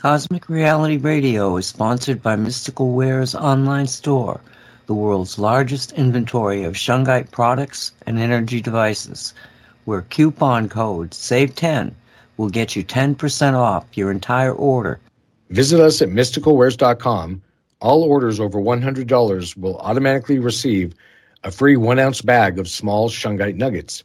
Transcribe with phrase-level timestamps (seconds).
[0.00, 4.40] Cosmic Reality Radio is sponsored by Mystical Ware's online store,
[4.86, 9.34] the world's largest inventory of Shungite products and energy devices,
[9.86, 11.90] where coupon code SAVE10
[12.36, 15.00] will get you 10% off your entire order.
[15.50, 17.42] Visit us at mysticalwares.com.
[17.80, 20.94] All orders over $100 will automatically receive
[21.42, 24.04] a free one ounce bag of small Shungite nuggets.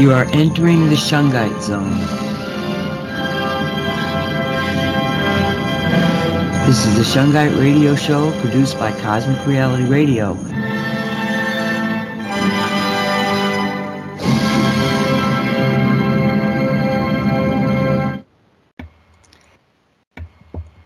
[0.00, 2.00] You are entering the Shungite zone.
[6.66, 10.32] This is the Shungite Radio Show produced by Cosmic Reality Radio.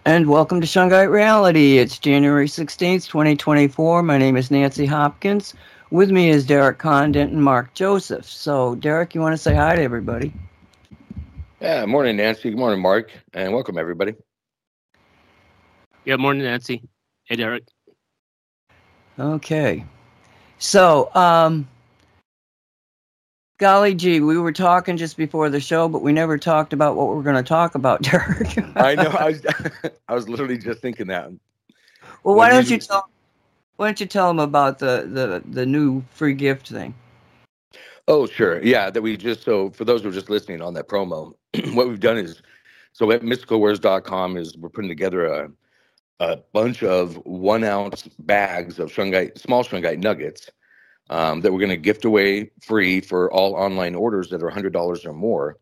[0.04, 1.78] And welcome to Shungite Reality.
[1.78, 4.02] It's January 16th, 2024.
[4.02, 5.54] My name is Nancy Hopkins.
[5.90, 8.26] With me is Derek Condit and Mark Joseph.
[8.26, 10.34] So, Derek, you want to say hi to everybody?
[11.62, 12.50] Yeah, morning, Nancy.
[12.50, 14.14] Good morning, Mark, and welcome everybody.
[16.04, 16.82] Yeah, morning, Nancy.
[17.24, 17.64] Hey, Derek.
[19.18, 19.82] Okay.
[20.58, 21.66] So, um,
[23.56, 27.08] golly gee, we were talking just before the show, but we never talked about what
[27.08, 28.58] we're going to talk about, Derek.
[28.76, 29.08] I know.
[29.08, 29.46] I was,
[30.08, 31.30] I was literally just thinking that.
[32.24, 33.08] Well, why don't you tell
[33.78, 36.94] why don't you tell them about the the the new free gift thing?
[38.08, 38.60] Oh, sure.
[38.62, 41.32] Yeah, that we just so for those who are just listening on that promo,
[41.74, 42.42] what we've done is
[42.92, 45.50] so at mysticalwares.com is we're putting together a
[46.20, 50.50] a bunch of one ounce bags of shungite small shungite nuggets
[51.10, 55.06] um, that we're going to gift away free for all online orders that are $100
[55.06, 55.56] or more.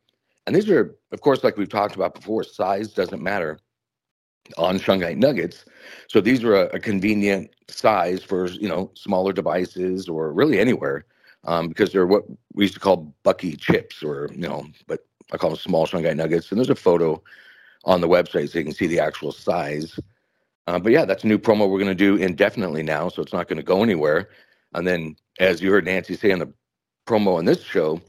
[0.47, 3.61] And these are, of course, like we've talked about before, size doesn't matter
[4.59, 5.65] on shungite nuggets.
[6.09, 11.05] So these are a, a, convenient size for you know smaller devices or really anywhere
[11.45, 12.25] um, because they're what
[12.55, 15.01] we used to call Bucky chips or you know, but
[15.33, 16.51] I call them small shungite nuggets.
[16.51, 17.23] And there's a photo
[17.85, 19.99] on the website so you can see the actual size.
[20.67, 23.33] Uh, but yeah, that's a new promo we're going to do indefinitely now, so it's
[23.33, 24.29] not going to go anywhere.
[24.75, 26.53] And then, as you heard Nancy say in the
[27.07, 28.01] promo on this show,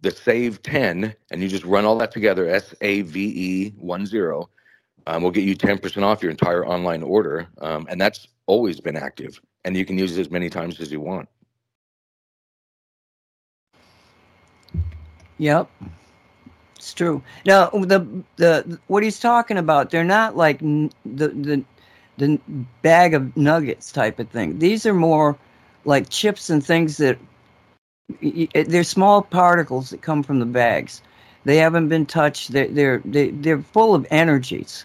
[0.00, 4.06] the Save 10, and you just run all that together, S A V E 1
[4.06, 4.48] 0
[5.08, 7.48] um, we'll get you 10% off your entire online order.
[7.62, 9.40] Um, and that's always been active.
[9.64, 11.26] And you can use it as many times as you want.
[15.38, 15.70] Yep.
[16.76, 17.22] It's true.
[17.46, 21.64] Now, the the what he's talking about, they're not like the the
[22.18, 22.38] the
[22.82, 24.58] bag of nuggets type of thing.
[24.58, 25.36] These are more
[25.84, 27.18] like chips and things that
[28.20, 31.02] they're small particles that come from the bags.
[31.44, 32.52] They haven't been touched.
[32.52, 34.84] They're they're they, are they are full of energies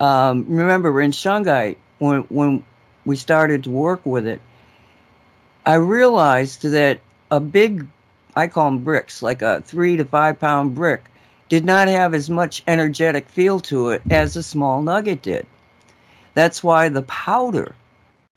[0.00, 2.64] um, remember in Shungite when when
[3.04, 4.40] we started to work with it,
[5.64, 7.86] I realized that a big,
[8.36, 11.04] I call them bricks, like a three to five pound brick,
[11.48, 15.46] did not have as much energetic feel to it as a small nugget did.
[16.34, 17.74] That's why the powder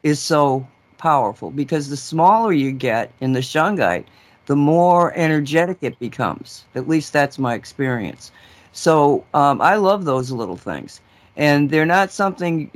[0.03, 0.65] is so
[0.97, 4.05] powerful because the smaller you get in the shungite,
[4.45, 6.65] the more energetic it becomes.
[6.75, 8.31] At least that's my experience.
[8.71, 11.01] So um, I love those little things
[11.39, 12.69] and they're not something.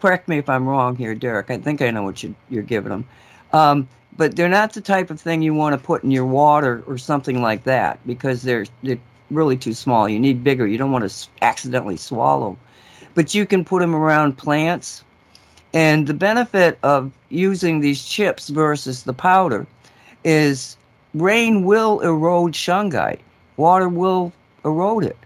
[0.00, 1.48] Correct me if I'm wrong here, Derek.
[1.48, 3.08] I think I know what you, are giving them,
[3.52, 6.82] um, but they're not the type of thing you want to put in your water
[6.88, 8.98] or something like that because they're they're
[9.30, 10.08] really too small.
[10.08, 10.66] You need bigger.
[10.66, 12.58] You don't want to accidentally swallow,
[13.14, 15.04] but you can put them around plants.
[15.72, 19.66] And the benefit of using these chips versus the powder
[20.24, 20.76] is
[21.14, 23.20] rain will erode shungite.
[23.56, 24.32] Water will
[24.64, 25.16] erode it.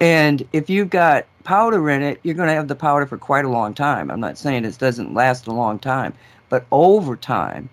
[0.00, 3.44] And if you've got powder in it, you're going to have the powder for quite
[3.44, 4.10] a long time.
[4.10, 6.14] I'm not saying it doesn't last a long time,
[6.48, 7.68] but over time,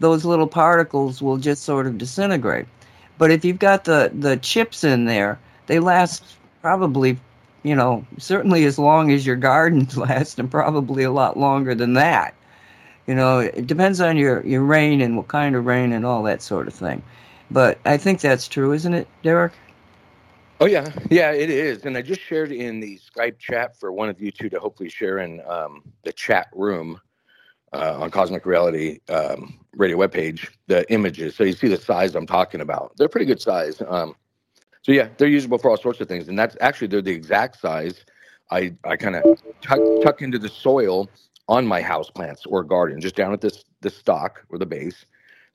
[0.00, 2.66] those little particles will just sort of disintegrate.
[3.18, 6.24] But if you've got the, the chips in there, they last
[6.62, 7.18] probably,
[7.62, 11.92] you know, certainly as long as your gardens last and probably a lot longer than
[11.94, 12.34] that.
[13.06, 16.22] You know, it depends on your, your rain and what kind of rain and all
[16.24, 17.02] that sort of thing.
[17.50, 19.52] But I think that's true, isn't it, Derek?
[20.62, 21.86] Oh yeah, yeah, it is.
[21.86, 24.90] And I just shared in the Skype chat for one of you two to hopefully
[24.90, 27.00] share in um, the chat room
[27.72, 32.26] uh, on Cosmic Reality um, radio webpage the images, so you see the size I'm
[32.26, 32.92] talking about.
[32.98, 33.82] They're pretty good size.
[33.88, 34.14] Um,
[34.82, 37.58] so yeah, they're usable for all sorts of things, and that's actually they're the exact
[37.58, 38.04] size
[38.50, 39.24] I I kind of
[39.62, 41.08] tuck tuck into the soil
[41.48, 45.06] on my house plants or garden, just down at this the stalk or the base,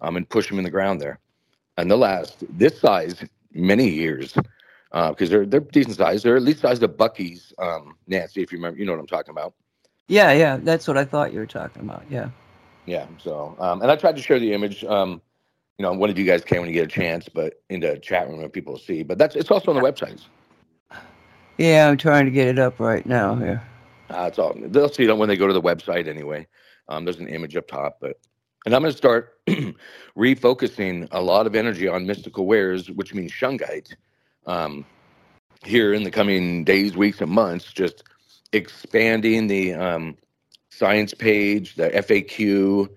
[0.01, 1.19] um, and push them in the ground there.
[1.77, 3.23] And they'll last this size
[3.53, 4.35] many years
[4.95, 6.23] because uh, they're they're decent size.
[6.23, 7.53] They're at least size of Buc-ee's.
[7.59, 9.53] Um, Nancy, if you remember, you know what I'm talking about.
[10.07, 12.03] Yeah, yeah, that's what I thought you were talking about.
[12.09, 12.29] Yeah.
[12.85, 13.05] Yeah.
[13.17, 14.85] So, um, and I tried to share the image.
[14.85, 15.21] Um,
[15.77, 17.97] you know, one of you guys can when you get a chance, but in the
[17.97, 19.03] chat room and people see.
[19.03, 20.27] But that's it's also on the websites.
[21.57, 23.61] Yeah, I'm trying to get it up right now here.
[24.09, 26.47] Uh, it's all they'll see it when they go to the website anyway.
[26.87, 28.17] Um, there's an image up top, but
[28.65, 29.39] and I'm going to start
[30.17, 33.93] refocusing a lot of energy on mystical wares, which means shungite.
[34.45, 34.85] Um,
[35.63, 38.03] here in the coming days, weeks, and months, just
[38.53, 40.17] expanding the um,
[40.69, 42.89] science page, the FAQ,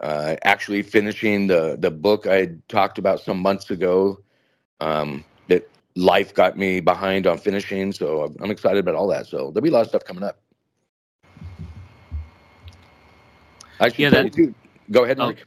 [0.00, 4.20] uh, actually finishing the the book I talked about some months ago
[4.80, 7.92] um, that life got me behind on finishing.
[7.92, 9.26] So I'm excited about all that.
[9.26, 10.38] So there'll be a lot of stuff coming up.
[13.80, 14.54] I should yeah, that, too.
[14.90, 15.44] Go ahead, Mike.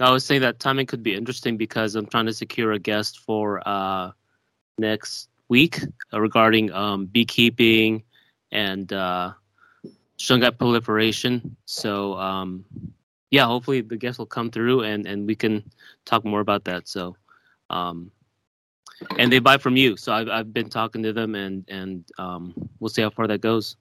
[0.00, 2.78] Oh, I was saying that timing could be interesting because I'm trying to secure a
[2.78, 4.12] guest for uh,
[4.78, 5.80] next week
[6.12, 8.02] uh, regarding um, beekeeping
[8.52, 9.32] and uh,
[10.18, 11.56] shungite proliferation.
[11.64, 12.64] So um,
[13.30, 15.64] yeah, hopefully the guests will come through and and we can
[16.04, 16.88] talk more about that.
[16.88, 17.16] So
[17.70, 18.10] um,
[19.18, 19.96] and they buy from you.
[19.96, 23.40] So I've I've been talking to them and and um, we'll see how far that
[23.40, 23.76] goes.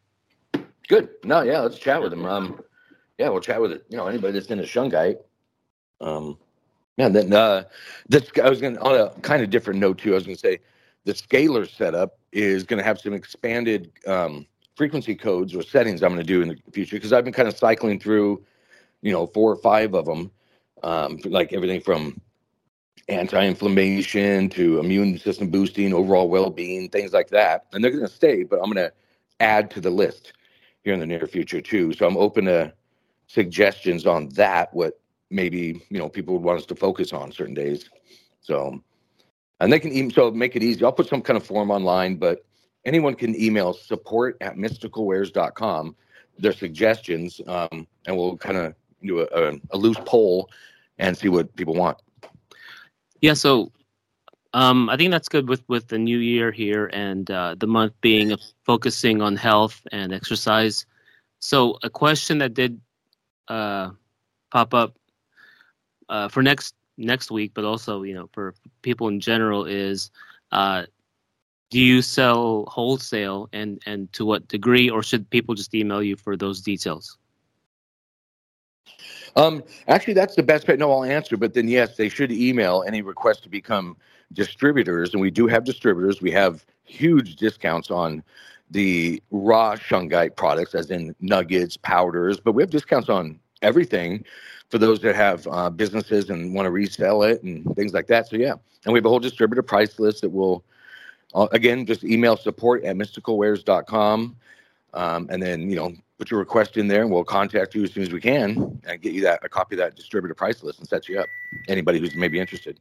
[0.88, 1.10] Good.
[1.24, 2.26] No, yeah, let's chat with them.
[2.26, 2.62] Um,
[3.18, 3.86] yeah, we'll chat with it.
[3.90, 5.18] You know, anybody that's in a shungite.
[6.00, 6.38] Um,
[6.98, 7.64] yeah, then uh,
[8.10, 10.12] this I was gonna on a kind of different note too.
[10.12, 10.60] I was gonna say
[11.08, 14.46] the scalar setup is gonna have some expanded um,
[14.76, 17.58] frequency codes or settings I'm gonna do in the future because I've been kind of
[17.58, 18.44] cycling through,
[19.02, 20.30] you know, four or five of them,
[20.84, 22.20] um, like everything from
[23.08, 27.68] anti-inflammation to immune system boosting, overall well-being, things like that.
[27.72, 28.92] And they're going to stay, but I'm going to
[29.40, 30.34] add to the list
[30.84, 31.94] here in the near future too.
[31.94, 32.74] So I'm open to
[33.28, 34.74] suggestions on that.
[34.74, 35.00] What
[35.30, 37.90] maybe you know people would want us to focus on certain days.
[38.42, 38.82] So,
[39.60, 40.84] and they can even so make it easy.
[40.84, 42.46] I'll put some kind of form online, but
[42.86, 45.96] anyone can email support at mysticalwares.com
[46.40, 50.50] their suggestions, um, and we'll kind of do a, a, a loose poll
[50.98, 51.98] and see what people want.
[53.22, 53.72] Yeah, so
[54.54, 57.94] um, I think that's good with with the new year here and uh, the month
[58.02, 60.86] being focusing on health and exercise.
[61.40, 62.80] So a question that did
[63.48, 63.92] uh,
[64.52, 64.98] pop up
[66.10, 70.12] uh, for next next week, but also you know for people in general is
[70.52, 70.84] uh,
[71.70, 76.16] do you sell wholesale and and to what degree, or should people just email you
[76.16, 77.18] for those details?
[79.36, 80.68] Um, actually, that's the best.
[80.68, 83.98] No, I'll answer, but then yes, they should email any request to become
[84.34, 86.22] distributors, and we do have distributors.
[86.22, 88.24] We have huge discounts on
[88.72, 94.26] the raw shungite products, as in nuggets, powders, but we have discounts on everything
[94.70, 98.28] for those that have uh, businesses and want to resell it and things like that.
[98.28, 98.54] So yeah,
[98.86, 100.64] and we have a whole distributor price list that will,
[101.34, 104.36] uh, again, just email support at mysticalwares.com.
[104.94, 107.94] Um, and then, you know, put your request in there and we'll contact you as
[107.94, 110.80] soon as we can and get you that a copy of that distributor price list
[110.80, 111.28] and set you up.
[111.68, 112.80] Anybody who's maybe interested.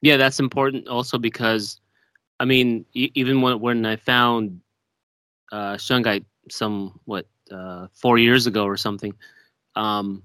[0.00, 1.80] Yeah, that's important also because,
[2.40, 4.60] I mean, even when when I found
[5.50, 9.14] uh, shungite some what uh, four years ago or something,
[9.74, 10.22] um,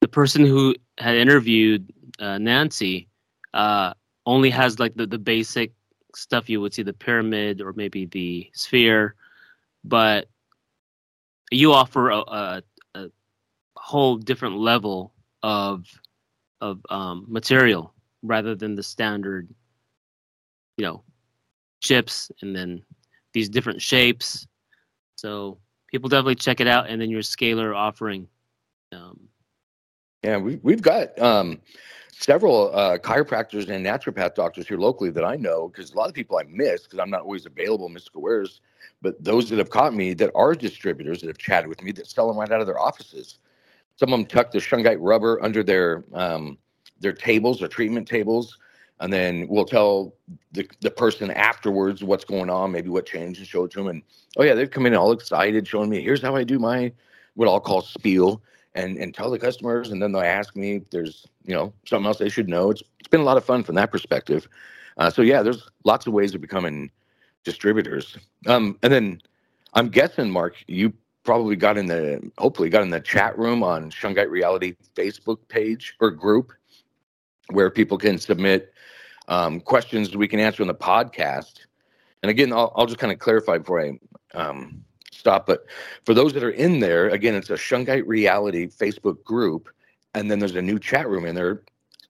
[0.00, 3.08] the person who had interviewed uh, Nancy
[3.54, 3.94] uh,
[4.26, 5.72] only has like the, the basic
[6.14, 9.14] stuff you would see the pyramid or maybe the sphere,
[9.84, 10.28] but
[11.50, 12.62] you offer a, a,
[12.94, 13.10] a
[13.76, 15.86] whole different level of
[16.60, 19.48] of um, material rather than the standard,
[20.76, 21.04] you know,
[21.80, 22.82] chips and then
[23.32, 24.46] these different shapes.
[25.14, 28.28] So people definitely check it out, and then your scalar offering
[28.92, 29.28] um,
[30.22, 31.60] yeah, we, we've got um,
[32.12, 36.14] several uh, chiropractors and naturopath doctors here locally that I know because a lot of
[36.14, 38.60] people I miss because I'm not always available Mystical Wares.
[39.00, 42.08] But those that have caught me that are distributors that have chatted with me that
[42.08, 43.38] sell them right out of their offices.
[43.96, 46.58] Some of them tuck the shungite rubber under their um,
[47.00, 48.58] their tables or treatment tables,
[48.98, 50.14] and then we'll tell
[50.50, 53.88] the, the person afterwards what's going on, maybe what changed, and show it to them.
[53.88, 54.02] And
[54.36, 56.92] oh yeah, they've come in all excited, showing me here's how I do my
[57.34, 58.42] what I'll call spiel
[58.74, 62.06] and and tell the customers, and then they'll ask me if there's you know something
[62.06, 62.70] else they should know.
[62.70, 64.48] It's it's been a lot of fun from that perspective.
[64.96, 66.90] Uh, so yeah, there's lots of ways of becoming
[67.44, 68.16] distributors.
[68.46, 69.22] Um, and then
[69.74, 70.92] I'm guessing, Mark, you
[71.24, 75.94] probably got in the hopefully got in the chat room on Shungite Reality Facebook page
[76.00, 76.52] or group
[77.50, 78.72] where people can submit
[79.28, 81.60] um, questions we can answer on the podcast.
[82.22, 83.98] And again, I'll, I'll just kind of clarify before I
[84.34, 84.84] um,
[85.18, 85.46] stop.
[85.46, 85.66] But
[86.04, 89.68] for those that are in there, again, it's a Shungite Reality Facebook group,
[90.14, 91.62] and then there's a new chat room in there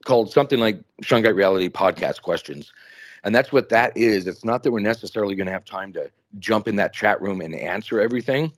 [0.05, 2.71] called something like Shungite Reality Podcast Questions.
[3.23, 4.27] And that's what that is.
[4.27, 7.41] It's not that we're necessarily going to have time to jump in that chat room
[7.41, 8.53] and answer everything.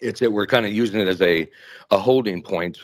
[0.00, 1.48] It's that we're kind of using it as a,
[1.90, 2.78] a holding point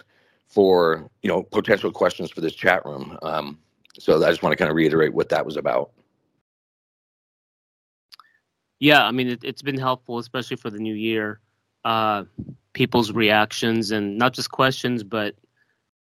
[0.48, 3.18] for you know potential questions for this chat room.
[3.22, 3.58] Um,
[3.98, 5.90] so I just want to kind of reiterate what that was about.
[8.80, 11.40] Yeah, I mean it, has been helpful, especially for the new year.
[11.84, 12.24] Uh,
[12.72, 15.34] people's reactions and not just questions, but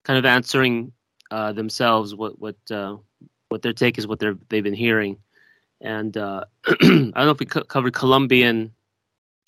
[0.03, 0.91] kind of answering
[1.31, 2.97] uh, themselves what what uh,
[3.49, 5.17] what their take is, what they're they've been hearing.
[5.81, 8.73] And uh, I don't know if we co- covered Colombian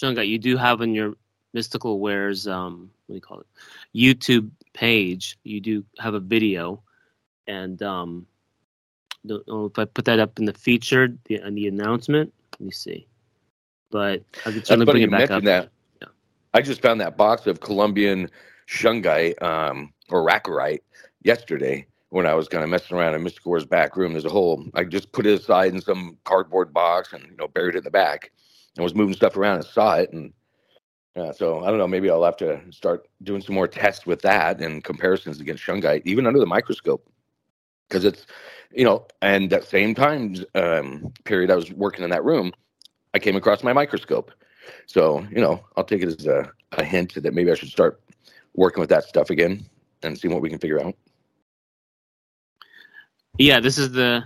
[0.01, 0.27] Shungite.
[0.27, 1.13] You do have in your
[1.53, 3.47] Mystical Wares, um, what do you call it,
[3.95, 5.37] YouTube page.
[5.43, 6.83] You do have a video,
[7.47, 8.27] and um,
[9.25, 12.33] don't know if I put that up in the featured the, in the announcement.
[12.59, 13.07] Let me see.
[13.89, 15.43] But I certainly bring it back up.
[15.43, 15.69] That.
[16.01, 16.07] Yeah.
[16.53, 18.29] I just found that box of Colombian
[18.67, 20.79] shungite um, or rackierite
[21.23, 23.43] yesterday when I was kind of messing around in Mr.
[23.43, 24.13] Gore's back room.
[24.13, 24.65] There's a whole.
[24.73, 27.83] I just put it aside in some cardboard box and you know buried it in
[27.83, 28.31] the back.
[28.75, 30.33] and was moving stuff around and saw it and.
[31.15, 31.87] Yeah, so I don't know.
[31.87, 36.03] Maybe I'll have to start doing some more tests with that and comparisons against shungite,
[36.05, 37.09] even under the microscope,
[37.87, 38.25] because it's,
[38.71, 42.51] you know, and that same time um, period I was working in that room,
[43.13, 44.31] I came across my microscope.
[44.85, 48.01] So you know, I'll take it as a, a hint that maybe I should start
[48.55, 49.65] working with that stuff again
[50.03, 50.95] and see what we can figure out.
[53.37, 54.23] Yeah, this is the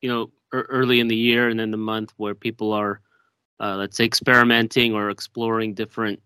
[0.00, 3.00] you know early in the year and then the month where people are,
[3.60, 6.20] uh, let's say, experimenting or exploring different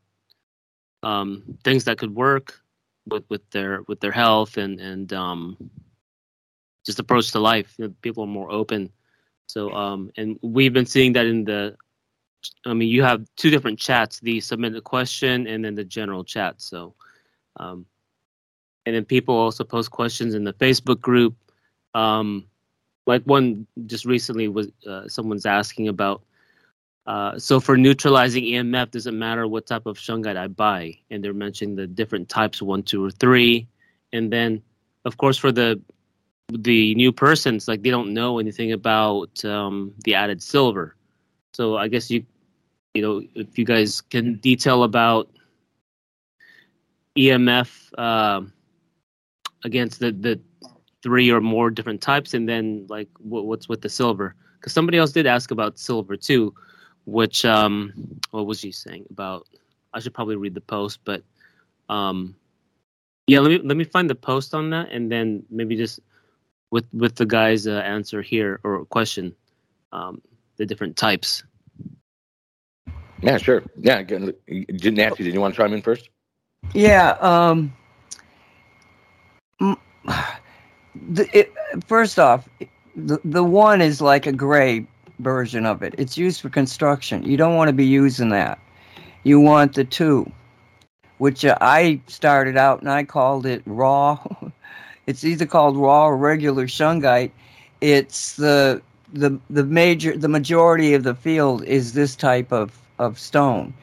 [1.02, 2.60] um, things that could work
[3.08, 5.56] with with their with their health and and um,
[6.86, 7.74] just approach to life.
[7.76, 8.90] You know, people are more open.
[9.46, 11.76] So um, and we've been seeing that in the.
[12.64, 16.24] I mean, you have two different chats: the submit a question and then the general
[16.24, 16.62] chat.
[16.62, 16.94] So,
[17.58, 17.86] um,
[18.86, 21.34] and then people also post questions in the Facebook group
[21.96, 22.44] um,
[23.06, 26.22] like one just recently was uh, someone's asking about.
[27.06, 30.98] Uh, so for neutralizing EMF, does it matter what type of shungite I buy?
[31.10, 33.66] And they're mentioning the different types, one, two, or three.
[34.12, 34.60] And then,
[35.04, 35.80] of course, for the
[36.48, 40.96] the new persons, like they don't know anything about um, the added silver.
[41.54, 42.24] So I guess you,
[42.94, 45.28] you know, if you guys can detail about
[47.16, 48.42] EMF uh,
[49.64, 50.40] against the the
[51.02, 54.34] three or more different types, and then like what, what's with the silver?
[54.58, 56.54] Because somebody else did ask about silver too,
[57.06, 57.92] which um,
[58.30, 59.46] what was she saying about?
[59.92, 61.22] I should probably read the post, but
[61.88, 62.36] um,
[63.26, 66.00] yeah, let me let me find the post on that, and then maybe just
[66.76, 69.35] with with the guy's uh, answer here or question,
[69.92, 70.21] um,
[70.59, 71.42] the different types.
[73.23, 73.62] Yeah, sure.
[73.78, 76.11] Yeah, Nancy, did you want to chime in first?
[76.75, 77.16] Yeah.
[77.23, 77.75] Um,
[79.59, 81.50] the, it,
[81.87, 82.47] first off,
[82.95, 84.87] the, the one is like a gray
[85.21, 85.95] version of it.
[85.97, 87.23] It's used for construction.
[87.23, 88.59] You don't want to be using that.
[89.23, 90.30] You want the two,
[91.16, 94.23] which uh, I started out and I called it raw.
[95.06, 97.30] it's either called raw or regular shungite.
[97.80, 98.82] It's the
[99.12, 103.75] the the major the majority of the field is this type of of stone.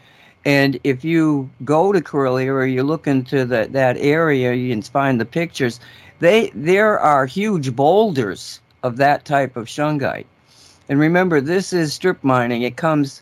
[0.46, 4.82] And if you go to Karelia or you look into that that area, you can
[4.82, 5.80] find the pictures.
[6.20, 10.26] They there are huge boulders of that type of shungite.
[10.90, 12.64] And remember, this is strip mining.
[12.64, 13.22] It comes,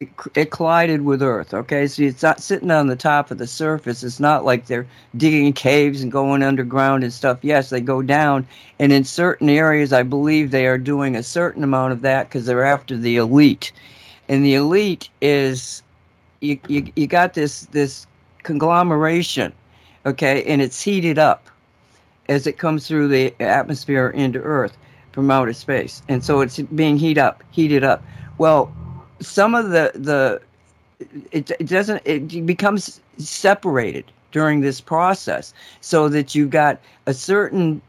[0.00, 1.52] it, it, collided with Earth.
[1.52, 4.04] Okay, so it's not sitting on the top of the surface.
[4.04, 4.86] It's not like they're
[5.16, 7.38] digging caves and going underground and stuff.
[7.42, 8.46] Yes, they go down,
[8.78, 12.46] and in certain areas, I believe they are doing a certain amount of that because
[12.46, 13.72] they're after the elite.
[14.28, 15.82] And the elite is,
[16.40, 18.06] you, you, you got this this
[18.44, 19.52] conglomeration,
[20.06, 21.48] okay, and it's heated up
[22.28, 24.76] as it comes through the atmosphere into Earth
[25.10, 28.04] from outer space, and so it's being heat up, heated up.
[28.36, 28.72] Well,
[29.20, 30.40] some of the the
[31.32, 37.80] it, it doesn't it becomes separated during this process, so that you've got a certain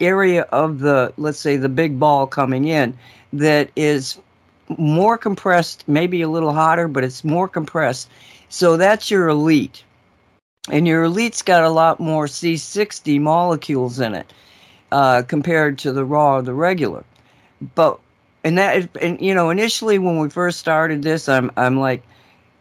[0.00, 2.96] area of the let's say the big ball coming in
[3.32, 4.18] that is
[4.78, 8.08] more compressed, maybe a little hotter, but it's more compressed.
[8.48, 9.84] So that's your elite
[10.70, 14.32] and your elite's got a lot more C60 molecules in it
[14.92, 17.04] uh, compared to the raw or the regular.
[17.74, 17.98] But
[18.46, 22.04] and that and you know initially when we first started this, I'm I'm like,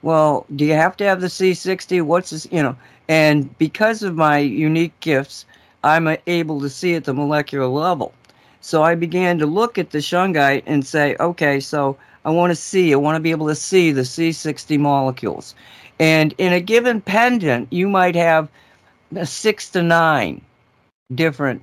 [0.01, 2.01] well, do you have to have the C60?
[2.01, 2.47] What's this?
[2.51, 2.75] You know,
[3.07, 5.45] and because of my unique gifts,
[5.83, 8.15] I'm uh, able to see at the molecular level.
[8.61, 12.55] So I began to look at the shungite and say, okay, so I want to
[12.55, 15.53] see, I want to be able to see the C60 molecules.
[15.99, 18.49] And in a given pendant, you might have
[19.23, 20.41] six to nine
[21.13, 21.61] different,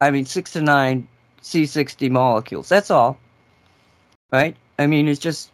[0.00, 1.06] I mean, six to nine
[1.42, 2.70] C60 molecules.
[2.70, 3.18] That's all.
[4.32, 4.56] Right?
[4.78, 5.50] I mean, it's just,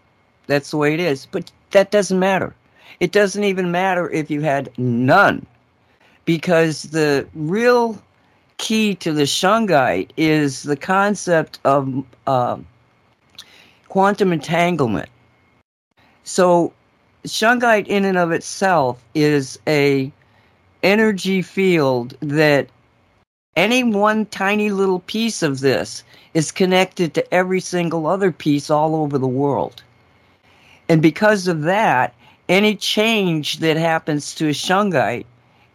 [0.47, 1.27] that's the way it is.
[1.27, 2.55] But that doesn't matter.
[3.01, 5.47] It doesn't even matter if you had none,
[6.25, 8.01] because the real
[8.59, 12.59] key to the shungite is the concept of uh,
[13.89, 15.09] quantum entanglement.
[16.25, 16.73] So,
[17.25, 20.13] shungite in and of itself is a
[20.83, 22.69] energy field that
[23.57, 26.03] any one tiny little piece of this
[26.35, 29.83] is connected to every single other piece all over the world.
[30.89, 32.15] And because of that,
[32.49, 35.27] any change that happens to a shungite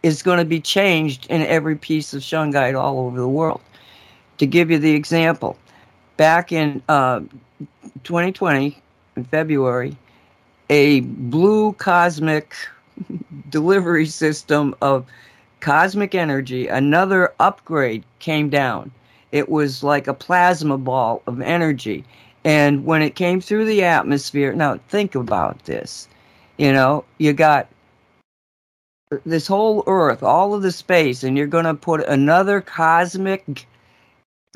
[0.02, 3.60] is going to be changed in every piece of shungite all over the world.
[4.38, 5.56] To give you the example,
[6.16, 7.20] back in uh,
[8.04, 8.80] 2020,
[9.16, 9.96] in February,
[10.70, 12.54] a blue cosmic
[13.50, 15.04] delivery system of
[15.60, 18.90] cosmic energy, another upgrade came down.
[19.32, 22.04] It was like a plasma ball of energy.
[22.44, 26.08] And when it came through the atmosphere, now think about this.
[26.56, 27.68] You know, you got
[29.24, 33.66] this whole earth, all of the space, and you're going to put another cosmic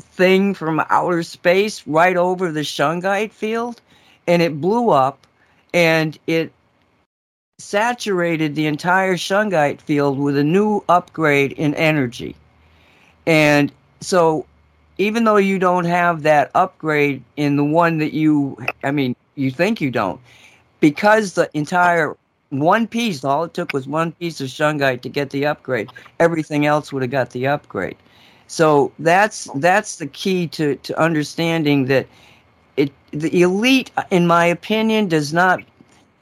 [0.00, 3.80] thing from outer space right over the shungite field.
[4.26, 5.26] And it blew up
[5.74, 6.52] and it
[7.62, 12.34] saturated the entire shungite field with a new upgrade in energy.
[13.26, 14.46] And so,
[14.98, 19.50] even though you don't have that upgrade in the one that you, I mean, you
[19.50, 20.20] think you don't,
[20.80, 22.16] because the entire
[22.50, 25.88] one piece, all it took was one piece of shungite to get the upgrade.
[26.20, 27.96] Everything else would have got the upgrade.
[28.48, 32.06] So that's that's the key to, to understanding that
[32.76, 35.62] it the elite, in my opinion, does not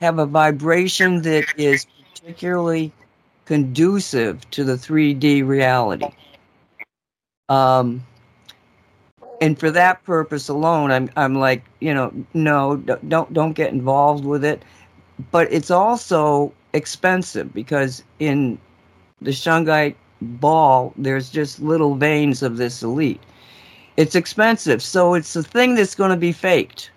[0.01, 2.93] have a vibration that is particularly
[3.45, 6.09] conducive to the 3D reality.
[7.49, 8.05] Um,
[9.41, 14.25] and for that purpose alone, I'm I'm like, you know, no, don't don't get involved
[14.25, 14.63] with it.
[15.31, 18.59] But it's also expensive because in
[19.21, 23.21] the shungite ball, there's just little veins of this elite.
[23.97, 26.91] It's expensive, so it's a thing that's going to be faked.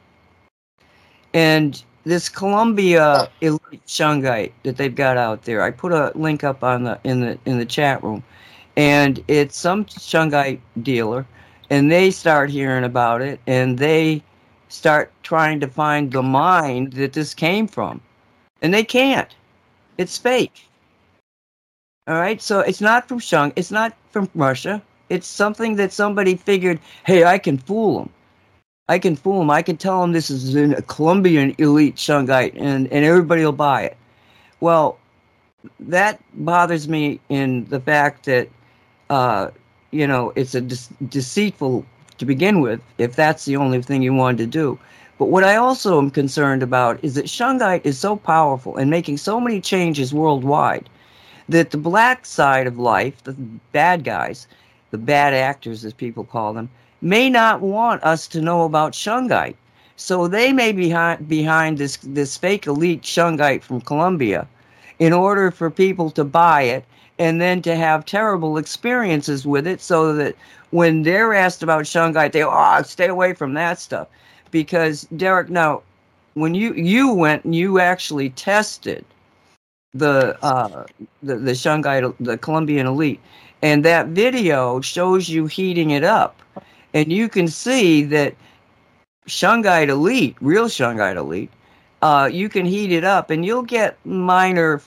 [1.33, 5.61] And this Colombia elite shungite that they've got out there.
[5.61, 8.23] I put a link up on the in the in the chat room,
[8.75, 11.25] and it's some shungite dealer,
[11.69, 14.21] and they start hearing about it, and they
[14.69, 18.01] start trying to find the mine that this came from,
[18.61, 19.33] and they can't.
[19.97, 20.67] It's fake.
[22.07, 23.53] All right, so it's not from Shung.
[23.55, 24.81] It's not from Russia.
[25.09, 28.09] It's something that somebody figured, hey, I can fool them.
[28.89, 29.49] I can fool them.
[29.49, 33.83] I can tell them this is a Colombian elite shungite, and and everybody will buy
[33.83, 33.97] it.
[34.59, 34.97] Well,
[35.79, 38.49] that bothers me in the fact that,
[39.09, 39.51] uh,
[39.91, 41.85] you know, it's a de- deceitful
[42.17, 42.81] to begin with.
[42.97, 44.79] If that's the only thing you wanted to do.
[45.17, 49.17] But what I also am concerned about is that shungite is so powerful and making
[49.17, 50.89] so many changes worldwide
[51.47, 53.33] that the black side of life, the
[53.71, 54.47] bad guys,
[54.91, 56.69] the bad actors as people call them,
[57.03, 59.55] may not want us to know about shungite.
[59.97, 64.47] So they may be behind, behind this, this fake elite shungite from Colombia
[64.99, 66.85] in order for people to buy it
[67.19, 70.35] and then to have terrible experiences with it so that
[70.71, 74.07] when they're asked about shungite, they, oh, stay away from that stuff.
[74.49, 75.83] Because, Derek, now,
[76.35, 79.05] when you, you went and you actually tested
[79.93, 80.85] the, uh,
[81.21, 83.19] the, the shungite, the Colombian elite,
[83.61, 86.39] and that video shows you heating it up
[86.93, 88.35] and you can see that
[89.27, 91.51] shungite elite, real shungite elite,
[92.01, 94.81] uh, you can heat it up, and you'll get minor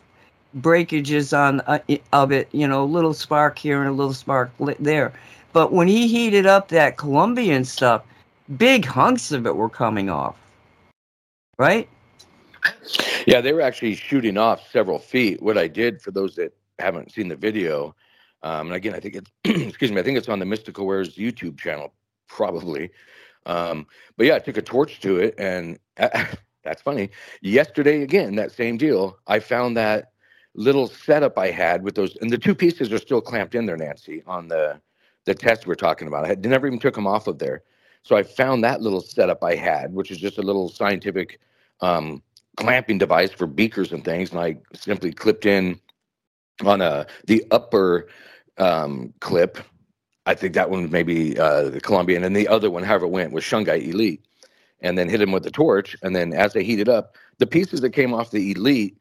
[0.55, 1.79] breakages on uh,
[2.13, 2.49] of it.
[2.53, 5.13] You know, a little spark here and a little spark there.
[5.53, 8.03] But when he heated up that Colombian stuff,
[8.59, 10.37] big hunks of it were coming off.
[11.59, 11.89] Right?
[13.27, 15.43] Yeah, they were actually shooting off several feet.
[15.43, 17.95] What I did for those that haven't seen the video,
[18.43, 21.17] um, and again, I think it's excuse me, I think it's on the Mystical Wares
[21.17, 21.93] YouTube channel,
[22.29, 22.91] probably.
[23.47, 26.25] Um, but yeah, I took a torch to it, and uh,
[26.65, 27.11] that's funny.
[27.41, 29.19] Yesterday, again, that same deal.
[29.27, 30.13] I found that
[30.55, 33.77] little setup I had with those, and the two pieces are still clamped in there,
[33.77, 34.81] Nancy, on the
[35.25, 36.25] the test we're talking about.
[36.25, 37.63] I had, never even took them off of there.
[38.05, 41.41] So I found that little setup I had, which is just a little scientific
[41.81, 42.23] um,
[42.57, 45.81] clamping device for beakers and things, and I simply clipped in
[46.65, 48.09] on a the upper
[48.59, 49.59] um, clip.
[50.27, 53.33] I think that one maybe uh, the Colombian, and the other one, however it went,
[53.33, 54.23] was Shungite Elite.
[54.81, 55.97] and then hit him with the torch.
[56.03, 58.97] And then as they heated up, the pieces that came off the elite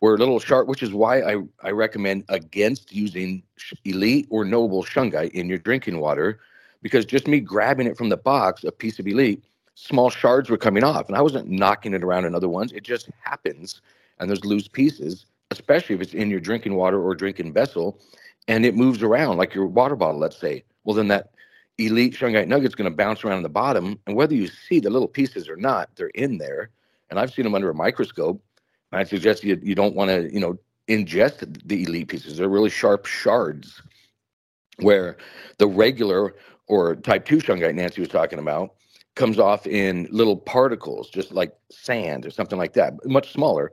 [0.00, 3.42] were a little sharp, which is why I, I recommend against using
[3.84, 6.40] elite or noble shungite in your drinking water,
[6.82, 9.42] because just me grabbing it from the box, a piece of elite,
[9.74, 12.72] small shards were coming off, and I wasn't knocking it around in other ones.
[12.72, 13.80] It just happens,
[14.18, 18.00] and there's loose pieces, especially if it's in your drinking water or drinking vessel,
[18.48, 20.64] and it moves around like your water bottle, let's say.
[20.84, 21.30] Well, then that
[21.78, 24.90] elite shungite nugget's going to bounce around in the bottom, and whether you see the
[24.90, 26.70] little pieces or not, they're in there.
[27.10, 28.42] And I've seen them under a microscope.
[28.92, 32.38] I suggest you you don't want to you know ingest the elite pieces.
[32.38, 33.82] They're really sharp shards,
[34.78, 35.16] where
[35.58, 36.34] the regular
[36.68, 38.74] or type two shungite Nancy was talking about
[39.14, 43.72] comes off in little particles, just like sand or something like that, much smaller,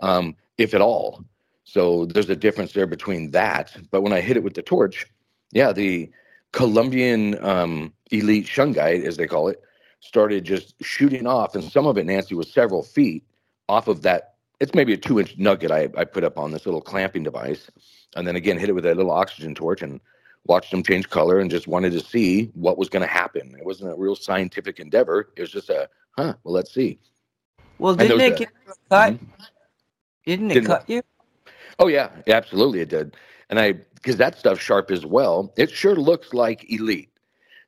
[0.00, 1.24] um, if at all.
[1.64, 3.76] So there's a difference there between that.
[3.90, 5.06] But when I hit it with the torch,
[5.52, 6.10] yeah, the
[6.52, 9.62] Colombian um, elite shungite, as they call it,
[10.00, 13.24] started just shooting off, and some of it, Nancy, was several feet
[13.68, 14.34] off of that.
[14.58, 17.70] It's maybe a two-inch nugget I, I put up on this little clamping device,
[18.16, 20.00] and then again hit it with a little oxygen torch and
[20.46, 23.54] watched them change color and just wanted to see what was going to happen.
[23.56, 25.28] It wasn't a real scientific endeavor.
[25.36, 26.98] It was just a, huh, well, let's see.
[27.78, 28.48] Well, didn't it get
[28.90, 29.14] cut?
[29.14, 29.24] Mm-hmm.
[30.24, 31.02] Didn't it didn't cut you?
[31.78, 33.16] Oh, yeah, absolutely it did.
[33.50, 37.10] And I, because that stuff's sharp as well, it sure looks like elite.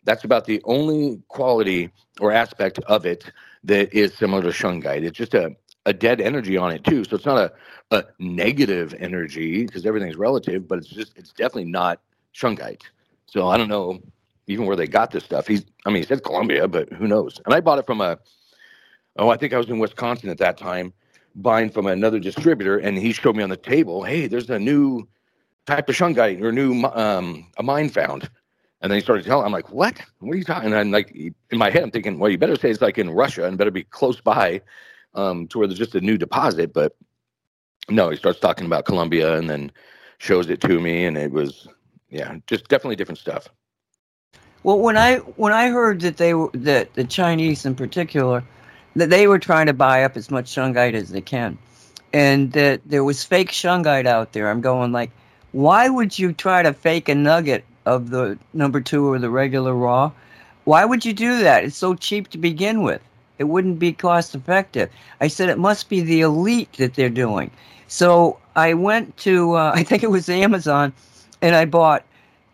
[0.05, 1.91] That's about the only quality
[2.21, 3.31] or aspect of it
[3.65, 5.03] that is similar to shungite.
[5.05, 7.05] It's just a, a dead energy on it too.
[7.05, 7.53] So it's not a,
[7.91, 12.01] a negative energy because everything's relative, but it's just it's definitely not
[12.35, 12.83] shungite.
[13.27, 14.01] So I don't know
[14.47, 15.47] even where they got this stuff.
[15.47, 17.41] He's, I mean, he said Colombia, but who knows?
[17.47, 18.19] And I bought it from a,
[19.17, 20.93] oh, I think I was in Wisconsin at that time,
[21.35, 25.07] buying from another distributor, and he showed me on the table, hey, there's a new
[25.67, 28.29] type of shungite or new um, a mine found.
[28.81, 29.99] And then he started telling, I'm like, what?
[30.19, 30.67] What are you talking?
[30.67, 33.11] And I'm like, in my head, I'm thinking, well, you better say it's like in
[33.11, 34.61] Russia and better be close by
[35.15, 36.75] um, to where there's just a new deposit.
[36.75, 36.95] But
[37.89, 39.73] no, he starts talking about Colombia and then
[40.19, 41.67] shows it to me, and it was
[42.11, 43.49] yeah, just definitely different stuff.
[44.63, 48.45] Well, when I when I heard that they were that the Chinese in particular
[48.97, 51.59] that they were trying to buy up as much shungite as they can,
[52.13, 55.11] and that there was fake shungite out there, I'm going like,
[55.53, 59.75] why would you try to fake a nugget of the number two or the regular
[59.75, 60.11] raw?
[60.65, 61.65] Why would you do that?
[61.65, 63.03] It's so cheap to begin with.
[63.39, 64.91] It wouldn't be cost effective.
[65.21, 67.51] I said it must be the elite that they're doing.
[67.89, 70.93] So I went to uh, I think it was Amazon
[71.43, 72.05] and I bought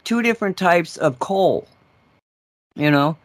[0.05, 1.67] two different types of coal.
[2.75, 3.17] You know,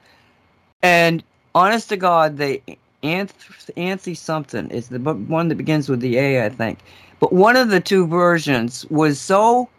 [0.82, 1.24] and
[1.54, 2.62] honest to God, they
[3.06, 6.80] anth anthy something is the one that begins with the A, I think.
[7.20, 9.70] But one of the two versions was so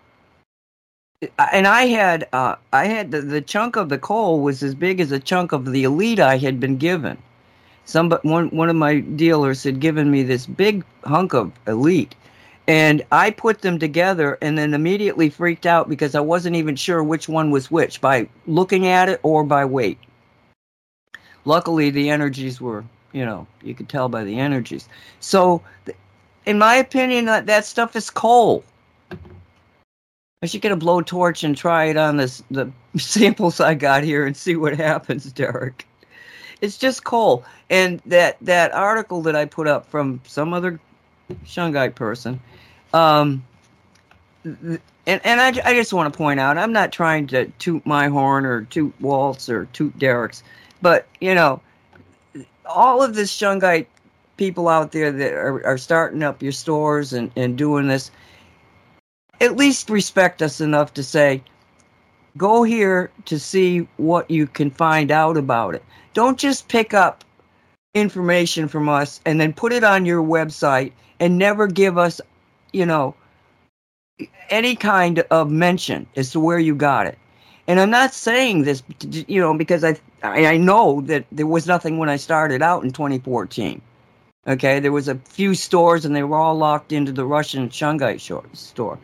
[1.38, 5.00] and I had uh, I had the, the chunk of the coal was as big
[5.00, 7.16] as a chunk of the elite I had been given.
[7.84, 12.14] Some one one of my dealers had given me this big hunk of elite,
[12.66, 17.02] and I put them together and then immediately freaked out because I wasn't even sure
[17.02, 19.98] which one was which by looking at it or by weight.
[21.44, 24.88] Luckily, the energies were, you know, you could tell by the energies.
[25.20, 25.62] So,
[26.44, 28.64] in my opinion, that, that stuff is coal.
[30.42, 34.26] I should get a blowtorch and try it on this the samples I got here
[34.26, 35.86] and see what happens, Derek.
[36.60, 37.44] It's just coal.
[37.70, 40.78] And that that article that I put up from some other
[41.44, 42.40] shungite person
[42.92, 43.44] um,
[44.44, 48.08] and and I, I just want to point out, I'm not trying to toot my
[48.08, 50.42] horn or toot Walt's or toot Derek's,
[50.82, 51.60] but you know,
[52.68, 53.86] all of this shungite
[54.36, 58.10] people out there that are, are starting up your stores and, and doing this,
[59.40, 61.42] at least respect us enough to say,
[62.36, 65.84] go here to see what you can find out about it.
[66.12, 67.24] Don't just pick up
[67.94, 72.20] information from us and then put it on your website and never give us
[72.76, 73.14] you know,
[74.50, 77.18] any kind of mention as to where you got it.
[77.68, 78.82] And I'm not saying this,
[79.26, 82.92] you know, because I I know that there was nothing when I started out in
[82.92, 83.80] 2014.
[84.48, 88.20] Okay, there was a few stores and they were all locked into the Russian Shungite
[88.56, 88.98] store.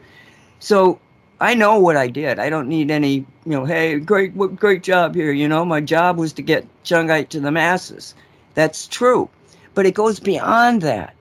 [0.60, 1.00] So
[1.40, 2.38] I know what I did.
[2.38, 5.32] I don't need any, you know, hey, great, great job here.
[5.32, 8.14] You know, my job was to get Shungite to the masses.
[8.54, 9.28] That's true,
[9.74, 11.14] but it goes beyond that.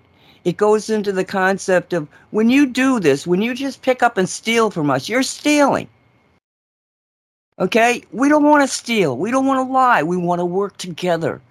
[0.43, 4.17] It goes into the concept of when you do this, when you just pick up
[4.17, 5.87] and steal from us, you're stealing.
[7.59, 8.03] Okay?
[8.11, 9.17] We don't want to steal.
[9.17, 10.03] We don't want to lie.
[10.03, 11.41] We want to work together.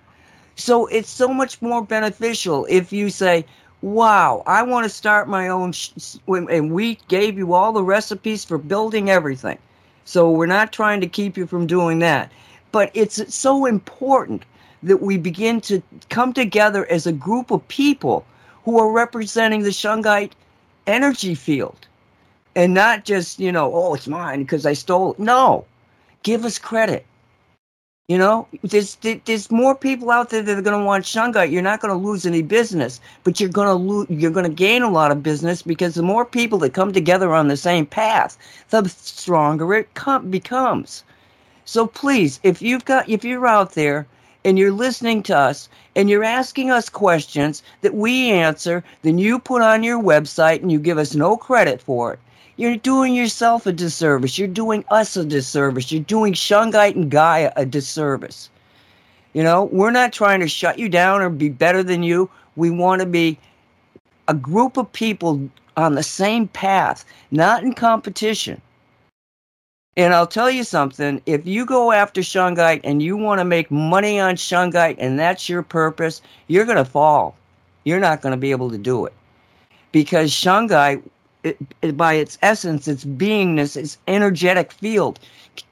[0.56, 3.46] So it's so much more beneficial if you say,
[3.82, 5.72] wow, I want to start my own.
[5.72, 9.58] Sh-, and we gave you all the recipes for building everything.
[10.04, 12.30] So we're not trying to keep you from doing that.
[12.72, 14.44] But it's so important
[14.82, 18.24] that we begin to come together as a group of people
[18.64, 20.32] who are representing the Shungite
[20.86, 21.86] energy field
[22.56, 25.18] and not just, you know, oh, it's mine because I stole it.
[25.18, 25.64] No,
[26.22, 27.06] give us credit.
[28.09, 31.52] You know, there's there's more people out there that are going to want shungite.
[31.52, 34.09] You're not going to lose any business, but you're going to lose.
[34.11, 37.33] You're going to gain a lot of business because the more people that come together
[37.33, 38.37] on the same path,
[38.70, 41.04] the stronger it com- becomes.
[41.64, 44.09] So please, if you've got if you're out there
[44.44, 49.38] and you're listening to us and you're asking us questions that we answer, then you
[49.38, 52.18] put on your website and you give us no credit for it.
[52.60, 54.36] You're doing yourself a disservice.
[54.36, 55.90] You're doing us a disservice.
[55.90, 58.50] You're doing Shungite and Gaia a disservice.
[59.32, 62.28] You know, we're not trying to shut you down or be better than you.
[62.56, 63.38] We want to be
[64.28, 68.60] a group of people on the same path, not in competition.
[69.96, 73.70] And I'll tell you something if you go after Shungite and you want to make
[73.70, 77.34] money on Shungite and that's your purpose, you're going to fall.
[77.84, 79.14] You're not going to be able to do it.
[79.92, 81.02] Because Shungite
[81.44, 85.18] it, it, by its essence, its beingness, its energetic field,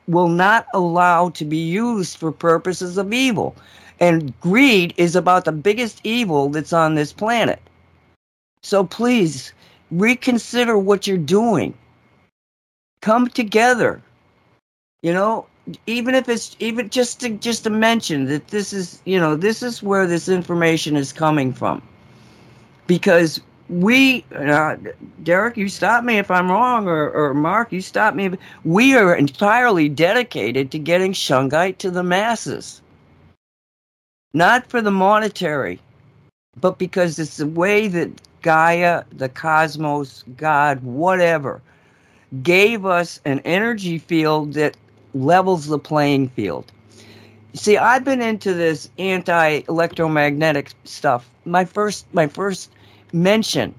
[0.07, 3.55] will not allow to be used for purposes of evil.
[4.01, 7.61] And greed is about the biggest evil that's on this planet.
[8.63, 9.53] So please
[9.91, 11.75] reconsider what you're doing.
[13.01, 14.03] Come together.
[15.03, 15.47] You know,
[15.87, 19.63] even if it's even just to just to mention that this is, you know, this
[19.63, 21.83] is where this information is coming from.
[22.87, 24.77] Because we, uh,
[25.23, 28.31] Derek, you stop me if I'm wrong, or, or Mark, you stop me.
[28.65, 32.81] We are entirely dedicated to getting Shungite to the masses.
[34.33, 35.81] Not for the monetary,
[36.61, 38.11] but because it's the way that
[38.43, 41.61] Gaia, the cosmos, God, whatever,
[42.43, 44.77] gave us an energy field that
[45.15, 46.71] levels the playing field.
[47.55, 51.29] See, I've been into this anti-electromagnetic stuff.
[51.45, 52.71] My first, my first
[53.13, 53.75] mention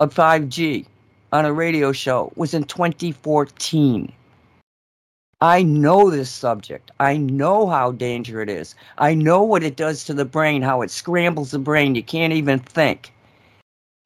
[0.00, 0.86] of 5G
[1.32, 4.12] on a radio show was in 2014.
[5.40, 6.90] I know this subject.
[6.98, 8.74] I know how dangerous it is.
[8.98, 11.94] I know what it does to the brain, how it scrambles the brain.
[11.94, 13.12] You can't even think.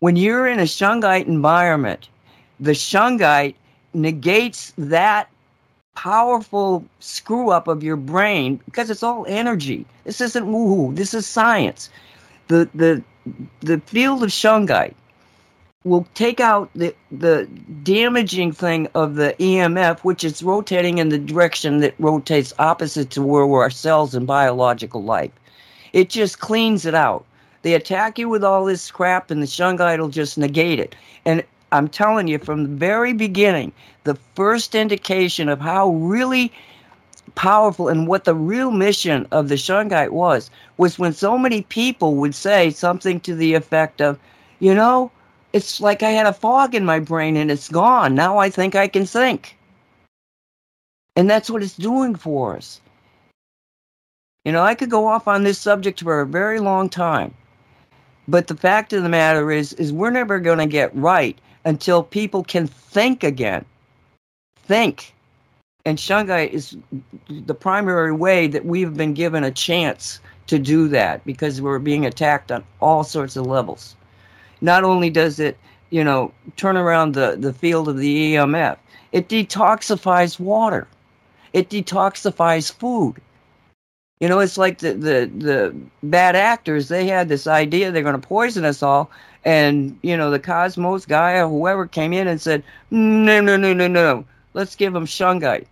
[0.01, 2.09] When you're in a Shungite environment,
[2.61, 3.55] the Shungite
[3.95, 5.29] negates that
[5.95, 9.87] powerful screw up of your brain because it's all energy.
[10.05, 10.95] This isn't woohoo.
[10.97, 11.89] This is science.
[12.49, 13.03] The the
[13.61, 14.95] the field of shungite
[15.85, 17.47] will take out the the
[17.83, 23.23] damaging thing of the EMF, which is rotating in the direction that rotates opposite to
[23.23, 25.33] where our cells and biological life.
[25.93, 27.25] It just cleans it out.
[27.63, 30.95] They attack you with all this crap, and the shungite will just negate it.
[31.25, 33.73] And I'm telling you, from the very beginning,
[34.05, 36.53] the first indication of how really
[37.35, 42.17] powerful and what the real mission of the Shungite was was when so many people
[42.17, 44.19] would say something to the effect of,
[44.61, 45.11] you know,
[45.53, 48.15] it's like I had a fog in my brain and it's gone.
[48.15, 49.57] Now I think I can think.
[51.17, 52.81] And that's what it's doing for us.
[54.45, 57.35] You know, I could go off on this subject for a very long time.
[58.29, 62.03] But the fact of the matter is is we're never going to get right until
[62.03, 63.65] people can think again.
[64.65, 65.12] Think
[65.85, 66.77] and Shungite is
[67.29, 72.07] the primary way that we've been given a chance to do that because we're being
[72.07, 73.97] attacked on all sorts of levels.
[74.61, 75.59] Not only does it,
[75.91, 78.77] you know, turn around the, the field of the EMF,
[79.11, 80.87] it detoxifies water.
[81.53, 83.17] It detoxifies food.
[84.21, 88.21] You know, it's like the, the, the bad actors, they had this idea they're going
[88.21, 89.11] to poison us all.
[89.45, 93.73] And, you know, the Cosmos guy or whoever came in and said, no, no, no,
[93.73, 94.25] no, no.
[94.55, 95.67] Let's give them Shungite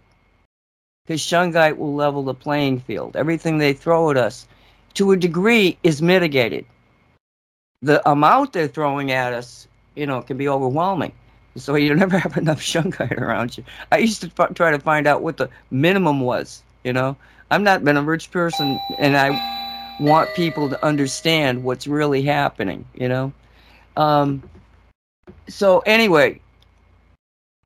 [1.11, 3.17] because shungite will level the playing field.
[3.17, 4.47] Everything they throw at us,
[4.95, 6.65] to a degree, is mitigated.
[7.83, 11.11] The amount they're throwing at us, you know, can be overwhelming.
[11.57, 13.65] So you never have enough shungite around you.
[13.91, 16.63] I used to f- try to find out what the minimum was.
[16.85, 17.17] You know,
[17.51, 22.85] I'm not been a rich person, and I want people to understand what's really happening.
[22.95, 23.33] You know,
[23.97, 24.49] um,
[25.49, 26.41] so anyway,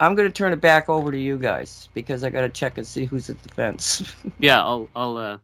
[0.04, 2.86] I'm to turn it back over to you guys because I got to check and
[2.86, 4.14] see who's at the fence.
[4.38, 4.88] yeah, I'll.
[4.94, 5.16] I'll.
[5.16, 5.38] Uh,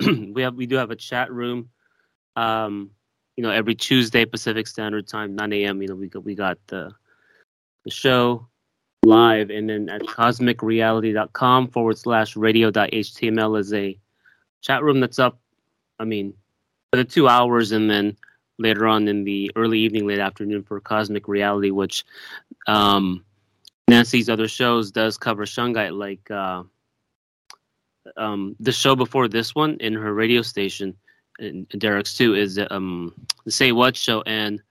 [0.32, 0.54] we have.
[0.54, 1.70] We do have a chat room.
[2.36, 2.90] Um,
[3.36, 5.80] you know, every Tuesday Pacific Standard Time, 9 a.m.
[5.80, 6.92] You know, we got we got the
[7.84, 8.46] the show
[9.04, 13.98] live, and then at cosmicreality.com forward slash radio.html is a
[14.60, 15.40] chat room that's up.
[15.98, 16.34] I mean,
[16.90, 18.16] for the two hours, and then
[18.58, 22.04] later on in the early evening, late afternoon for Cosmic Reality, which
[22.66, 23.24] um,
[23.88, 26.62] Nancy's other shows does cover Shungite, like uh,
[28.16, 30.96] um, the show before this one in her radio station
[31.38, 33.14] and Derek's too, is um,
[33.44, 34.22] the Say What show.
[34.22, 34.62] And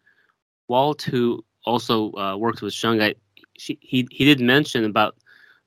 [0.68, 3.18] Walt, who also uh, worked with Shungite,
[3.58, 5.16] she, he he did mention about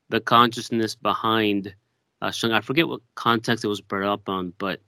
[0.08, 1.74] the consciousness behind
[2.22, 2.54] uh, Shungite.
[2.54, 4.80] I forget what context it was brought up on, but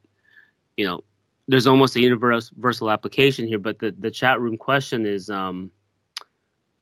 [0.77, 1.03] you know,
[1.49, 3.59] there's almost a universal application here.
[3.59, 5.31] But the the chat room question is.
[5.31, 5.71] Um,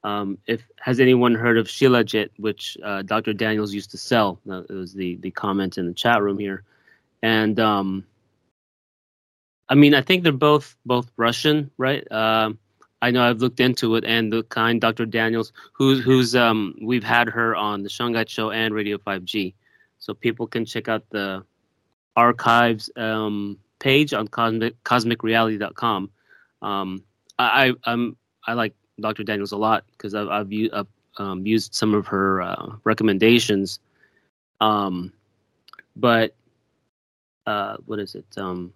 [0.04, 3.32] um, if has anyone heard of Shilajit, which uh, Dr.
[3.32, 4.38] Daniels used to sell?
[4.44, 6.62] That was the the comment in the chat room here,
[7.22, 8.04] and um,
[9.68, 12.06] I mean I think they're both both Russian, right?
[12.12, 12.52] Uh,
[13.00, 15.06] I know I've looked into it, and the kind Dr.
[15.06, 19.54] Daniels, who's who's um, we've had her on the Shungite Show and Radio 5G,
[19.98, 21.44] so people can check out the
[22.14, 26.10] archives um, page on cosmic cosmicreality.com.
[26.60, 27.04] Um,
[27.38, 29.24] I I'm I like Dr.
[29.24, 30.86] Daniels a lot because I've, I've, u- I've
[31.18, 33.80] um, used some of her uh, recommendations.
[34.60, 35.12] Um,
[35.96, 36.34] but
[37.46, 38.26] uh, what is it?
[38.36, 38.72] Um,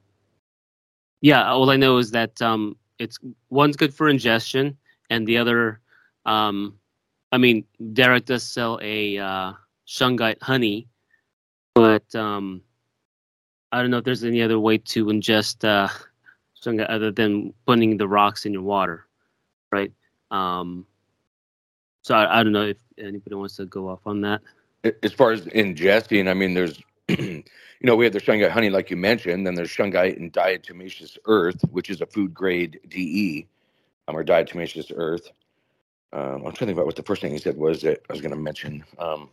[1.20, 3.18] yeah, all I know is that um, it's
[3.50, 4.76] one's good for ingestion,
[5.10, 5.80] and the other,
[6.26, 6.78] um,
[7.32, 9.52] I mean, Derek does sell a uh,
[9.86, 10.86] shungite honey,
[11.74, 12.62] but um,
[13.72, 15.88] I don't know if there's any other way to ingest uh,
[16.62, 19.06] shungite other than putting the rocks in your water,
[19.72, 19.92] right?
[20.30, 20.86] Um,
[22.02, 24.40] so I, I don't know if anybody wants to go off on that.
[25.02, 27.44] As far as ingesting, I mean, there's, you
[27.82, 31.60] know, we have the shungite honey, like you mentioned, then there's shungite and diatomaceous earth,
[31.70, 33.46] which is a food grade DE,
[34.06, 35.30] um, or diatomaceous earth.
[36.12, 38.12] Um, I'm trying to think about what the first thing he said was that I
[38.12, 38.84] was going to mention.
[38.98, 39.28] Um,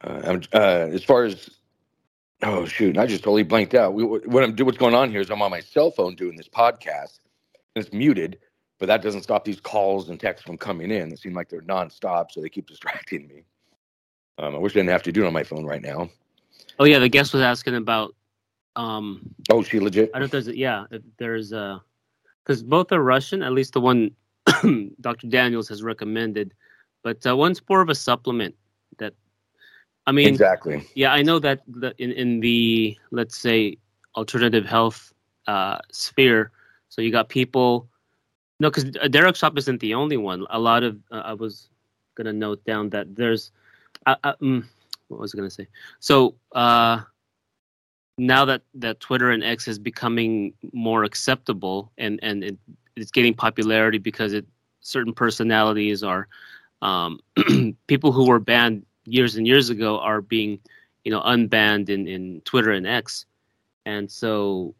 [0.00, 1.50] uh, uh, as far as,
[2.42, 3.94] oh shoot, I just totally blanked out.
[3.94, 6.36] We, what I'm doing, what's going on here is I'm on my cell phone doing
[6.36, 7.18] this podcast,
[7.74, 8.38] and it's muted
[8.78, 11.08] but that doesn't stop these calls and texts from coming in.
[11.08, 13.44] They seem like they're nonstop, so they keep distracting me.
[14.38, 16.08] Um, I wish I didn't have to do it on my phone right now.
[16.78, 18.14] Oh yeah, the guest was asking about.
[18.76, 20.10] Um, oh, Shilajit.
[20.14, 21.82] I don't know if there's a, yeah, if there's a
[22.44, 23.42] because both are Russian.
[23.42, 24.12] At least the one
[25.00, 25.26] Dr.
[25.26, 26.54] Daniels has recommended,
[27.02, 28.54] but uh, one's more of a supplement.
[28.98, 29.14] That
[30.06, 30.86] I mean, exactly.
[30.94, 33.78] Yeah, I know that the, in in the let's say
[34.16, 35.12] alternative health
[35.48, 36.52] uh, sphere.
[36.88, 37.88] So you got people
[38.60, 40.46] no, because Derek Shop isn't the only one.
[40.50, 41.68] A lot of uh, I was
[42.14, 43.52] gonna note down that there's,
[44.06, 44.64] uh, uh, mm,
[45.08, 45.68] what was I gonna say?
[46.00, 47.00] So uh,
[48.18, 52.58] now that that Twitter and X is becoming more acceptable and and it,
[52.96, 54.44] it's getting popularity because it
[54.80, 56.28] certain personalities are
[56.82, 57.20] um,
[57.86, 60.58] people who were banned years and years ago are being
[61.04, 63.26] you know unbanned in in Twitter and X,
[63.86, 64.74] and so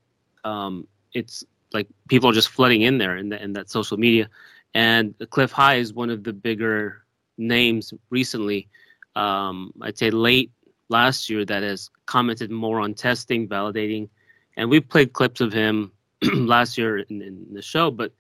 [0.45, 4.29] um, it's like people are just flooding in there in, the, in that social media.
[4.75, 7.03] And Cliff High is one of the bigger
[7.37, 8.69] names recently.
[9.17, 10.53] Um, I'd say late
[10.89, 14.09] last year that has commented more on testing, validating,
[14.57, 15.93] and we played clips of him
[16.35, 17.91] last year in, in, the show.
[17.91, 18.13] But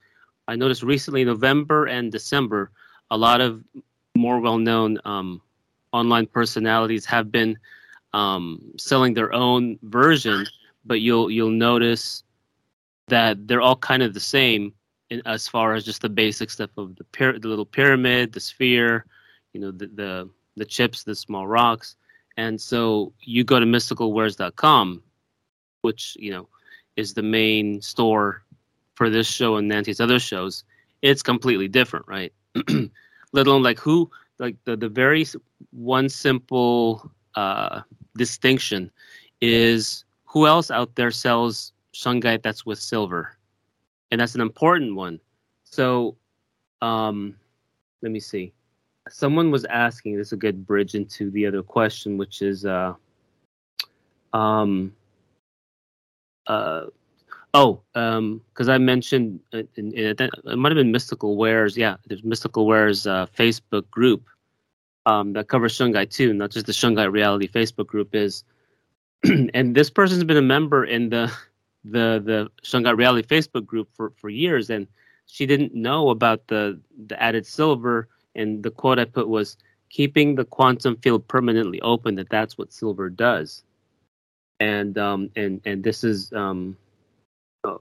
[0.46, 2.70] I noticed recently, November and December,
[3.10, 3.62] a lot of
[4.14, 5.40] more well-known um,
[5.92, 7.58] online personalities have been
[8.12, 10.46] um, selling their own version.
[10.84, 12.22] But you'll you'll notice
[13.08, 14.72] that they're all kind of the same
[15.10, 17.04] in, as far as just the basic stuff of the,
[17.40, 19.06] the little pyramid, the sphere,
[19.52, 21.96] you know, the, the the chips, the small rocks.
[22.36, 25.02] And so you go to mysticalwares.com,
[25.82, 26.48] which, you know,
[26.96, 28.42] is the main store
[28.94, 30.64] for this show and Nancy's other shows.
[31.02, 32.32] It's completely different, right?
[33.32, 35.26] Let alone like who, like the, the very
[35.70, 37.82] one simple uh,
[38.16, 38.90] distinction
[39.40, 43.36] is who else out there sells shungite that's with silver,
[44.10, 45.18] and that's an important one.
[45.64, 46.16] So,
[46.80, 47.34] um,
[48.02, 48.52] let me see.
[49.08, 50.16] Someone was asking.
[50.16, 52.94] This is a good bridge into the other question, which is, uh,
[54.32, 54.92] um,
[56.46, 56.86] uh,
[57.54, 61.76] oh, um, because I mentioned in, in, in, it might have been Mystical Wares.
[61.76, 64.28] Yeah, there's Mystical Wares uh, Facebook group
[65.06, 68.44] um, that covers Shungite too, not just the Shungite Reality Facebook group is.
[69.54, 71.32] and this person's been a member in the
[71.90, 74.86] the the Shungite Reality Facebook group for for years, and
[75.26, 78.08] she didn't know about the the added silver.
[78.34, 79.56] And the quote I put was
[79.90, 82.14] keeping the quantum field permanently open.
[82.16, 83.64] That that's what silver does.
[84.60, 86.76] And um and and this is um,
[87.64, 87.80] oh,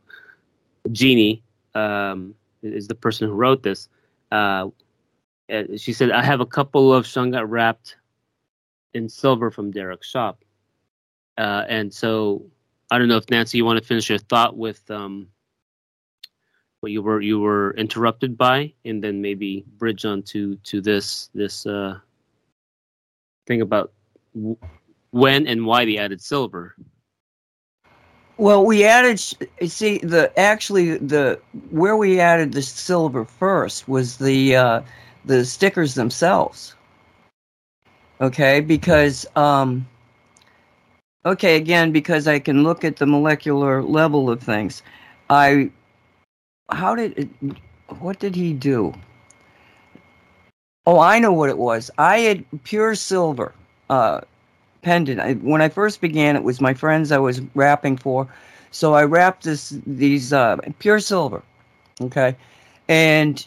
[0.91, 1.43] Jeannie
[1.75, 2.33] um
[2.63, 3.89] is the person who wrote this.
[4.31, 4.69] Uh,
[5.77, 7.95] she said, "I have a couple of shungite wrapped
[8.93, 10.43] in silver from Derek's shop."
[11.37, 12.43] Uh, and so
[12.89, 15.27] I don't know if Nancy, you want to finish your thought with um,
[16.79, 21.29] what you were you were interrupted by, and then maybe bridge on to to this
[21.33, 21.99] this uh,
[23.45, 23.91] thing about
[24.33, 24.57] w-
[25.11, 26.75] when and why they added silver.
[28.37, 29.19] Well, we added.
[29.67, 31.39] See, the actually the
[31.71, 34.81] where we added the silver first was the uh,
[35.25, 36.75] the stickers themselves.
[38.21, 39.87] Okay, because um,
[41.27, 44.81] okay again because I can look at the molecular level of things.
[45.29, 45.71] I
[46.69, 47.29] how did
[47.99, 48.93] what did he do?
[50.85, 51.91] Oh, I know what it was.
[51.97, 53.53] I had pure silver.
[53.89, 54.21] Uh,
[54.81, 55.19] pendant.
[55.19, 58.27] I, when I first began, it was my friends I was wrapping for,
[58.71, 61.43] so I wrapped this these uh, pure silver,
[62.01, 62.35] okay,
[62.87, 63.45] and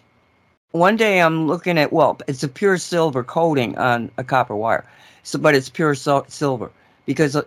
[0.72, 4.84] one day I'm looking at well, it's a pure silver coating on a copper wire,
[5.22, 6.70] so but it's pure so- silver
[7.06, 7.42] because uh,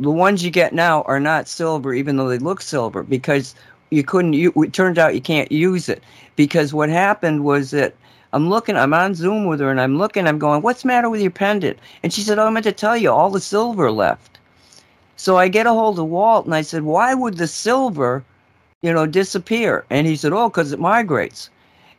[0.00, 3.54] the ones you get now are not silver, even though they look silver, because
[3.90, 4.32] you couldn't.
[4.32, 6.02] You, it turned out you can't use it
[6.36, 7.94] because what happened was that
[8.32, 11.10] I'm looking, I'm on Zoom with her and I'm looking, I'm going, what's the matter
[11.10, 11.78] with your pendant?
[12.02, 14.38] And she said, oh, I meant to tell you, all the silver left.
[15.16, 18.24] So I get a hold of Walt and I said, why would the silver,
[18.80, 19.84] you know, disappear?
[19.90, 21.50] And he said, oh, because it migrates.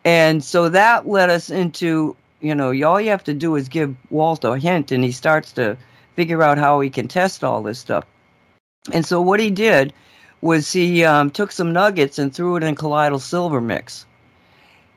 [0.04, 3.96] And so that led us into, you know, all you have to do is give
[4.10, 5.78] Walt a hint and he starts to
[6.16, 8.06] figure out how he can test all this stuff.
[8.92, 9.94] And so what he did
[10.42, 14.06] was he um, took some nuggets and threw it in colloidal silver mix.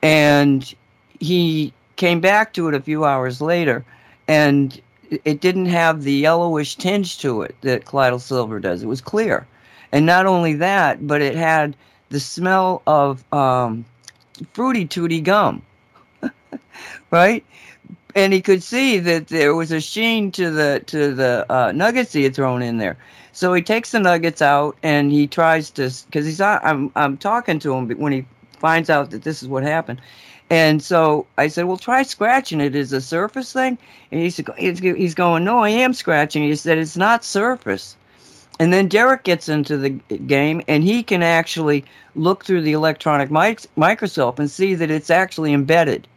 [0.01, 0.73] And
[1.19, 3.83] he came back to it a few hours later,
[4.27, 4.79] and
[5.23, 8.83] it didn't have the yellowish tinge to it that colloidal silver does.
[8.83, 9.47] It was clear,
[9.91, 11.75] and not only that, but it had
[12.09, 13.85] the smell of um,
[14.53, 15.61] fruity tooty gum,
[17.11, 17.43] right?
[18.17, 22.11] And he could see that there was a sheen to the to the uh, nuggets
[22.11, 22.97] he had thrown in there.
[23.31, 27.59] So he takes the nuggets out and he tries to because he's I'm I'm talking
[27.59, 28.25] to him when he
[28.59, 30.01] finds out that this is what happened
[30.49, 32.75] and so I said, well, try scratching it.
[32.75, 33.77] Is a surface thing?
[34.11, 36.43] And he's, he's going, no, I am scratching.
[36.43, 37.97] He said, it's not surface.
[38.59, 41.83] And then Derek gets into the game and he can actually
[42.15, 46.07] look through the electronic mic- microscope and see that it's actually embedded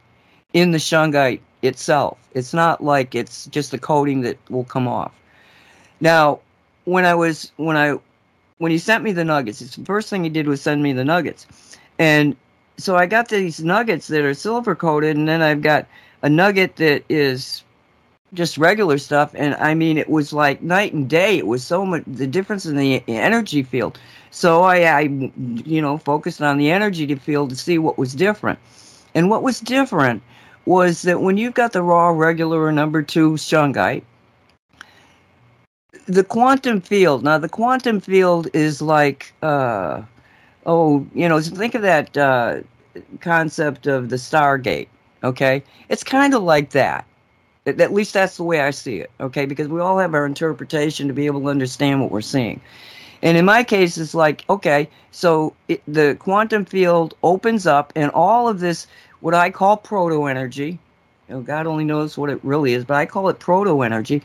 [0.55, 2.19] in the shungite itself.
[2.35, 5.13] It's not like it's just the coating that will come off.
[6.01, 6.41] Now,
[6.85, 7.99] when I was when I
[8.59, 10.93] when he sent me the nuggets, it's the first thing he did was send me
[10.93, 11.47] the nuggets.
[11.99, 12.37] And
[12.77, 15.87] so I got these nuggets that are silver coated, and then I've got
[16.23, 17.63] a nugget that is
[18.33, 19.33] just regular stuff.
[19.35, 21.37] And I mean, it was like night and day.
[21.39, 23.99] It was so much the difference in the energy field.
[24.31, 25.01] So I, I
[25.65, 28.59] you know, focused on the energy field to see what was different.
[29.15, 30.23] And what was different
[30.67, 34.03] was that when you've got the raw, regular, or number two shungite,
[36.07, 37.23] the quantum field.
[37.23, 39.33] Now, the quantum field is like.
[39.43, 40.03] Uh,
[40.67, 42.61] oh, you know, think of that uh,
[43.21, 44.89] concept of the Stargate.
[45.23, 47.05] Okay, it's kind of like that.
[47.67, 49.11] At least that's the way I see it.
[49.21, 52.61] Okay, because we all have our interpretation to be able to understand what we're seeing.
[53.23, 58.11] And in my case, it's like, okay, so it, the quantum field opens up, and
[58.13, 58.87] all of this,
[59.21, 60.79] what I call proto energy,
[61.29, 64.23] you know, God only knows what it really is, but I call it proto energy,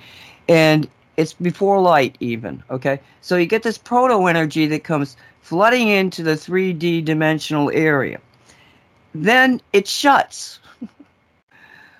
[0.47, 0.87] and
[1.17, 2.63] it's before light, even.
[2.69, 8.19] Okay, so you get this proto energy that comes flooding into the 3D dimensional area.
[9.13, 10.59] Then it shuts,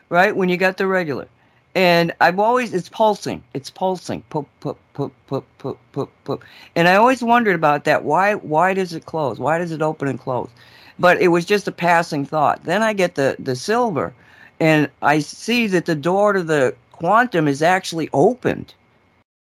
[0.10, 0.36] right?
[0.36, 1.28] When you got the regular.
[1.76, 3.44] And I've always, it's pulsing.
[3.54, 4.22] It's pulsing.
[4.30, 6.44] Poop, poop, poop, poop, poop, poop, poop.
[6.76, 8.06] And I always wondered about that.
[8.06, 9.40] Why, why does it close?
[9.40, 10.50] Why does it open and close?
[10.98, 12.64] But it was just a passing thought.
[12.64, 14.14] Then I get the, the silver
[14.60, 18.74] and I see that the door to the quantum is actually opened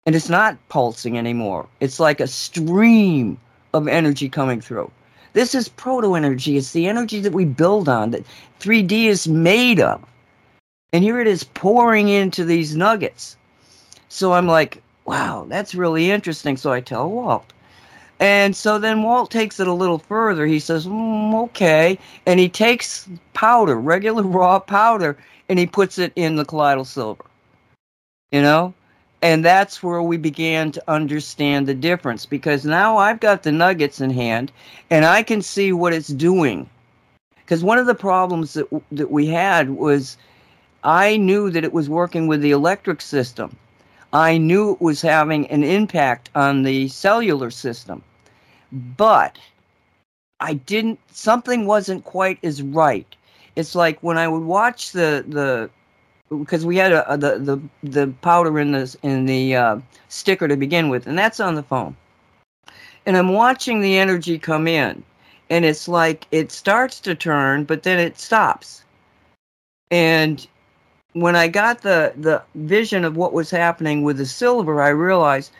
[0.04, 1.66] and it's not pulsing anymore.
[1.80, 3.38] It's like a stream
[3.74, 4.90] of energy coming through.
[5.32, 6.56] This is proto energy.
[6.56, 8.24] It's the energy that we build on, that
[8.60, 10.02] 3D is made of.
[10.92, 13.36] And here it is pouring into these nuggets.
[14.08, 16.56] So I'm like, wow, that's really interesting.
[16.56, 17.52] So I tell Walt.
[18.18, 20.46] And so then Walt takes it a little further.
[20.46, 21.98] He says, mm, okay.
[22.24, 25.16] And he takes powder, regular raw powder,
[25.48, 27.24] and he puts it in the colloidal silver.
[28.32, 28.74] You know?
[29.22, 34.00] And that's where we began to understand the difference because now I've got the nuggets
[34.00, 34.52] in hand
[34.90, 36.68] and I can see what it's doing.
[37.36, 40.16] Because one of the problems that, that we had was
[40.84, 43.56] I knew that it was working with the electric system.
[44.12, 48.02] I knew it was having an impact on the cellular system.
[48.72, 49.38] But
[50.40, 53.06] I didn't, something wasn't quite as right.
[53.56, 55.70] It's like when I would watch the, the
[56.28, 59.78] because we had a, a, the the the powder in the in the uh,
[60.08, 61.96] sticker to begin with, and that's on the phone.
[63.06, 65.02] And I'm watching the energy come in,
[65.50, 68.82] and it's like it starts to turn, but then it stops.
[69.90, 70.46] And
[71.16, 75.50] when I got the the vision of what was happening with the silver, I realized,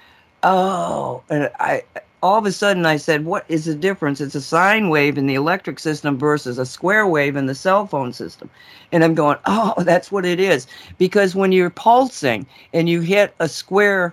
[0.43, 1.83] oh, and I
[2.23, 4.21] all of a sudden I said, what is the difference?
[4.21, 7.87] It's a sine wave in the electric system versus a square wave in the cell
[7.87, 8.51] phone system.
[8.93, 10.67] And I'm going, oh, that's what it is.
[10.99, 14.13] Because when you're pulsing and you hit a square,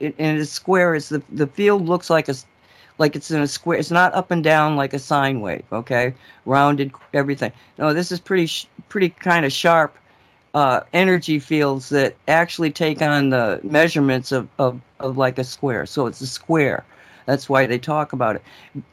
[0.00, 2.34] and a square is the, the field looks like a
[2.98, 3.78] like it's in a square.
[3.78, 5.64] It's not up and down like a sine wave.
[5.72, 6.12] Okay,
[6.44, 7.52] rounded everything.
[7.78, 8.52] No, this is pretty
[8.90, 9.96] pretty kind of sharp
[10.54, 15.86] uh, energy fields that actually take on the measurements of, of of like a square.
[15.86, 16.84] So it's a square.
[17.26, 18.42] That's why they talk about it.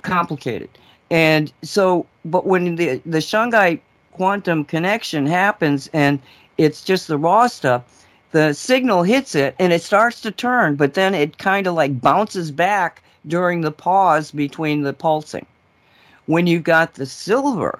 [0.01, 0.69] Complicated.
[1.09, 3.79] And so, but when the the Shungite
[4.11, 6.19] quantum connection happens and
[6.57, 10.93] it's just the raw stuff, the signal hits it and it starts to turn, but
[10.93, 15.45] then it kind of like bounces back during the pause between the pulsing.
[16.25, 17.79] When you got the silver,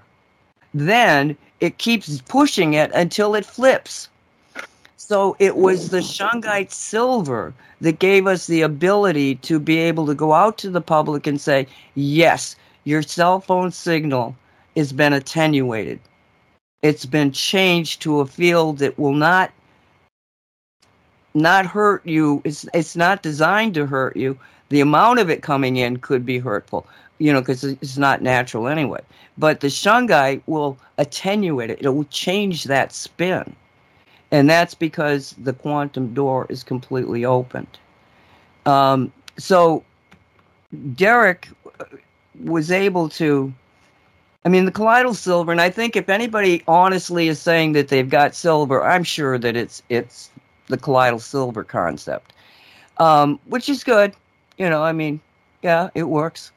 [0.74, 4.08] then it keeps pushing it until it flips.
[4.98, 10.16] So it was the Shungite silver that gave us the ability to be able to
[10.16, 12.56] go out to the public and say, yes,
[12.86, 14.36] your cell phone signal
[14.76, 16.00] has been attenuated.
[16.82, 19.52] It's been changed to a field that will not
[21.34, 22.42] not hurt you.
[22.46, 24.40] It's it's not designed to hurt you,
[24.70, 26.88] the amount of it coming in could be hurtful,
[27.18, 29.02] you know, because it's not natural anyway.
[29.38, 33.56] But the shungite will attenuate it, it will change that spin.
[34.32, 37.78] And that's because the quantum door is completely opened.
[38.66, 39.84] Um, so
[40.96, 41.50] Derek
[42.44, 43.54] was able to.
[44.44, 48.10] I mean, the colloidal silver, and I think if anybody honestly is saying that they've
[48.10, 50.30] got silver, I'm sure that it's it's
[50.68, 52.34] the colloidal silver concept,
[52.98, 54.14] um, which is good.
[54.58, 55.20] You know, I mean,
[55.64, 56.52] yeah, it works.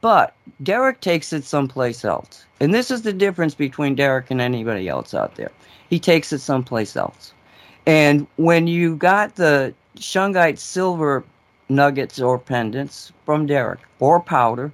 [0.00, 2.44] But Derek takes it someplace else.
[2.60, 5.50] And this is the difference between Derek and anybody else out there.
[5.90, 7.32] He takes it someplace else.
[7.86, 11.24] And when you got the Shungite silver
[11.68, 14.72] nuggets or pendants from Derek or powder,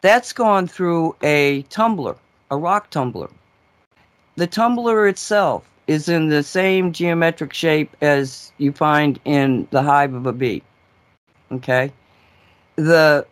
[0.00, 2.16] that's gone through a tumbler,
[2.50, 3.30] a rock tumbler.
[4.36, 10.14] The tumbler itself is in the same geometric shape as you find in the hive
[10.14, 10.62] of a bee.
[11.50, 11.92] Okay.
[12.76, 13.26] The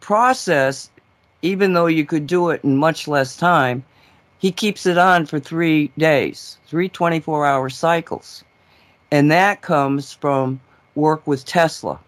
[0.00, 0.90] process,
[1.42, 3.84] even though you could do it in much less time,
[4.38, 8.44] he keeps it on for three days, three 24 hour cycles.
[9.10, 10.60] And that comes from
[10.94, 11.98] work with Tesla.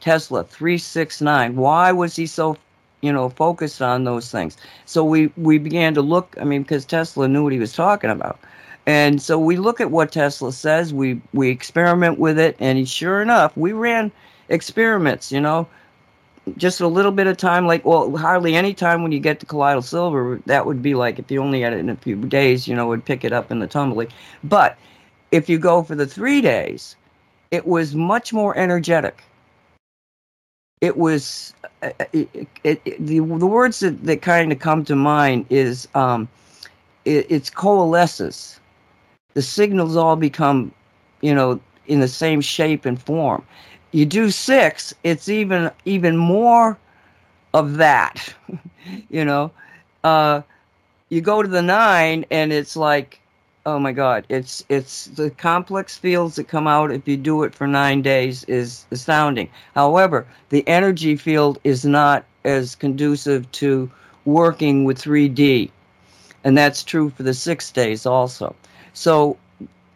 [0.00, 1.56] Tesla 369.
[1.56, 2.56] Why was he so,
[3.00, 4.56] you know, focused on those things?
[4.86, 8.10] So we, we began to look, I mean, because Tesla knew what he was talking
[8.10, 8.38] about.
[8.86, 13.20] And so we look at what Tesla says, we, we experiment with it, and sure
[13.20, 14.10] enough, we ran
[14.48, 15.68] experiments, you know,
[16.56, 19.46] just a little bit of time, like, well, hardly any time when you get to
[19.46, 22.66] colloidal silver, that would be like if you only had it in a few days,
[22.66, 24.08] you know, would pick it up in the tumbling.
[24.44, 24.78] But
[25.32, 26.96] if you go for the three days,
[27.50, 29.22] it was much more energetic.
[30.80, 32.28] It was, uh, uh, it,
[32.64, 36.28] it, it, the, the words that, that kind of come to mind is um,
[37.04, 38.60] it, it's coalesces.
[39.34, 40.72] The signals all become,
[41.20, 43.44] you know, in the same shape and form
[43.92, 46.76] you do six, it's even even more
[47.54, 48.34] of that.
[49.10, 49.50] you know,
[50.04, 50.42] uh,
[51.08, 53.20] you go to the nine, and it's like,
[53.64, 57.54] oh my god, it's it's the complex fields that come out if you do it
[57.54, 59.48] for nine days is astounding.
[59.74, 63.90] However, the energy field is not as conducive to
[64.24, 65.70] working with 3D,
[66.44, 68.54] and that's true for the six days also.
[68.92, 69.38] So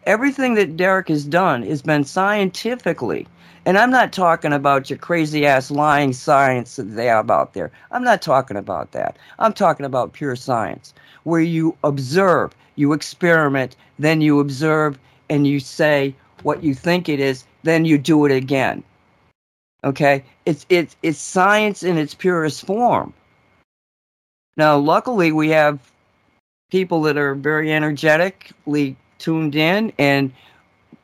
[0.05, 3.27] everything that Derek has done has been scientifically
[3.65, 7.71] and I'm not talking about your crazy ass lying science that they have out there.
[7.91, 9.17] I'm not talking about that.
[9.39, 10.93] I'm talking about pure science,
[11.25, 14.99] where you observe, you experiment, then you observe,
[15.31, 18.83] and you say what you think it is, then you do it again.
[19.85, 20.25] Okay?
[20.47, 23.13] It's it's it's science in its purest form.
[24.57, 25.79] Now, luckily, we have
[26.71, 30.33] people that are very energetically tuned in and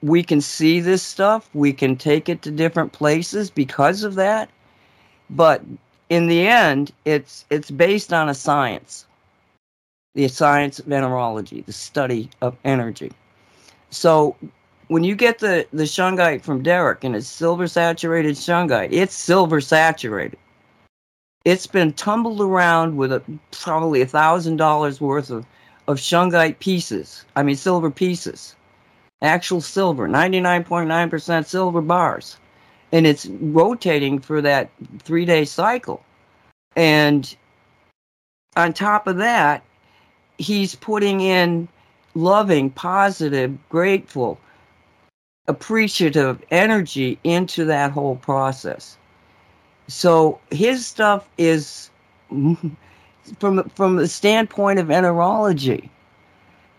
[0.03, 4.49] we can see this stuff, we can take it to different places because of that.
[5.31, 5.63] But
[6.09, 9.07] in the end, it's it's based on a science.
[10.15, 13.13] The science of enerology, the study of energy.
[13.91, 14.37] So
[14.89, 19.61] when you get the, the shungite from Derek and it's silver saturated shungite, it's silver
[19.61, 20.39] saturated.
[21.45, 23.23] It's been tumbled around with a,
[23.53, 25.47] probably a thousand dollars worth of,
[25.87, 27.25] of shungite pieces.
[27.37, 28.57] I mean silver pieces
[29.23, 32.37] actual silver, 99.9% silver bars.
[32.93, 36.03] And it's rotating for that three day cycle.
[36.77, 37.35] And
[38.57, 39.63] on top of that,
[40.39, 41.69] he's putting in
[42.15, 44.39] loving, positive, grateful,
[45.49, 48.97] appreciative energy into that whole process.
[49.89, 51.91] So his stuff is
[53.39, 55.89] from from the standpoint of enterology.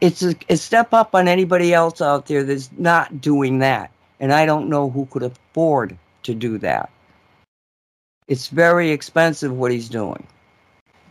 [0.02, 4.32] It's a, a step up on anybody else out there that's not doing that, and
[4.32, 6.90] I don't know who could afford to do that.
[8.28, 10.26] It's very expensive what he's doing.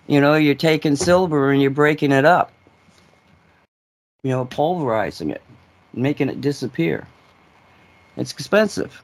[0.06, 2.52] You know, you're taking silver and you're breaking it up.
[4.22, 5.42] You know, pulverizing it,
[5.92, 7.06] making it disappear.
[8.16, 9.02] It's expensive.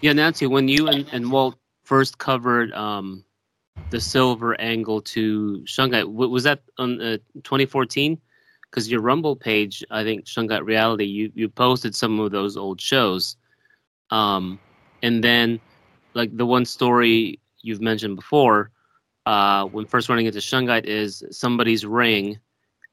[0.00, 3.24] Yeah, Nancy, when you and, and Walt first covered um,
[3.90, 8.18] the silver angle to shungite, was that on uh, 2014?
[8.74, 12.80] Because your Rumble page, I think Shungite Reality, you, you posted some of those old
[12.80, 13.36] shows.
[14.10, 14.58] Um,
[15.00, 15.60] and then,
[16.14, 18.72] like the one story you've mentioned before,
[19.26, 22.38] uh, when first running into Shungite is somebody's ring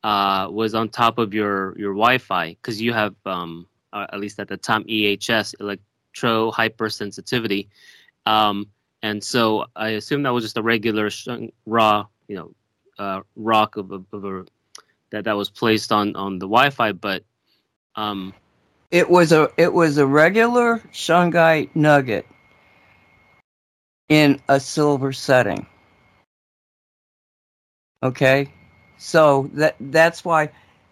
[0.04, 4.48] uh, was on top of your your Wi-Fi because you have um, at least at
[4.48, 7.68] the time EHS electro hypersensitivity,
[8.26, 8.68] um,
[9.04, 11.10] and so I assume that was just a regular
[11.66, 12.54] raw you know
[12.98, 14.46] uh, rock of a, of a,
[15.12, 17.24] that that was placed on on the Wi-Fi, but
[17.96, 18.34] um,
[18.90, 22.26] it was a it was a regular shungite nugget
[24.10, 25.66] in a silver setting.
[28.04, 28.52] Okay,
[28.98, 30.50] so that that's why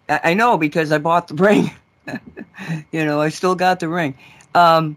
[0.08, 1.70] I, I know because I bought the ring.
[2.92, 4.16] you know, I still got the ring.
[4.54, 4.96] Um,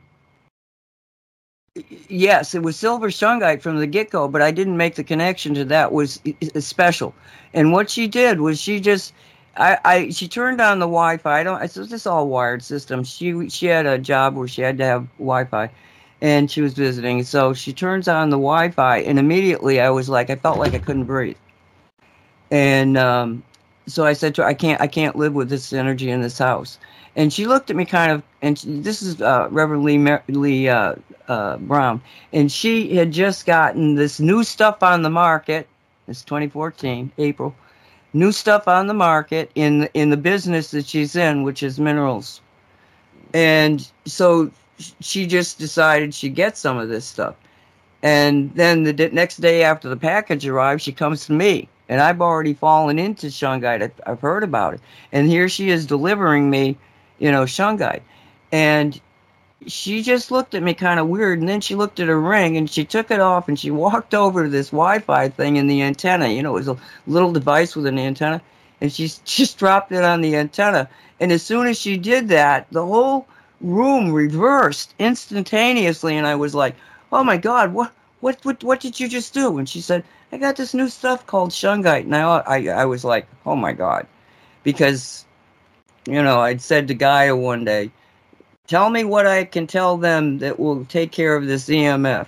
[2.08, 5.54] yes, it was silver shungite from the get go, but I didn't make the connection
[5.56, 6.20] to that was
[6.60, 7.14] special.
[7.54, 9.14] And what she did was she just,
[9.58, 11.40] I, I she turned on the Wi-Fi.
[11.40, 11.62] I don't.
[11.62, 13.04] It's just all wired system.
[13.04, 15.70] She she had a job where she had to have Wi-Fi,
[16.22, 17.24] and she was visiting.
[17.24, 20.80] So she turns on the Wi-Fi, and immediately I was like, I felt like I
[20.80, 21.38] couldn't breathe
[22.54, 23.44] and um,
[23.88, 26.38] so I said to her, I can't, I can't live with this energy in this
[26.38, 26.78] house.
[27.16, 30.24] And she looked at me kind of, and she, this is uh, Reverend Lee, Mer-
[30.28, 30.96] Lee uh,
[31.28, 32.02] uh, Brown,
[32.32, 35.68] and she had just gotten this new stuff on the market.
[36.08, 37.56] It's 2014, April.
[38.14, 42.42] New stuff on the market in in the business that she's in, which is minerals.
[43.34, 44.52] And so
[45.00, 47.36] she just decided she'd get some of this stuff.
[48.04, 52.22] And then the next day after the package arrived, she comes to me and I've
[52.22, 53.82] already fallen into shungite.
[53.82, 56.78] I've, I've heard about it, and here she is delivering me,
[57.20, 58.02] you know, shungite,
[58.52, 59.00] and
[59.68, 62.58] she just looked at me kind of weird, and then she looked at her ring
[62.58, 65.82] and she took it off and she walked over to this Wi-Fi thing in the
[65.82, 66.28] antenna.
[66.28, 68.42] You know, it was a little device with an antenna,
[68.82, 70.90] and she just dropped it on the antenna.
[71.20, 73.28] And as soon as she did that, the whole
[73.62, 76.76] room reversed instantaneously, and I was like,
[77.12, 80.04] "Oh my God, what, what, what, what did you just do?" And she said,
[80.34, 82.08] I got this new stuff called shungite.
[82.08, 84.08] Now I, I was like, oh my god,
[84.64, 85.26] because
[86.06, 87.92] you know I'd said to Gaia one day,
[88.68, 92.28] tell me what I can tell them that will take care of this EMF.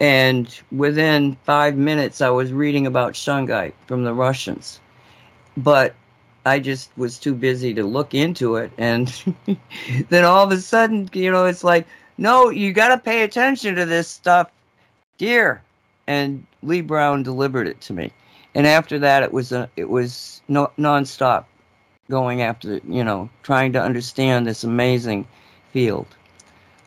[0.00, 4.80] And within five minutes, I was reading about shungite from the Russians,
[5.58, 5.94] but
[6.46, 8.72] I just was too busy to look into it.
[8.78, 9.08] And
[10.08, 11.86] then all of a sudden, you know, it's like,
[12.16, 14.50] no, you got to pay attention to this stuff,
[15.18, 15.62] dear.
[16.06, 18.10] And Lee Brown delivered it to me,
[18.54, 21.44] and after that, it was a it was no nonstop
[22.10, 25.26] going after you know trying to understand this amazing
[25.72, 26.06] field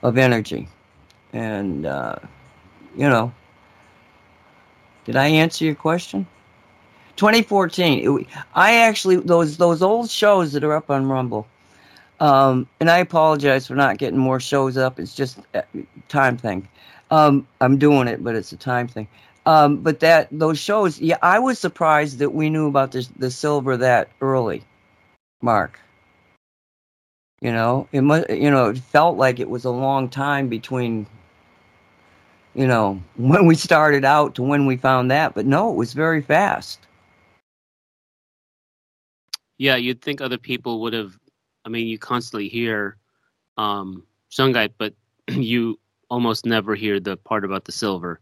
[0.03, 0.67] of energy,
[1.31, 2.17] and uh,
[2.95, 3.33] you know,
[5.05, 6.27] did I answer your question?
[7.15, 8.19] 2014.
[8.21, 11.47] It, I actually those those old shows that are up on Rumble.
[12.19, 14.99] Um, and I apologize for not getting more shows up.
[14.99, 15.63] It's just a
[16.07, 16.67] time thing.
[17.11, 19.07] Um, I'm doing it, but it's a time thing.
[19.45, 23.29] Um, but that those shows, yeah, I was surprised that we knew about the the
[23.29, 24.63] silver that early,
[25.43, 25.79] Mark.
[27.41, 28.29] You know, it must.
[28.29, 31.07] You know, it felt like it was a long time between.
[32.55, 35.93] You know, when we started out to when we found that, but no, it was
[35.93, 36.79] very fast.
[39.57, 41.17] Yeah, you'd think other people would have.
[41.65, 42.97] I mean, you constantly hear
[43.57, 44.05] um,
[44.77, 44.93] but
[45.29, 45.79] you
[46.09, 48.19] almost never hear the part about the silver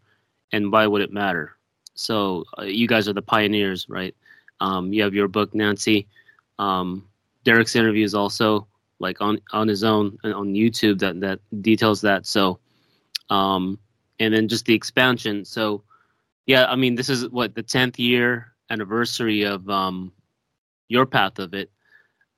[0.51, 1.57] and why would it matter?
[1.95, 4.15] So uh, you guys are the pioneers, right?
[4.59, 6.07] Um, you have your book, Nancy.
[6.59, 7.07] Um,
[7.43, 8.67] Derek's interviews also
[8.99, 12.25] like on on his own on YouTube that that details that.
[12.25, 12.59] So,
[13.29, 13.79] um,
[14.19, 15.43] and then just the expansion.
[15.43, 15.83] So,
[16.45, 20.11] yeah, I mean, this is what the tenth year anniversary of um,
[20.87, 21.71] your path of it.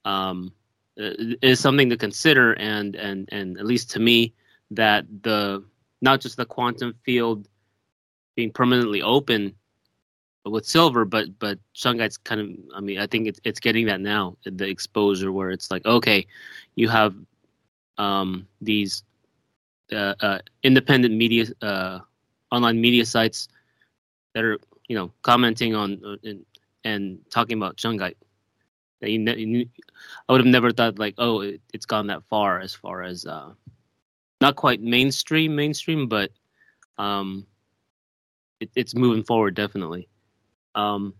[0.05, 0.53] Um,
[0.95, 4.33] is something to consider, and and and at least to me,
[4.71, 5.63] that the
[6.01, 7.47] not just the quantum field
[8.35, 9.55] being permanently open
[10.45, 14.01] with silver, but but shungite's kind of I mean I think it's it's getting that
[14.01, 16.25] now the exposure where it's like okay,
[16.75, 17.15] you have
[17.97, 19.03] um, these
[19.91, 21.99] uh, uh, independent media uh,
[22.51, 23.47] online media sites
[24.33, 26.45] that are you know commenting on uh, and,
[26.83, 28.15] and talking about shungite.
[29.01, 29.69] You, ne- you,
[30.29, 33.25] I would have never thought like, oh, it, has gone that far as far as
[33.25, 33.51] uh,
[34.39, 36.31] not quite mainstream, mainstream, but
[36.97, 37.45] um,
[38.61, 40.07] it, it's moving forward definitely.
[40.75, 41.13] Um,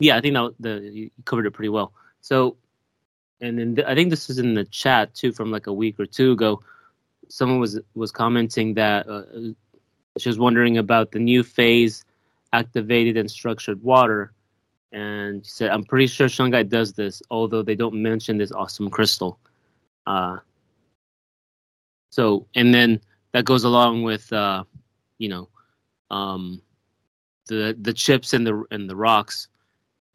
[0.00, 1.92] yeah, I think that the you covered it pretty well.
[2.20, 2.56] So,
[3.40, 5.98] and then th- I think this is in the chat too from like a week
[5.98, 6.60] or two ago.
[7.28, 9.22] Someone was was commenting that uh,
[10.18, 12.04] she was wondering about the new phase
[12.52, 14.32] activated and structured water.
[14.92, 18.88] And she said, I'm pretty sure shungite does this, although they don't mention this awesome
[18.88, 19.38] crystal.
[20.06, 20.38] Uh,
[22.10, 23.00] so, and then
[23.32, 24.64] that goes along with, uh,
[25.18, 25.48] you know,
[26.10, 26.62] um,
[27.48, 29.48] the the chips and the and the rocks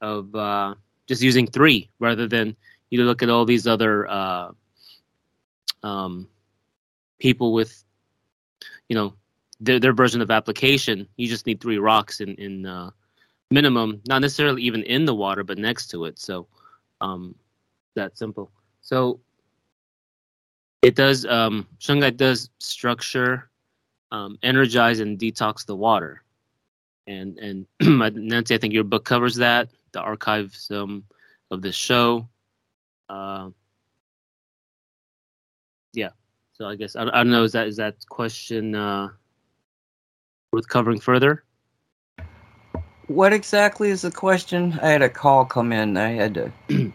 [0.01, 0.75] of uh,
[1.07, 2.55] just using three rather than
[2.89, 4.51] you look at all these other uh,
[5.81, 6.27] um,
[7.19, 7.83] people with,
[8.87, 9.13] you know,
[9.59, 12.91] their, their version of application, you just need three rocks in in uh,
[13.51, 16.19] minimum, not necessarily even in the water, but next to it.
[16.19, 16.47] So
[17.01, 17.35] um,
[17.95, 18.51] that simple.
[18.81, 19.19] So
[20.81, 23.49] it does um, shungite does structure,
[24.11, 26.22] um, energize, and detox the water.
[27.07, 27.65] And and
[28.15, 29.69] Nancy, I think your book covers that.
[29.91, 31.03] The archives um,
[31.51, 32.27] of the show.
[33.09, 33.49] Uh,
[35.93, 36.09] yeah.
[36.53, 37.43] So I guess I, I don't know.
[37.43, 38.75] Is that is that question?
[38.75, 39.09] Uh,
[40.53, 41.43] worth covering further?
[43.07, 44.79] What exactly is the question?
[44.81, 45.97] I had a call come in.
[45.97, 46.51] I had to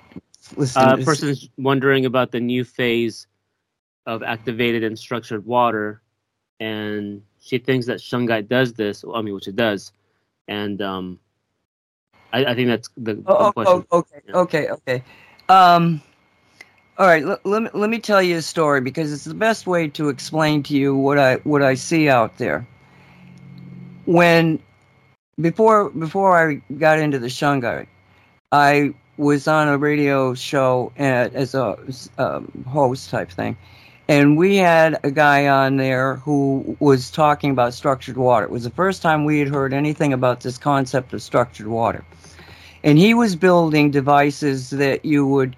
[0.56, 0.82] listen.
[0.82, 3.26] Uh, person's wondering about the new phase
[4.06, 6.00] of activated and structured water,
[6.60, 9.04] and she thinks that shungite does this.
[9.14, 9.92] I mean, which it does,
[10.48, 11.18] and um,
[12.32, 13.86] I, I think that's the, oh, the oh, question.
[13.90, 14.36] Oh, okay, yeah.
[14.36, 15.02] okay, okay.
[15.48, 16.02] Um,
[16.98, 19.66] all right, l- let me let me tell you a story because it's the best
[19.66, 22.66] way to explain to you what I what I see out there
[24.08, 24.58] when
[25.40, 27.86] before before I got into the shungite,
[28.52, 31.76] I was on a radio show at, as a
[32.16, 33.56] um, host type thing,
[34.08, 38.46] and we had a guy on there who was talking about structured water.
[38.46, 42.04] It was the first time we had heard anything about this concept of structured water,
[42.82, 45.54] and he was building devices that you would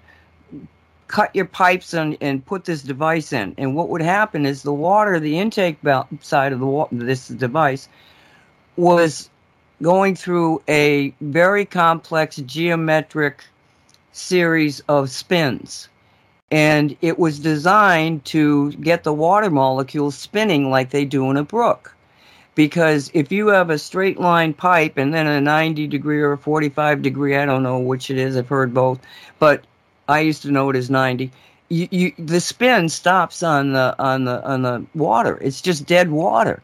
[1.07, 4.73] cut your pipes and, and put this device in, and what would happen is the
[4.73, 5.77] water, the intake
[6.21, 7.87] side of the wa- this device
[8.77, 9.29] was
[9.81, 13.43] going through a very complex geometric
[14.11, 15.89] series of spins.
[16.51, 21.43] And it was designed to get the water molecules spinning like they do in a
[21.43, 21.95] brook.
[22.53, 26.37] Because if you have a straight line pipe and then a 90 degree or a
[26.37, 28.99] 45 degree, I don't know which it is, I've heard both,
[29.39, 29.63] but
[30.09, 31.31] I used to know it as 90.
[31.69, 35.37] You, you, the spin stops on the on the on the water.
[35.41, 36.61] It's just dead water.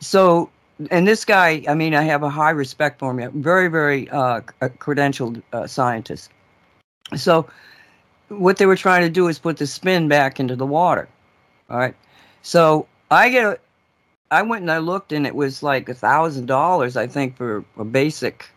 [0.00, 0.50] So
[0.90, 3.42] and this guy, I mean, I have a high respect for him.
[3.42, 6.30] Very, very uh, credentialed uh, scientist.
[7.16, 7.46] So,
[8.38, 11.08] what they were trying to do is put the spin back into the water.
[11.70, 11.94] All right.
[12.42, 13.58] So I get, a,
[14.30, 17.64] I went and I looked, and it was like a thousand dollars, I think, for
[17.78, 18.48] a basic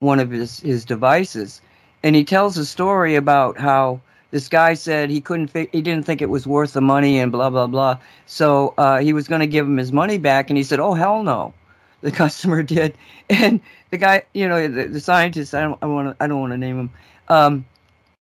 [0.00, 1.60] one of his his devices.
[2.02, 6.04] And he tells a story about how this guy said he couldn't fi- he didn't
[6.04, 9.40] think it was worth the money and blah blah blah so uh, he was going
[9.40, 11.52] to give him his money back and he said oh hell no
[12.00, 12.94] the customer did
[13.30, 13.60] and
[13.90, 16.52] the guy you know the, the scientist i don't i want to i don't want
[16.52, 16.90] to name him
[17.28, 17.64] um,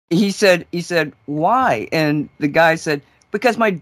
[0.10, 1.88] he said he said why?
[1.92, 3.02] And the guy said
[3.32, 3.80] because my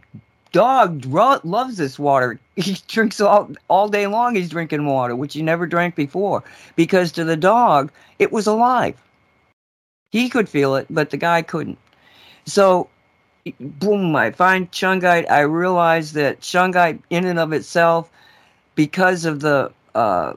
[0.52, 2.40] dog loves this water.
[2.56, 6.44] He drinks all all day long he's drinking water which he never drank before
[6.76, 8.96] because to the dog it was alive.
[10.12, 11.78] He could feel it but the guy couldn't.
[12.48, 12.88] So,
[13.60, 15.30] boom, I find shungite.
[15.30, 18.10] I realize that shungite, in and of itself,
[18.76, 20.34] because of the uh,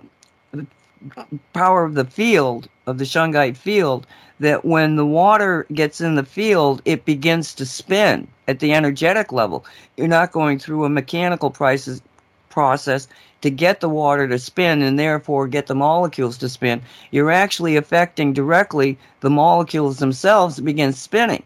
[1.52, 4.08] power of the field, of the shungite field,
[4.40, 9.32] that when the water gets in the field, it begins to spin at the energetic
[9.32, 9.64] level.
[9.96, 12.00] You're not going through a mechanical process,
[12.48, 13.06] process
[13.42, 16.82] to get the water to spin and therefore get the molecules to spin.
[17.10, 21.42] You're actually affecting directly the molecules themselves to begin spinning.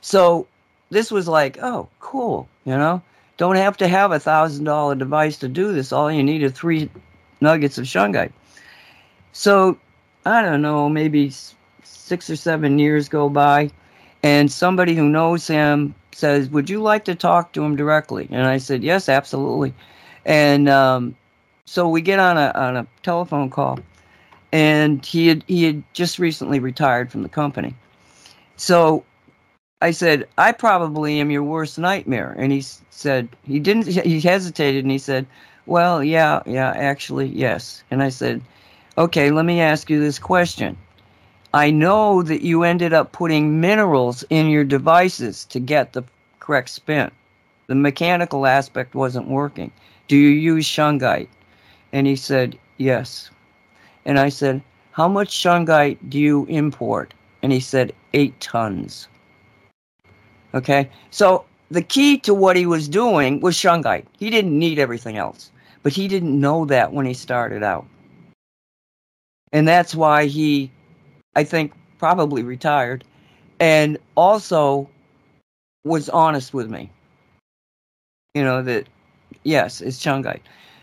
[0.00, 0.46] So
[0.90, 3.02] this was like, oh, cool, you know?
[3.36, 5.92] Don't have to have a thousand dollar device to do this.
[5.92, 6.88] All you need are three
[7.40, 8.32] nuggets of shungite.
[9.32, 9.78] So
[10.24, 11.32] I don't know, maybe
[11.82, 13.70] six or seven years go by,
[14.22, 18.46] and somebody who knows him says, "Would you like to talk to him directly?" And
[18.46, 19.74] I said, "Yes, absolutely."
[20.24, 21.16] And um,
[21.66, 23.80] so we get on a on a telephone call,
[24.52, 27.74] and he had he had just recently retired from the company.
[28.56, 29.04] So
[29.82, 32.36] I said, I probably am your worst nightmare.
[32.38, 32.60] And he
[32.90, 35.26] said, he didn't, he hesitated and he said,
[35.66, 37.82] well, yeah, yeah, actually, yes.
[37.90, 38.40] And I said,
[38.98, 40.76] okay, let me ask you this question.
[41.54, 46.02] I know that you ended up putting minerals in your devices to get the
[46.40, 47.10] correct spin.
[47.66, 49.70] The mechanical aspect wasn't working.
[50.08, 51.28] Do you use shungite?
[51.92, 53.30] And he said, yes.
[54.04, 54.62] And I said,
[54.92, 57.14] how much shungite do you import?
[57.42, 59.08] And he said, eight tons.
[60.54, 64.04] Okay, so the key to what he was doing was shungite.
[64.18, 65.50] He didn't need everything else,
[65.82, 67.86] but he didn't know that when he started out.
[69.52, 70.70] And that's why he,
[71.36, 73.04] I think, probably retired
[73.60, 74.88] and also
[75.84, 76.90] was honest with me.
[78.34, 78.88] You know, that
[79.44, 80.40] yes, it's shungite.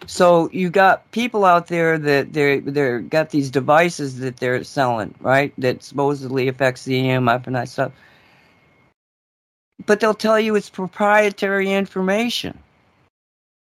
[0.07, 5.13] So you got people out there that they're they're got these devices that they're selling,
[5.19, 5.53] right?
[5.57, 7.91] That supposedly affects the EMF and that stuff.
[9.85, 12.57] But they'll tell you it's proprietary information.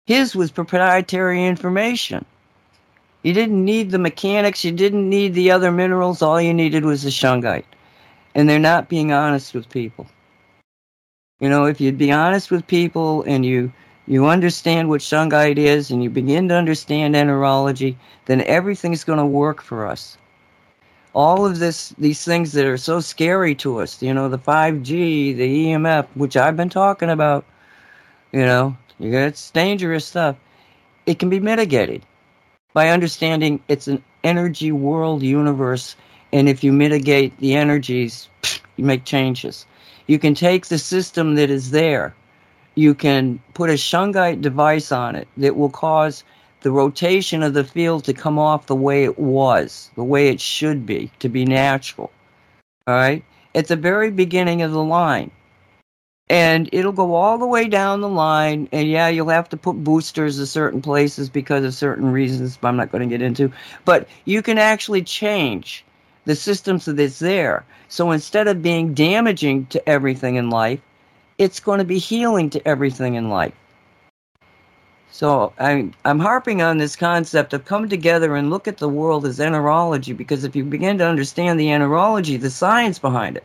[0.06, 2.24] His was proprietary information.
[3.26, 7.02] You didn't need the mechanics, you didn't need the other minerals, all you needed was
[7.02, 7.64] the shungite.
[8.36, 10.06] And they're not being honest with people.
[11.40, 13.72] You know, if you'd be honest with people and you
[14.06, 17.96] you understand what shungite is and you begin to understand enterology,
[18.26, 20.16] then everything's going to work for us.
[21.12, 25.36] All of this, these things that are so scary to us, you know, the 5G,
[25.36, 27.44] the EMF, which I've been talking about,
[28.30, 30.36] you know, it's dangerous stuff.
[31.06, 32.02] It can be mitigated
[32.76, 35.96] by understanding it's an energy world universe.
[36.32, 38.28] And if you mitigate the energies,
[38.76, 39.64] you make changes.
[40.06, 42.14] You can take the system that is there
[42.76, 46.22] you can put a shungite device on it that will cause
[46.60, 50.40] the rotation of the field to come off the way it was, the way it
[50.40, 52.10] should be, to be natural.
[52.86, 53.24] All right?
[53.54, 55.30] At the very beginning of the line.
[56.28, 58.68] And it'll go all the way down the line.
[58.72, 62.68] And yeah, you'll have to put boosters at certain places because of certain reasons but
[62.68, 63.52] I'm not going to get into.
[63.84, 65.84] But you can actually change
[66.24, 67.64] the systems that's there.
[67.88, 70.80] So instead of being damaging to everything in life,
[71.38, 73.54] it's going to be healing to everything in life.
[75.10, 79.24] So I'm I'm harping on this concept of come together and look at the world
[79.24, 83.44] as enterology because if you begin to understand the enterology, the science behind it,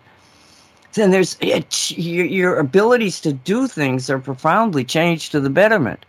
[0.93, 6.05] then there's it, your, your abilities to do things are profoundly changed to the betterment.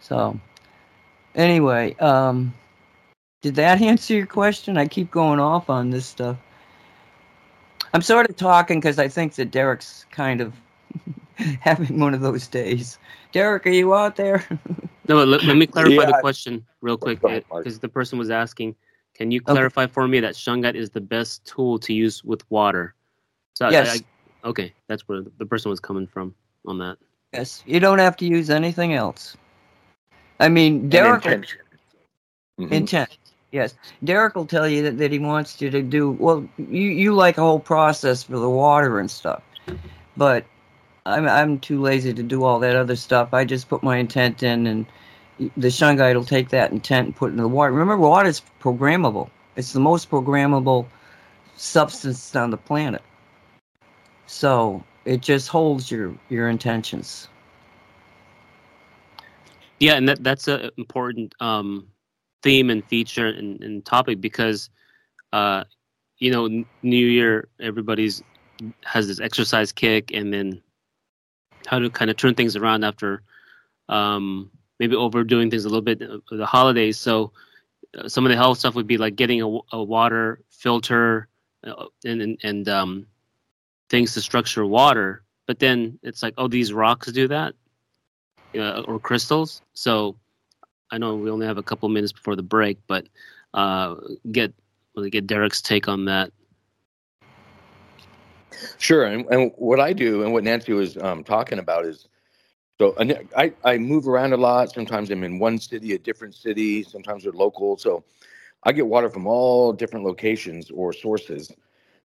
[0.00, 0.38] So
[1.34, 2.54] anyway, um,
[3.42, 4.76] did that answer your question?
[4.76, 6.36] I keep going off on this stuff.
[7.92, 10.52] I'm sort of talking because I think that Derek's kind of
[11.60, 12.98] having one of those days.
[13.32, 14.44] Derek, are you out there?
[15.08, 16.06] no, let, let, me clarify yeah.
[16.06, 18.74] the question real quick because the person was asking,
[19.16, 19.92] can you clarify okay.
[19.92, 22.94] for me that shungite is the best tool to use with water?
[23.54, 23.88] So yes.
[23.88, 26.34] I, I, okay, that's where the person was coming from
[26.66, 26.98] on that.
[27.32, 29.36] Yes, you don't have to use anything else.
[30.38, 31.24] I mean, Derek.
[31.24, 31.56] Intent.
[32.60, 32.72] Mm-hmm.
[32.72, 33.18] intent.
[33.52, 36.46] Yes, Derek will tell you that, that he wants you to do well.
[36.58, 39.42] You you like a whole process for the water and stuff,
[40.16, 40.44] but
[41.06, 43.32] I'm I'm too lazy to do all that other stuff.
[43.32, 44.84] I just put my intent in, and
[45.38, 47.72] the shungite will take that intent and put it in the water.
[47.72, 49.30] Remember, water is programmable.
[49.56, 50.86] It's the most programmable
[51.56, 53.02] substance on the planet.
[54.26, 57.28] So it just holds your your intentions.
[59.78, 61.86] Yeah, and that that's an important um,
[62.42, 64.70] theme and feature and, and topic because
[65.32, 65.64] uh,
[66.18, 68.22] you know new year everybody's
[68.84, 70.62] has this exercise kick and then
[71.66, 73.22] how to kind of turn things around after
[73.90, 76.00] um, maybe overdoing things a little bit
[76.30, 76.98] the holidays.
[76.98, 77.32] So
[77.96, 81.28] uh, some of the health stuff would be like getting a, a water filter
[81.64, 83.06] uh, and and, and um,
[83.88, 85.22] things to structure water.
[85.46, 87.54] But then it's like oh these rocks do that?
[88.56, 89.62] Uh, or crystals?
[89.74, 90.16] So
[90.90, 93.06] I know we only have a couple minutes before the break, but
[93.54, 93.96] uh,
[94.30, 94.52] get
[94.94, 96.32] let get Derek's take on that.
[98.78, 102.08] Sure, and, and what I do and what Nancy was um, talking about is
[102.78, 102.94] so
[103.36, 104.72] I, I move around a lot.
[104.72, 106.82] Sometimes I'm in one city, a different city.
[106.82, 107.76] Sometimes they're local.
[107.78, 108.04] So
[108.64, 111.50] I get water from all different locations or sources.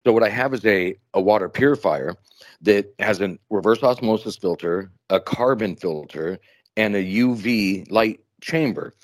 [0.05, 2.15] So what I have is a, a water purifier
[2.63, 6.39] that has a reverse osmosis filter, a carbon filter,
[6.77, 8.95] and a UV light chamber.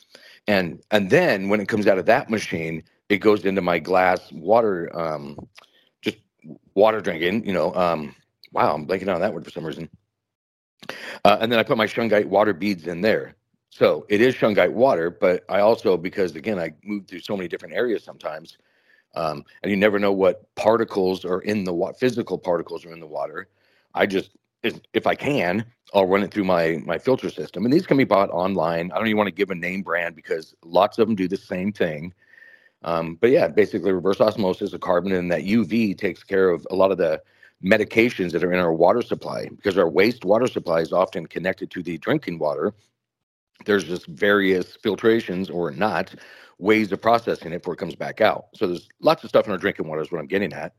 [0.46, 4.30] And and then when it comes out of that machine, it goes into my glass
[4.32, 5.38] water, um,
[6.02, 6.18] just
[6.74, 7.46] water drinking.
[7.46, 8.14] You know, um,
[8.52, 9.88] wow, I'm blanking on that word for some reason.
[11.24, 13.34] Uh, and then I put my shungite water beads in there.
[13.70, 17.48] So it is shungite water, but I also because again I move through so many
[17.48, 18.58] different areas sometimes.
[19.16, 23.00] um, and you never know what particles are in the water, physical particles are in
[23.00, 23.48] the water.
[23.94, 24.32] I just,
[24.64, 28.04] if, I can, I'll run it through my my filter system, and these can be
[28.04, 28.92] bought online.
[28.92, 31.36] I don't even want to give a name brand because lots of them do the
[31.38, 32.14] same thing.
[32.84, 36.76] Um, but yeah, basically reverse osmosis of carbon and that UV takes care of a
[36.76, 37.22] lot of the
[37.64, 41.70] medications that are in our water supply because our waste water supply is often connected
[41.72, 42.74] to the drinking water.
[43.66, 46.14] There's just various filtrations or not
[46.58, 48.46] ways of processing it before it comes back out.
[48.54, 50.74] So there's lots of stuff in our drinking water is what I'm getting at.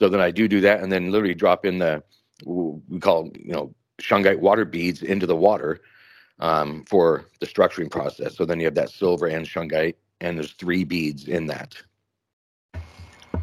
[0.00, 2.02] So then I do do that and then literally drop in the
[2.44, 5.80] we call you know shungite water beads into the water
[6.40, 8.36] um, for the structuring process.
[8.36, 11.76] So then you have that silver and shungite, and there's three beads in that.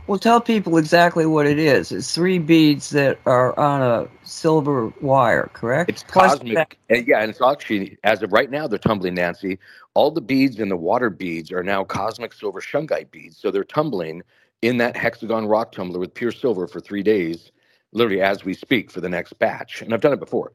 [0.08, 1.92] Well, tell people exactly what it is.
[1.92, 5.90] It's three beads that are on a silver wire, correct?
[5.90, 6.78] It's Plus cosmic.
[6.90, 9.60] And yeah, and it's actually, as of right now, they're tumbling, Nancy.
[9.94, 13.38] All the beads and the water beads are now cosmic silver shungite beads.
[13.38, 14.24] So they're tumbling
[14.62, 17.52] in that hexagon rock tumbler with pure silver for three days,
[17.92, 19.82] literally as we speak for the next batch.
[19.82, 20.52] And I've done it before,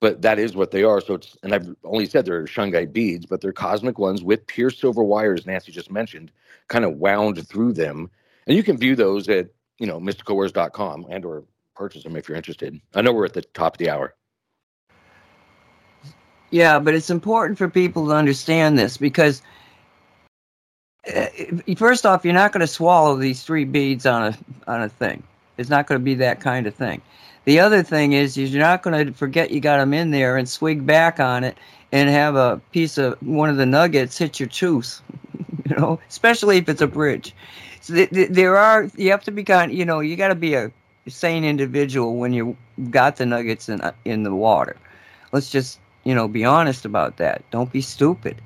[0.00, 1.00] but that is what they are.
[1.00, 4.70] So it's, and I've only said they're shungite beads, but they're cosmic ones with pure
[4.70, 6.30] silver wires, Nancy just mentioned,
[6.68, 8.10] kind of wound through them
[8.46, 11.44] and you can view those at, you know, mysticalwares.com and or
[11.74, 12.80] purchase them if you're interested.
[12.94, 14.14] I know we're at the top of the hour.
[16.50, 19.42] Yeah, but it's important for people to understand this because
[21.14, 21.26] uh,
[21.76, 24.38] first off, you're not going to swallow these three beads on a
[24.70, 25.22] on a thing.
[25.56, 27.00] It's not going to be that kind of thing.
[27.44, 30.36] The other thing is, is you're not going to forget you got them in there
[30.36, 31.56] and swig back on it
[31.92, 35.00] and have a piece of one of the nuggets hit your tooth.
[35.68, 37.34] you know, especially if it's a bridge.
[37.88, 39.72] There are you have to be kind.
[39.72, 40.72] You know, you got to be a
[41.08, 42.56] sane individual when you
[42.90, 44.76] got the nuggets in uh, in the water.
[45.32, 47.42] Let's just you know be honest about that.
[47.50, 48.40] Don't be stupid.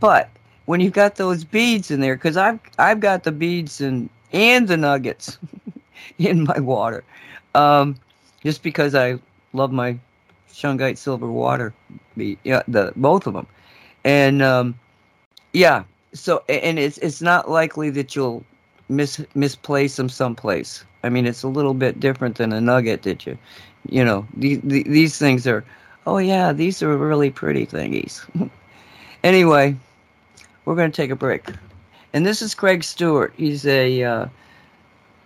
[0.00, 0.30] But
[0.66, 4.68] when you've got those beads in there, because I've I've got the beads and and
[4.68, 5.38] the nuggets
[6.18, 7.04] in my water,
[7.54, 7.96] um,
[8.42, 9.18] just because I
[9.52, 9.98] love my
[10.52, 11.74] shungite silver water,
[12.16, 13.46] yeah, the both of them,
[14.04, 14.78] and um,
[15.52, 15.84] yeah.
[16.12, 18.44] So and it's it's not likely that you'll
[18.90, 20.84] mis misplace them someplace.
[21.02, 23.38] I mean, it's a little bit different than a nugget that you,
[23.88, 25.64] you know, these these things are.
[26.06, 28.20] Oh yeah, these are really pretty thingies.
[29.24, 29.76] anyway,
[30.64, 31.46] we're going to take a break,
[32.12, 33.32] and this is Craig Stewart.
[33.36, 34.26] He's a uh,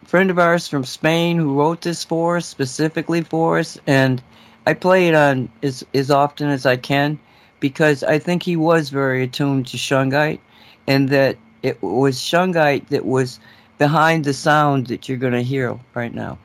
[0.05, 4.23] friend of ours from Spain who wrote this for us specifically for us, and
[4.67, 7.19] I play it on as as often as I can
[7.61, 10.41] because I think he was very attuned to shungite,
[10.87, 13.41] and that it was shungite that was
[13.79, 16.39] behind the sound that you're going to hear right now.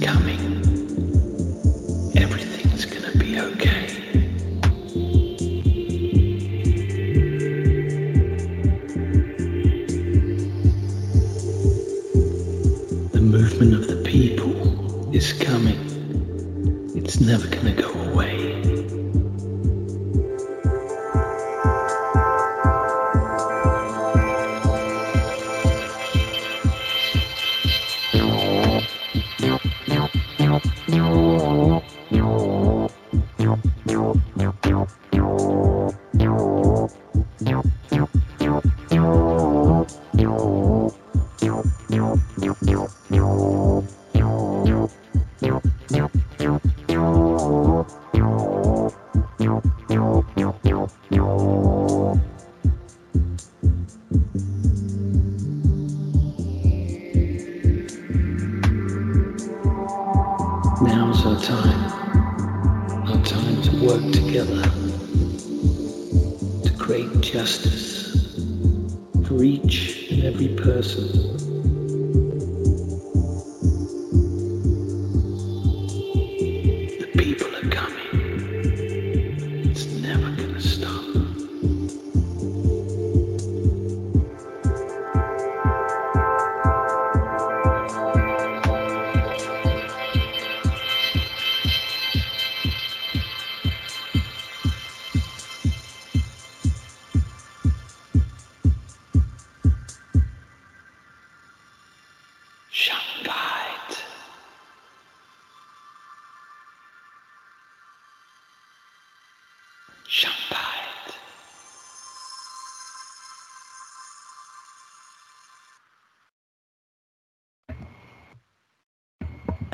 [0.00, 0.67] coming.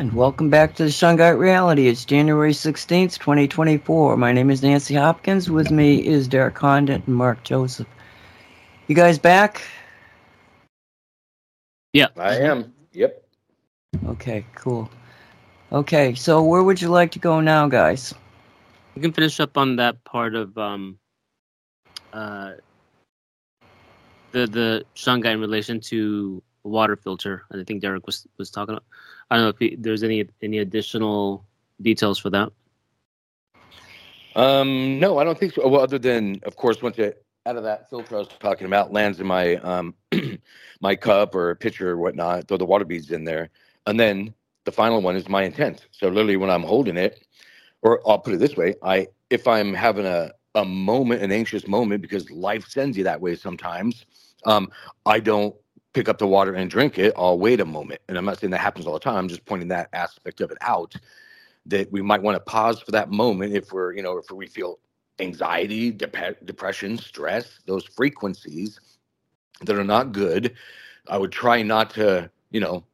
[0.04, 1.88] And welcome back to the Shungite Reality.
[1.88, 4.18] It's January 16th, 2024.
[4.18, 5.50] My name is Nancy Hopkins.
[5.50, 7.86] With me is Derek Condit and Mark Joseph.
[8.86, 9.62] You guys back?
[11.94, 12.08] Yeah.
[12.18, 12.74] I am.
[12.92, 13.24] Yep.
[14.08, 14.90] Okay, cool.
[15.72, 18.12] Okay, so where would you like to go now, guys?
[18.94, 20.98] We can finish up on that part of um,
[22.12, 22.52] uh,
[24.32, 27.46] the the shungite in relation to water filter.
[27.48, 28.74] And I think Derek was was talking.
[28.74, 28.84] About.
[29.30, 31.44] I don't know if there's any any additional
[31.80, 32.52] details for that.
[34.36, 35.66] Um, no, I don't think so.
[35.68, 38.92] Well, other than, of course, once it out of that filter I was talking about
[38.92, 39.94] lands in my um
[40.80, 43.50] my cup or pitcher or whatnot, throw the water beads in there,
[43.86, 45.86] and then the final one is my intent.
[45.92, 47.26] So literally, when I'm holding it,
[47.82, 51.66] or I'll put it this way: I if I'm having a a moment, an anxious
[51.66, 54.04] moment, because life sends you that way sometimes.
[54.46, 54.70] Um,
[55.06, 55.54] I don't
[55.94, 57.14] pick up the water and drink it.
[57.16, 59.16] I'll wait a moment, and I'm not saying that happens all the time.
[59.16, 60.94] I'm just pointing that aspect of it out
[61.66, 64.46] that we might want to pause for that moment if we're you know if we
[64.46, 64.78] feel
[65.20, 68.80] anxiety dep- depression stress those frequencies
[69.62, 70.54] that are not good
[71.08, 72.84] i would try not to you know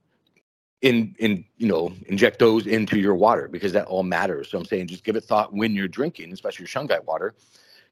[0.82, 4.64] in in you know inject those into your water because that all matters so i'm
[4.64, 7.34] saying just give it thought when you're drinking especially your shungite water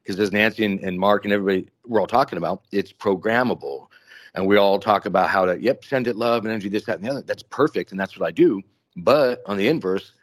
[0.03, 3.87] because as nancy and, and mark and everybody we're all talking about it's programmable
[4.35, 6.97] and we all talk about how to yep send it love and energy this that
[6.97, 7.21] and the other.
[7.21, 8.61] That's perfect and that's what i do.
[8.97, 10.13] But on the inverse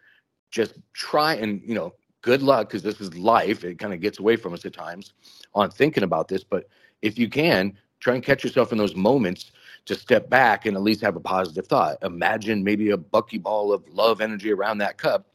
[0.50, 3.64] just try and you know good luck because this is life.
[3.64, 5.12] It kind of gets away from us at times
[5.54, 6.44] on thinking about this.
[6.44, 6.68] But
[7.02, 9.52] if you can try and catch yourself in those moments
[9.86, 11.96] to step back and at least have a positive thought.
[12.02, 15.26] Imagine maybe a buckyball of love energy around that cup.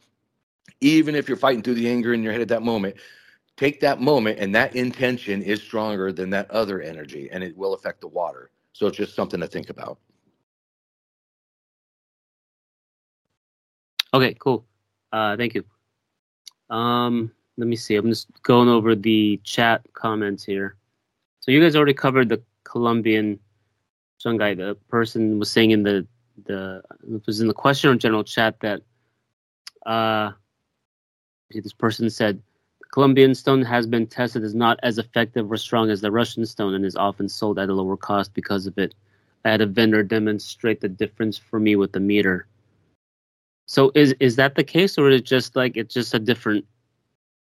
[0.80, 2.96] Even if you're fighting through the anger in your head at that moment
[3.56, 7.74] take that moment and that intention is stronger than that other energy and it will
[7.74, 9.98] affect the water so it's just something to think about
[14.14, 14.66] Okay, cool.
[15.10, 15.64] Uh, thank you.
[16.68, 17.96] Um, let me see.
[17.96, 20.76] I'm just going over the chat comments here.
[21.40, 23.38] So you guys already covered the Colombian
[24.22, 24.58] shungite.
[24.58, 26.06] The person was saying in the
[26.44, 28.82] the it was in the question or general chat that
[29.86, 30.32] uh,
[31.50, 32.42] this person said
[32.92, 36.74] Colombian stone has been tested as not as effective or strong as the Russian stone
[36.74, 38.94] and is often sold at a lower cost because of it.
[39.46, 42.46] I had a vendor demonstrate the difference for me with the meter.
[43.66, 46.66] So is is that the case, or is it just like it's just a different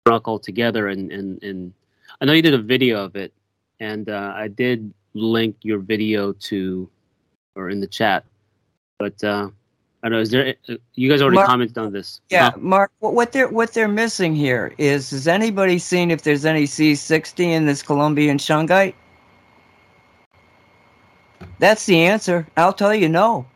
[0.07, 0.89] rock altogether?
[0.89, 1.73] And and and
[2.21, 3.33] I know you did a video of it,
[3.81, 6.89] and uh, I did link your video to
[7.57, 8.27] or in the chat.
[8.99, 9.49] But uh,
[10.03, 10.23] I don't know.
[10.23, 10.55] Is there?
[10.95, 12.21] You guys already Mark- commented on this.
[12.29, 12.59] Yeah, Huh?
[12.59, 12.91] Mark.
[12.99, 17.41] What, what they're what they're missing here is: has anybody seen if there's any C60
[17.41, 18.95] in this Colombian shungite?
[21.59, 22.47] That's the answer.
[22.57, 23.47] I'll tell you no.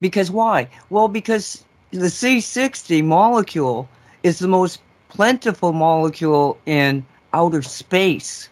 [0.00, 0.68] Because why?
[0.88, 3.88] Well, because the C60 molecule
[4.22, 4.80] is the most
[5.10, 7.04] plentiful molecule in
[7.34, 8.48] outer space.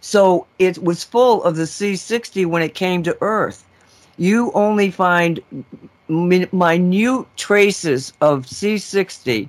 [0.00, 3.64] So it was full of the C60 when it came to Earth.
[4.16, 5.40] You only find
[6.08, 6.52] minute
[7.36, 9.48] traces of C60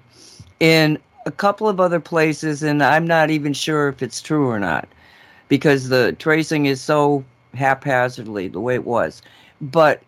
[0.60, 4.60] in a couple of other places, and I'm not even sure if it's true or
[4.60, 4.88] not
[5.48, 7.24] because the tracing is so
[7.54, 9.22] haphazardly the way it was.
[9.62, 10.02] But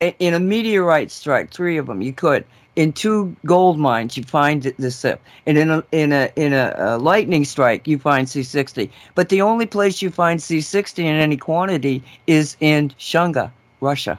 [0.00, 2.44] in a meteorite strike, three of them, you could.
[2.76, 6.74] In two gold mines, you find the- SIP, and in a in a in a,
[6.76, 8.90] a lightning strike, you find C60.
[9.14, 14.18] But the only place you find C60 in any quantity is in Shunga, Russia.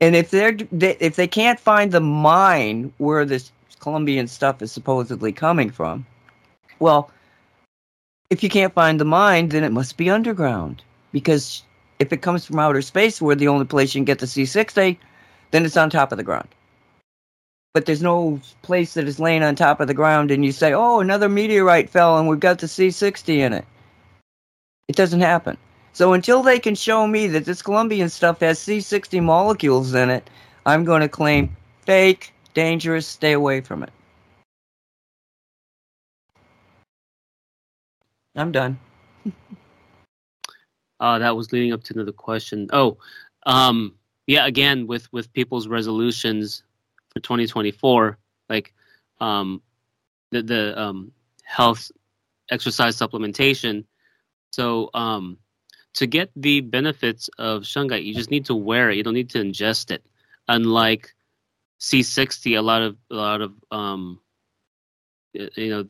[0.00, 4.72] And if they're they, if they can't find the mine where this Colombian stuff is
[4.72, 6.04] supposedly coming from,
[6.80, 7.10] well,
[8.30, 10.82] if you can't find the mine, then it must be underground.
[11.12, 11.62] Because
[12.00, 14.96] if it comes from outer space, where the only place you can get the C60,
[15.50, 16.48] then it's on top of the ground.
[17.72, 20.72] But there's no place that is laying on top of the ground, and you say,
[20.72, 23.64] "Oh, another meteorite fell, and we've got the C60 in it."
[24.88, 25.56] It doesn't happen.
[25.92, 30.28] So until they can show me that this Colombian stuff has C60 molecules in it,
[30.66, 33.90] I'm going to claim fake, dangerous, stay away from it.
[38.36, 38.78] I'm done.
[41.00, 42.68] Uh, that was leading up to another question.
[42.74, 42.98] Oh,
[43.46, 43.94] um,
[44.26, 44.44] yeah.
[44.44, 46.62] Again, with with people's resolutions
[47.10, 48.18] for 2024,
[48.48, 48.72] like
[49.20, 49.62] um,
[50.30, 51.12] the the um,
[51.44, 51.90] health
[52.50, 53.84] exercise supplementation.
[54.52, 55.38] So um,
[55.94, 58.96] to get the benefits of shungite, you just need to wear it.
[58.96, 60.04] You don't need to ingest it.
[60.48, 61.14] Unlike
[61.80, 64.20] C60, a lot of a lot of um,
[65.32, 65.84] you know,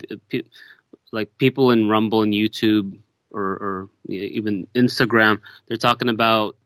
[1.12, 2.98] like people in Rumble and YouTube
[3.30, 6.56] or, or even Instagram, they're talking about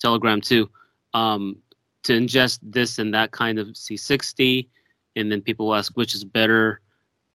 [0.00, 0.70] Telegram too,
[1.14, 1.56] um,
[2.04, 4.68] to ingest this and that kind of C60,
[5.16, 6.80] and then people ask which is better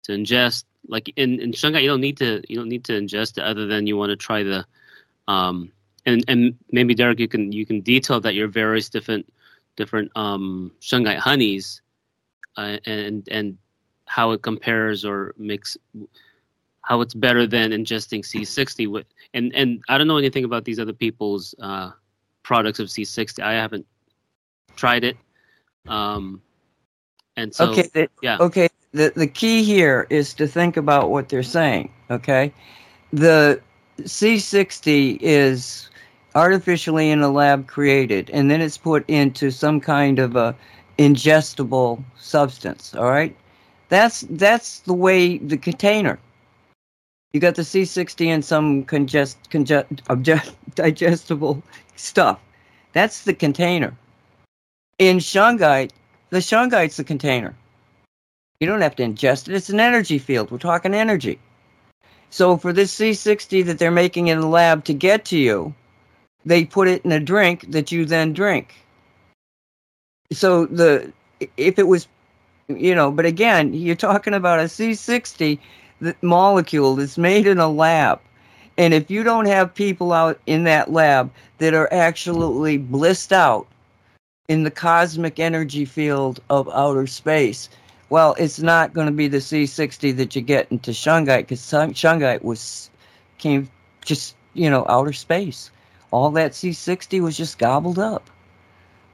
[0.04, 0.64] to ingest.
[0.88, 3.66] Like in in Shungite, you don't need to you don't need to ingest it other
[3.66, 4.66] than you want to try the,
[5.28, 5.72] um,
[6.06, 9.32] and and maybe Derek, you can you can detail that your various different
[9.76, 11.80] different um Shungite honeys,
[12.56, 13.58] uh, and and
[14.06, 15.76] how it compares or makes
[16.82, 20.78] how it's better than ingesting C60 with and and I don't know anything about these
[20.78, 21.90] other people's uh,
[22.42, 23.42] products of C60.
[23.42, 23.86] I haven't
[24.76, 25.16] tried it.
[25.86, 26.40] Um,
[27.36, 28.38] and so okay, the, yeah.
[28.40, 32.52] Okay, the the key here is to think about what they're saying, okay?
[33.12, 33.60] The
[34.00, 35.88] C60 is
[36.34, 40.54] artificially in a lab created and then it's put into some kind of a
[40.98, 43.36] ingestible substance, all right?
[43.88, 46.18] That's that's the way the container
[47.34, 51.62] you got the C60 and some congest, congest, digestible
[51.96, 52.38] stuff.
[52.92, 53.92] That's the container.
[54.98, 55.90] In shungite,
[56.30, 57.54] the shungite's the container.
[58.60, 59.54] You don't have to ingest it.
[59.54, 60.50] It's an energy field.
[60.50, 61.38] We're talking energy.
[62.30, 65.74] So for this C60 that they're making in the lab to get to you,
[66.44, 68.74] they put it in a drink that you then drink.
[70.32, 71.12] So the
[71.56, 72.06] if it was,
[72.68, 75.58] you know, but again, you're talking about a C60
[76.00, 78.20] the molecule that's made in a lab.
[78.76, 83.66] And if you don't have people out in that lab that are actually blissed out
[84.48, 87.68] in the cosmic energy field of outer space,
[88.10, 92.42] well, it's not going to be the C60 that you get into Shungite because Shungite
[92.42, 92.90] was
[93.38, 93.68] came
[94.04, 95.70] just you know outer space.
[96.10, 98.30] All that C60 was just gobbled up,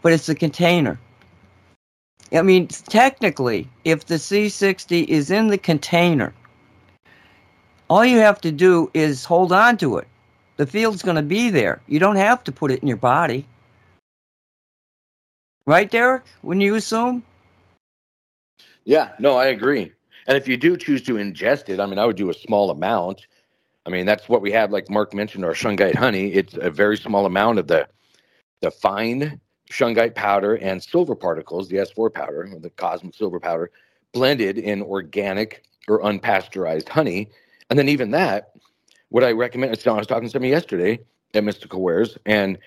[0.03, 0.99] but it's a container.
[2.33, 6.33] I mean, technically, if the C60 is in the container,
[7.89, 10.07] all you have to do is hold on to it.
[10.57, 11.81] The field's going to be there.
[11.89, 13.47] You don't have to put it in your body.
[15.71, 16.25] Right, Derek?
[16.43, 17.23] Wouldn't you assume?
[18.85, 19.93] Yeah, no, I agree.
[20.27, 22.71] And if you do choose to ingest it, I mean, I would do a small
[22.71, 23.29] amount.
[23.87, 26.33] I mean, that's what we have, like Mark mentioned, our shungite honey.
[26.33, 27.89] It's a very small amount of the
[28.63, 29.41] the fine
[29.71, 33.71] shungite powder and silver particles, the S4 powder, the cosmic silver powder,
[34.13, 37.29] blended in organic or unpasteurized honey
[37.71, 38.51] and then even that,
[39.11, 40.99] what I recommend, I was talking to somebody yesterday
[41.33, 42.59] at Mystical Wares, and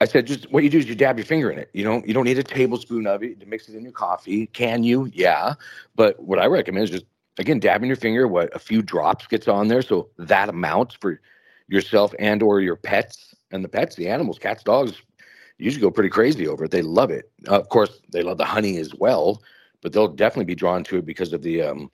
[0.00, 1.68] I said, just what you do is you dab your finger in it.
[1.74, 4.46] You don't you don't need a tablespoon of it to mix it in your coffee.
[4.46, 5.10] Can you?
[5.12, 5.54] Yeah.
[5.94, 7.04] But what I recommend is just
[7.38, 9.82] again dabbing your finger, what a few drops gets on there.
[9.82, 11.20] So that amount for
[11.68, 13.34] yourself and or your pets.
[13.52, 15.02] And the pets, the animals, cats, dogs,
[15.58, 16.70] usually go pretty crazy over it.
[16.70, 17.30] They love it.
[17.48, 19.42] Uh, of course, they love the honey as well,
[19.82, 21.90] but they'll definitely be drawn to it because of the um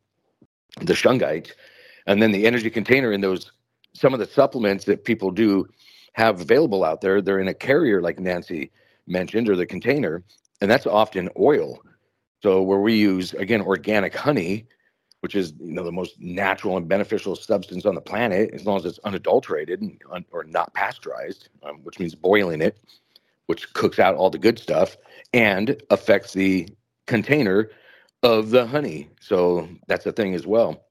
[0.83, 1.53] the shungite
[2.07, 3.51] and then the energy container in those
[3.95, 5.67] some of the supplements that people do
[6.17, 8.71] have available out there they're in a carrier like nancy
[9.07, 10.23] mentioned or the container
[10.61, 11.83] and that's often oil.
[12.43, 14.67] So where we use again organic honey
[15.21, 18.77] which is you know the most natural and beneficial substance on the planet as long
[18.77, 22.79] as it's unadulterated and un, or not pasteurized um, which means boiling it
[23.47, 24.97] which cooks out all the good stuff
[25.33, 26.69] and affects the
[27.07, 27.71] container
[28.23, 29.09] of the honey.
[29.21, 30.85] So that's a thing as well.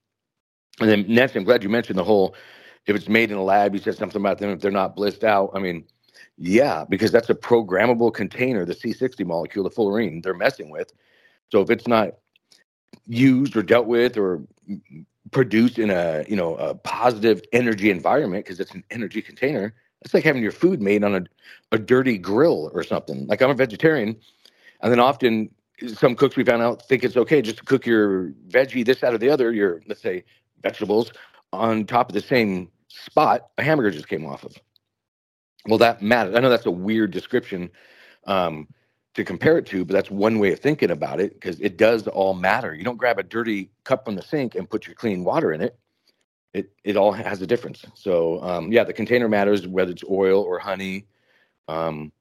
[0.79, 2.35] And then Nancy, I'm glad you mentioned the whole
[2.85, 5.23] if it's made in a lab, you said something about them if they're not blissed
[5.23, 5.51] out.
[5.53, 5.85] I mean,
[6.37, 10.91] yeah, because that's a programmable container, the C60 molecule, the fullerene they're messing with.
[11.51, 12.15] So if it's not
[13.07, 14.41] used or dealt with or
[15.31, 20.13] produced in a you know a positive energy environment because it's an energy container, it's
[20.13, 21.23] like having your food made on a,
[21.71, 23.25] a dirty grill or something.
[23.27, 24.15] Like I'm a vegetarian,
[24.81, 25.49] and then often
[25.87, 29.13] some cooks we found out think it's okay just to cook your veggie this out
[29.13, 30.23] of the other your let's say
[30.61, 31.11] vegetables
[31.51, 32.69] on top of the same
[33.05, 34.55] spot a hamburger just came off of.
[35.67, 36.35] Well, that matters.
[36.35, 37.71] I know that's a weird description,
[38.27, 38.67] um,
[39.15, 42.07] to compare it to, but that's one way of thinking about it because it does
[42.07, 42.73] all matter.
[42.75, 45.61] You don't grab a dirty cup from the sink and put your clean water in
[45.61, 45.77] it.
[46.53, 47.83] It it all has a difference.
[47.95, 51.05] So um, yeah, the container matters whether it's oil or honey,
[51.67, 52.11] um,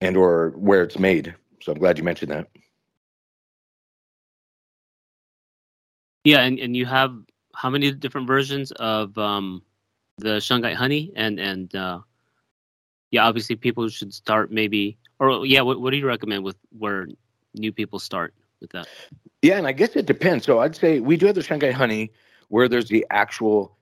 [0.00, 1.34] and or where it's made.
[1.62, 2.48] So I'm glad you mentioned that.
[6.24, 7.16] Yeah, and, and you have
[7.54, 9.62] how many different versions of um,
[10.22, 12.00] the Shungite honey and and uh,
[13.10, 17.06] yeah, obviously people should start maybe or yeah, what, what do you recommend with where
[17.54, 18.88] new people start with that?
[19.42, 20.44] Yeah, and I guess it depends.
[20.44, 22.10] So I'd say we do have the Shungite honey
[22.48, 23.76] where there's the actual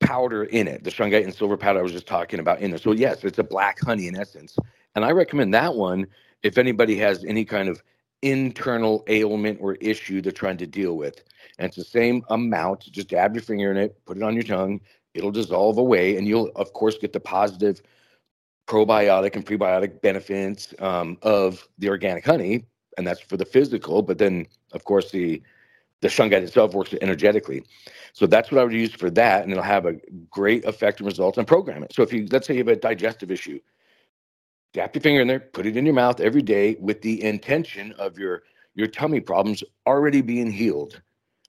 [0.00, 2.78] powder in it, the Shungite and silver powder I was just talking about in there.
[2.78, 4.56] So yes, it's a black honey in essence,
[4.94, 6.06] and I recommend that one
[6.42, 7.82] if anybody has any kind of
[8.22, 11.22] internal ailment or issue they're trying to deal with.
[11.58, 12.90] And it's the same amount.
[12.90, 14.80] Just dab your finger in it, put it on your tongue.
[15.14, 17.80] It'll dissolve away, and you'll of course get the positive
[18.66, 22.64] probiotic and prebiotic benefits um, of the organic honey,
[22.98, 24.02] and that's for the physical.
[24.02, 25.42] But then, of course, the
[26.00, 27.64] the shungite itself works energetically.
[28.12, 29.94] So that's what I would use for that, and it'll have a
[30.30, 31.94] great effect and results and program it.
[31.94, 33.60] So if you let's say you have a digestive issue,
[34.72, 37.92] dap your finger in there, put it in your mouth every day with the intention
[37.92, 38.42] of your
[38.74, 41.00] your tummy problems already being healed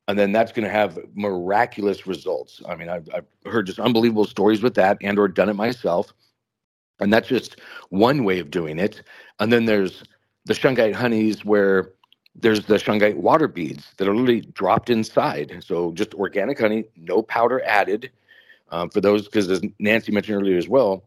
[0.07, 2.61] and then that's going to have miraculous results.
[2.67, 6.13] I mean I've, I've, heard just unbelievable stories with that and or done it myself.
[6.99, 7.59] And that's just
[7.89, 9.03] one way of doing it.
[9.39, 10.03] And then there's
[10.45, 11.91] the shungite honeys where
[12.33, 15.63] there's the shungite water beads that are literally dropped inside.
[15.63, 18.11] So just organic honey no powder added.
[18.71, 21.03] Um, for those because as nancy mentioned earlier as well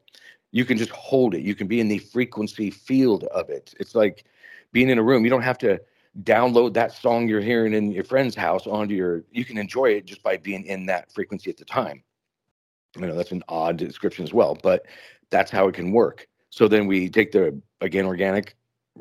[0.51, 1.43] you can just hold it.
[1.43, 3.75] You can be in the frequency field of it.
[3.79, 4.25] It's like
[4.73, 5.25] being in a room.
[5.25, 5.81] You don't have to
[6.23, 10.07] download that song you're hearing in your friend's house onto your you can enjoy it
[10.07, 12.03] just by being in that frequency at the time.
[12.97, 14.87] You know that's an odd description as well but
[15.31, 16.27] that's how it can work.
[16.51, 18.57] So then we take the again organic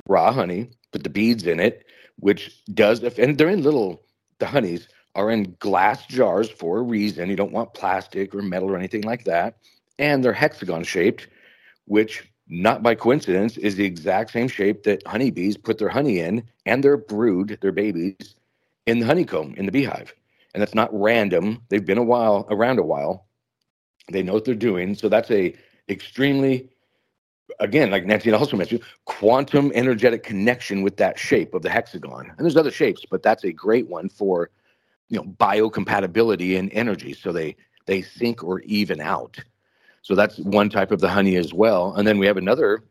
[0.07, 1.85] raw honey put the beads in it
[2.19, 4.03] which does and they're in little
[4.39, 7.29] the honeys are in glass jars for a reason.
[7.29, 9.57] You don't want plastic or metal or anything like that.
[9.97, 11.27] And they're hexagon shaped
[11.87, 16.43] which not by coincidence, is the exact same shape that honeybees put their honey in
[16.65, 18.35] and their brood, their babies,
[18.85, 20.13] in the honeycomb in the beehive.
[20.53, 21.61] And that's not random.
[21.69, 23.27] They've been a while around a while.
[24.11, 24.95] They know what they're doing.
[24.95, 25.53] So that's a
[25.89, 26.69] extremely,
[27.59, 32.29] again, like Nancy also mentioned, quantum energetic connection with that shape of the hexagon.
[32.29, 34.49] And there's other shapes, but that's a great one for
[35.09, 37.13] you know biocompatibility and energy.
[37.13, 37.55] So they
[37.85, 39.37] they sync or even out.
[40.07, 41.93] So that's one type of the honey as well.
[41.93, 42.81] And then we have another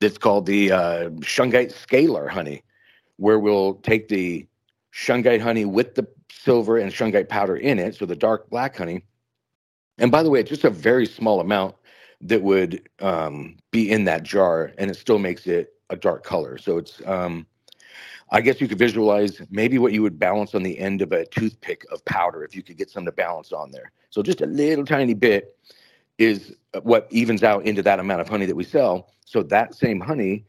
[0.00, 2.62] that's called the uh, shungite scalar honey,
[3.16, 4.46] where we'll take the
[4.94, 9.04] shungite honey with the silver and shungite powder in it, so the dark black honey.
[9.98, 11.74] And by the way, it's just a very small amount
[12.20, 16.56] that would um, be in that jar, and it still makes it a dark color.
[16.56, 17.48] So it's, um,
[18.30, 21.26] I guess you could visualize maybe what you would balance on the end of a
[21.26, 23.90] toothpick of powder if you could get some to balance on there.
[24.10, 25.58] So just a little tiny bit
[26.18, 29.10] is what evens out into that amount of honey that we sell.
[29.24, 30.44] So that same honey,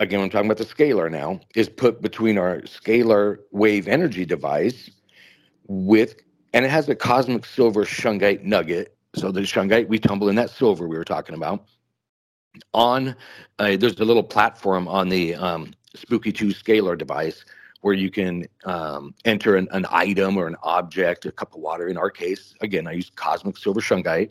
[0.00, 4.90] again, I'm talking about the scalar now, is put between our scalar wave energy device
[5.66, 6.16] with,
[6.52, 8.96] and it has a cosmic silver shungite nugget.
[9.14, 11.66] So the shungite, we tumble in that silver we were talking about.
[12.72, 13.16] On,
[13.58, 17.44] uh, there's a little platform on the um, Spooky 2 scalar device
[17.80, 21.88] where you can um, enter an, an, item or an object, a cup of water.
[21.88, 24.30] In our case, again, I use cosmic silver shungite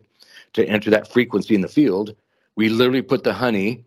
[0.54, 2.16] to enter that frequency in the field.
[2.56, 3.86] We literally put the honey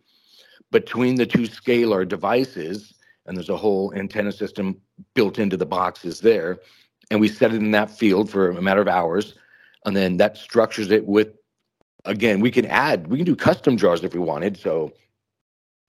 [0.73, 2.95] between the two scalar devices,
[3.27, 4.81] and there's a whole antenna system
[5.15, 6.59] built into the boxes there.
[7.11, 9.35] And we set it in that field for a matter of hours.
[9.85, 11.29] And then that structures it with,
[12.05, 14.57] again, we can add, we can do custom jars if we wanted.
[14.57, 14.93] So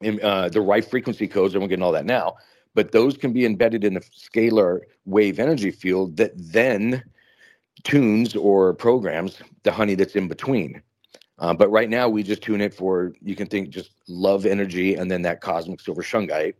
[0.01, 2.35] in, uh, the right frequency codes, and we're getting all that now.
[2.75, 7.03] But those can be embedded in the scalar wave energy field that then
[7.87, 10.81] tunes or programs the honey that's in between.
[11.39, 14.95] Uh, but right now we just tune it for you can think just love energy
[14.95, 16.55] and then that cosmic silver shungite.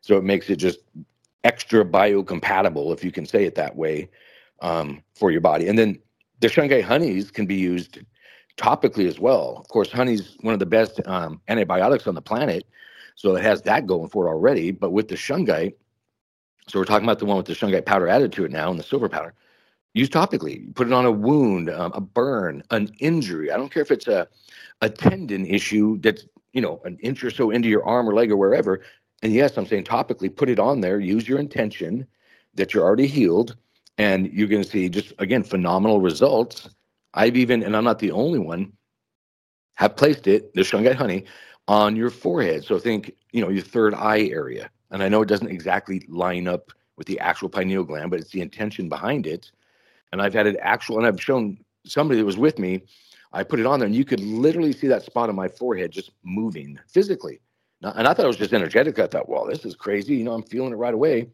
[0.00, 0.78] So it makes it just
[1.44, 4.08] extra biocompatible, if you can say it that way,
[4.62, 5.68] um, for your body.
[5.68, 5.98] And then
[6.40, 7.98] the shungite honeys can be used
[8.56, 9.58] topically as well.
[9.58, 12.64] Of course, honey's one of the best um, antibiotics on the planet,
[13.16, 14.70] so it has that going for it already.
[14.70, 15.74] But with the shungite,
[16.68, 18.78] so we're talking about the one with the shungite powder added to it now and
[18.78, 19.34] the silver powder
[19.94, 23.82] use topically put it on a wound um, a burn an injury i don't care
[23.82, 24.26] if it's a,
[24.80, 28.30] a tendon issue that's you know an inch or so into your arm or leg
[28.30, 28.82] or wherever
[29.22, 32.06] and yes i'm saying topically put it on there use your intention
[32.54, 33.56] that you're already healed
[33.98, 36.68] and you're going to see just again phenomenal results
[37.14, 38.72] i've even and i'm not the only one
[39.74, 41.24] have placed it the shungite honey
[41.70, 42.64] on your forehead.
[42.64, 44.68] So think, you know, your third eye area.
[44.90, 48.32] And I know it doesn't exactly line up with the actual pineal gland, but it's
[48.32, 49.52] the intention behind it.
[50.12, 52.82] And I've had it actual, and I've shown somebody that was with me.
[53.32, 55.92] I put it on there, and you could literally see that spot on my forehead
[55.92, 57.40] just moving physically.
[57.82, 58.98] And I thought it was just energetic.
[58.98, 60.16] I thought, well, this is crazy.
[60.16, 61.28] You know, I'm feeling it right away.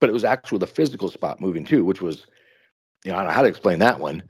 [0.00, 2.26] But it was actually the physical spot moving too, which was,
[3.04, 4.22] you know, I don't know how to explain that one.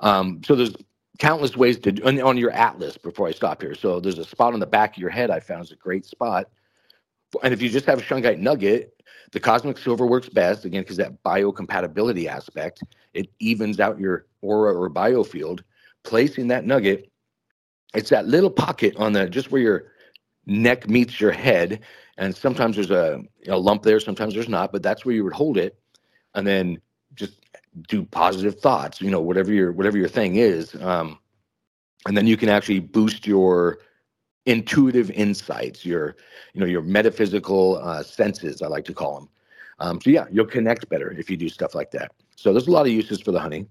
[0.00, 0.74] Um, so there's
[1.18, 3.76] countless ways to on, on your atlas before I stop here.
[3.76, 6.04] So there's a spot on the back of your head I found is a great
[6.04, 6.48] spot.
[7.44, 8.92] And if you just have a shungite nugget,
[9.32, 12.82] the cosmic silver works best again because that biocompatibility aspect
[13.14, 15.60] it evens out your aura or biofield.
[16.04, 17.10] Placing that nugget,
[17.94, 19.84] it's that little pocket on the just where your
[20.46, 21.80] neck meets your head,
[22.18, 25.32] and sometimes there's a, a lump there, sometimes there's not, but that's where you would
[25.32, 25.78] hold it,
[26.34, 26.80] and then
[27.14, 27.34] just
[27.88, 29.00] do positive thoughts.
[29.00, 31.18] You know, whatever your whatever your thing is, um,
[32.06, 33.78] and then you can actually boost your
[34.46, 36.16] intuitive insights, your
[36.54, 39.28] you know your metaphysical uh, senses, I like to call them.
[39.78, 42.12] Um, so yeah, you'll connect better if you do stuff like that.
[42.36, 43.66] So there's a lot of uses for the honey.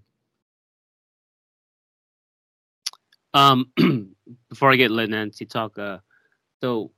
[3.33, 3.71] Um,
[4.49, 5.99] before I get let Nancy talk, uh,
[6.61, 6.91] so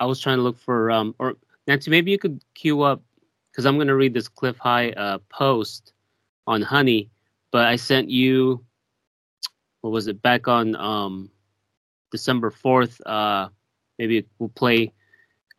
[0.00, 1.34] I was trying to look for um, or
[1.66, 3.02] Nancy, maybe you could queue up
[3.50, 5.92] because I'm going to read this Cliff High uh, post
[6.46, 7.10] on honey,
[7.50, 8.64] but I sent you
[9.82, 11.30] what was it back on um
[12.14, 13.00] December 4th.
[13.04, 13.48] Uh,
[13.98, 14.92] maybe we'll play,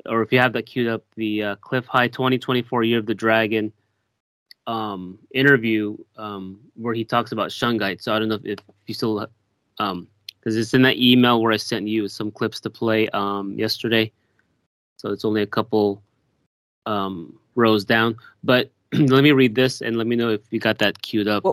[0.05, 3.13] or if you have that queued up, the uh, Cliff High 2024 Year of the
[3.13, 3.73] Dragon
[4.65, 8.01] um, interview um, where he talks about shungite.
[8.01, 9.27] So I don't know if, if you still,
[9.79, 10.07] um,
[10.39, 14.13] because it's in that email where I sent you some clips to play um, yesterday.
[14.95, 16.01] So it's only a couple
[16.85, 18.15] um, rows down.
[18.45, 21.43] But let me read this and let me know if you got that queued up.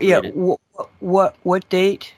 [0.00, 0.20] Yeah.
[0.20, 0.60] What,
[1.00, 2.12] what what date?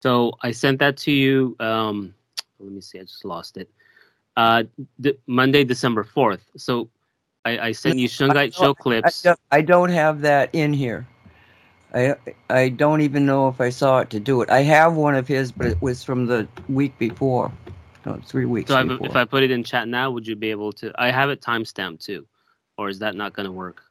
[0.00, 1.56] So I sent that to you.
[1.60, 2.14] Um,
[2.60, 2.98] let me see.
[2.98, 3.68] I just lost it.
[4.36, 4.64] Uh,
[5.26, 6.48] Monday, December fourth.
[6.56, 6.88] So
[7.44, 9.24] I, I sent you Shungite show clips.
[9.24, 11.06] I don't, I don't have that in here.
[11.94, 12.14] I
[12.50, 14.50] I don't even know if I saw it to do it.
[14.50, 17.50] I have one of his, but it was from the week before.
[18.04, 18.70] No, three weeks.
[18.70, 19.06] So before.
[19.06, 20.92] if I put it in chat now, would you be able to?
[20.96, 22.26] I have it timestamped too,
[22.76, 23.82] or is that not going to work?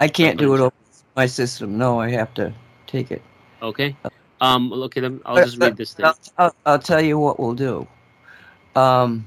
[0.00, 0.72] I can't do it over
[1.14, 1.78] my system.
[1.78, 2.52] No, I have to
[2.86, 3.22] take it.
[3.62, 3.96] Okay.
[4.40, 6.04] Um, okay, then I'll just read this thing.
[6.06, 7.86] I'll, I'll, I'll tell you what we'll do.
[8.74, 9.24] Um,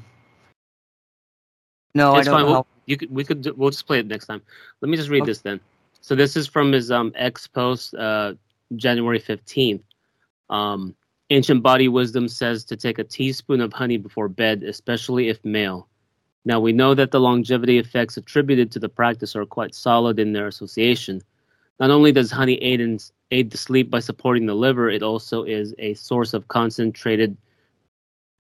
[1.96, 2.46] no, it's I don't fine.
[2.46, 2.52] know.
[2.52, 4.42] We'll, you could, we could, do, we'll just play it next time.
[4.82, 5.32] Let me just read Okay.
[5.32, 5.60] this then.
[6.02, 8.34] So this is from his um X post, uh,
[8.76, 9.84] January fifteenth.
[10.50, 10.96] Um,
[11.30, 15.88] ancient body wisdom says to take a teaspoon of honey before bed, especially if male.
[16.46, 20.34] Now we know that the longevity effects attributed to the practice are quite solid in
[20.34, 21.22] their association.
[21.80, 23.00] Not only does honey aid in
[23.32, 27.38] aid the sleep by supporting the liver, it also is a source of concentrated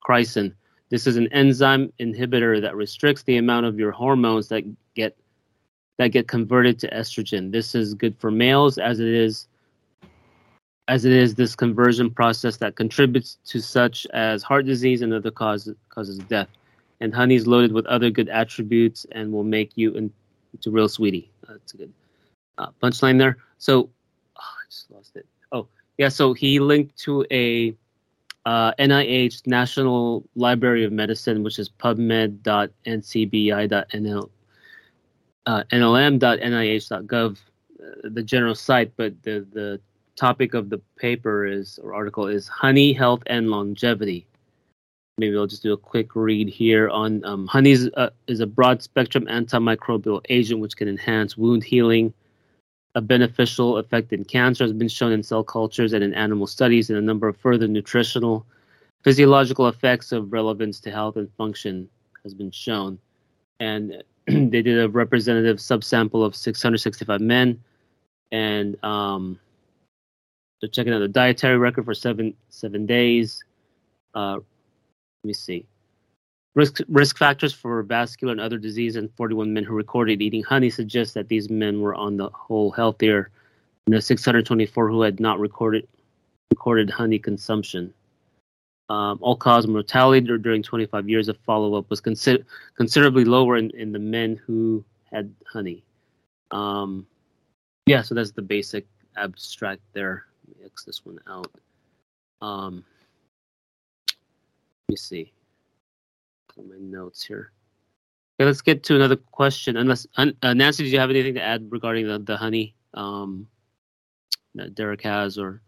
[0.04, 0.54] chrysin.
[0.90, 4.64] This is an enzyme inhibitor that restricts the amount of your hormones that
[4.96, 5.16] get
[5.98, 7.52] that get converted to estrogen.
[7.52, 9.48] This is good for males as it is
[10.88, 15.32] as it is this conversion process that contributes to such as heart disease and other
[15.32, 16.50] causes causes of death.
[17.00, 20.12] And honey is loaded with other good attributes and will make you in-
[20.54, 21.32] into real sweetie.
[21.48, 21.94] That's good
[22.60, 23.38] uh, punchline there.
[23.58, 23.90] So
[24.36, 25.26] oh, I just lost it.
[25.52, 25.68] Oh
[25.98, 27.74] yeah, so he linked to a
[28.46, 34.30] uh, NIH National Library of Medicine, which is pubmed.ncbi.nl
[35.50, 39.80] uh, nlm.nih.gov, uh, the general site, but the, the
[40.16, 44.28] topic of the paper is or article is honey, health, and longevity.
[45.18, 48.84] Maybe I'll just do a quick read here on um, honey uh, is a broad
[48.84, 52.14] spectrum antimicrobial agent which can enhance wound healing.
[52.96, 56.90] A beneficial effect in cancer has been shown in cell cultures and in animal studies,
[56.90, 58.46] and a number of further nutritional,
[59.04, 61.88] physiological effects of relevance to health and function
[62.24, 62.98] has been shown.
[63.60, 67.62] And they did a representative subsample of 665 men,
[68.32, 69.40] and um,
[70.60, 73.44] they're checking out the dietary record for seven seven days.
[74.14, 75.69] Uh, let me see.
[76.60, 80.70] Risk risk factors for vascular and other disease in 41 men who recorded eating honey
[80.70, 83.32] suggest that these men were on the whole healthier
[83.86, 85.88] than the 624 who had not recorded
[86.52, 87.94] recorded honey consumption.
[88.90, 92.44] Um, all cause mortality during 25 years of follow-up was consider-
[92.76, 95.86] considerably lower in, in the men who had honey.
[96.52, 97.08] Um,
[97.86, 100.26] yeah, so that's the basic abstract there.
[100.46, 101.52] Let me X this one out.
[102.42, 102.84] Um,
[104.10, 105.32] let me see.
[106.60, 107.52] Pull my notes here.
[108.40, 109.78] Okay, let's get to another question.
[109.78, 113.48] Unless uh, Nancy, did you have anything to add regarding the, the honey um,
[114.56, 115.62] that Derek has or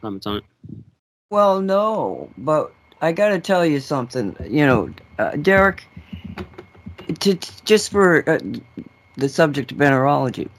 [0.00, 0.44] comments on it?
[1.30, 4.36] Well, no, but I got to tell you something.
[4.48, 5.86] You know, uh, Derek,
[7.20, 7.34] to,
[7.64, 8.38] just for uh,
[9.16, 10.50] the subject of mineralogy,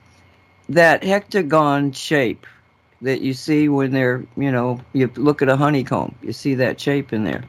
[0.70, 2.46] that hexagon shape
[3.02, 6.80] that you see when they're, you know, you look at a honeycomb, you see that
[6.80, 7.44] shape in there.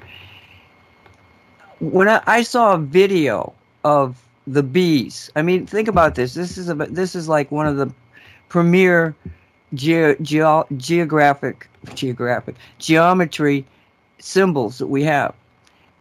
[1.81, 3.53] When I, I saw a video
[3.85, 6.35] of the bees, I mean, think about this.
[6.35, 7.93] This is a, this is like one of the
[8.49, 9.15] premier
[9.75, 13.67] ge- ge- geographic geographic geometry
[14.19, 15.35] symbols that we have,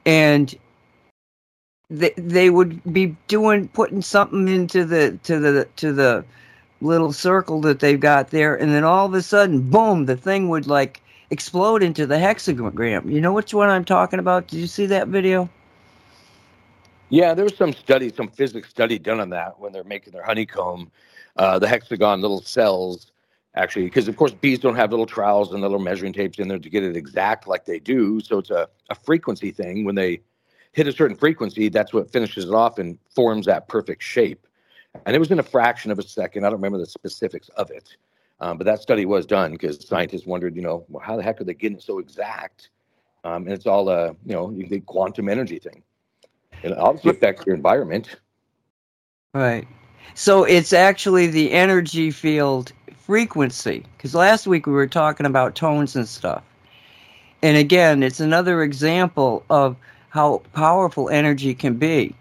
[0.05, 0.55] and
[1.89, 6.23] they they would be doing putting something into the to the to the
[6.79, 10.47] little circle that they've got there, and then all of a sudden, boom, the thing
[10.47, 13.11] would like explode into the hexagram.
[13.11, 14.47] You know which one I'm talking about?
[14.47, 15.49] Did you see that video?
[17.09, 20.23] Yeah, there was some study, some physics study done on that when they're making their
[20.23, 20.91] honeycomb,
[21.37, 23.11] uh, the hexagon little cells
[23.55, 26.59] actually, because of course bees don't have little trowels and little measuring tapes in there
[26.59, 28.19] to get it exact like they do.
[28.19, 29.85] So it's a, a frequency thing.
[29.85, 30.21] When they
[30.73, 34.45] hit a certain frequency, that's what finishes it off and forms that perfect shape.
[35.05, 36.45] And it was in a fraction of a second.
[36.45, 37.95] I don't remember the specifics of it,
[38.39, 41.39] um, but that study was done because scientists wondered, you know, well, how the heck
[41.39, 42.69] are they getting it so exact?
[43.23, 45.83] Um, and it's all a, you know, the quantum energy thing.
[46.63, 48.15] It obviously affects your environment.
[49.33, 49.67] Right.
[50.13, 53.85] So it's actually the energy field frequency.
[53.97, 56.43] Because last week we were talking about tones and stuff.
[57.41, 59.75] And again, it's another example of
[60.09, 62.15] how powerful energy can be.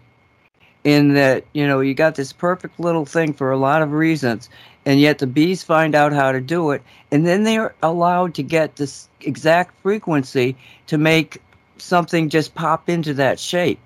[0.83, 4.49] In that, you know, you got this perfect little thing for a lot of reasons,
[4.85, 8.43] and yet the bees find out how to do it, and then they're allowed to
[8.43, 10.55] get this exact frequency
[10.85, 11.41] to make
[11.77, 13.79] something just pop into that shape.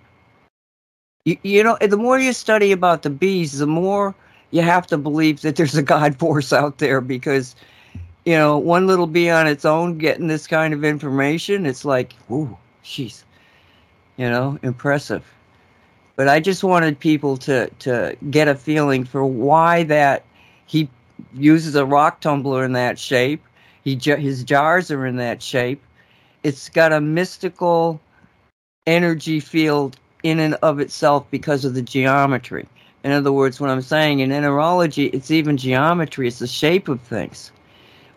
[1.25, 4.15] You, you know, the more you study about the bees, the more
[4.51, 7.55] you have to believe that there's a God force out there because,
[8.25, 12.13] you know, one little bee on its own getting this kind of information, it's like,
[12.31, 13.23] ooh, jeez,
[14.17, 15.23] you know, impressive.
[16.15, 20.25] But I just wanted people to to get a feeling for why that
[20.65, 20.89] he
[21.33, 23.41] uses a rock tumbler in that shape.
[23.85, 25.81] He his jars are in that shape.
[26.43, 28.01] It's got a mystical
[28.85, 32.67] energy field in and of itself because of the geometry.
[33.03, 36.99] In other words, what I'm saying in mineralogy, it's even geometry, it's the shape of
[37.01, 37.51] things.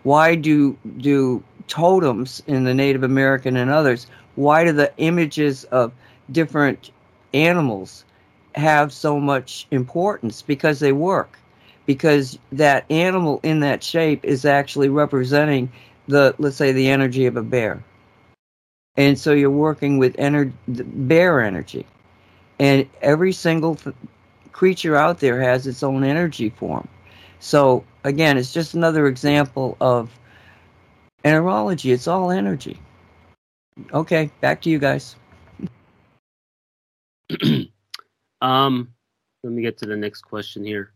[0.03, 5.93] Why do do totems in the Native American and others, why do the images of
[6.31, 6.91] different
[7.33, 8.05] animals
[8.55, 10.43] have so much importance?
[10.43, 11.39] Because they work.
[11.87, 15.71] Because that animal in that shape is actually representing
[16.09, 17.83] the let's say the energy of a bear.
[18.97, 21.87] And so you're working with ener- bear energy.
[22.63, 23.97] And every single th-
[24.53, 26.87] creature out there has its own energy form.
[27.41, 30.17] So again, it's just another example of
[31.25, 31.93] enerology.
[31.93, 32.79] It's all energy.
[33.93, 35.17] Okay, back to you guys.
[38.41, 38.95] um,
[39.43, 40.93] let me get to the next question here.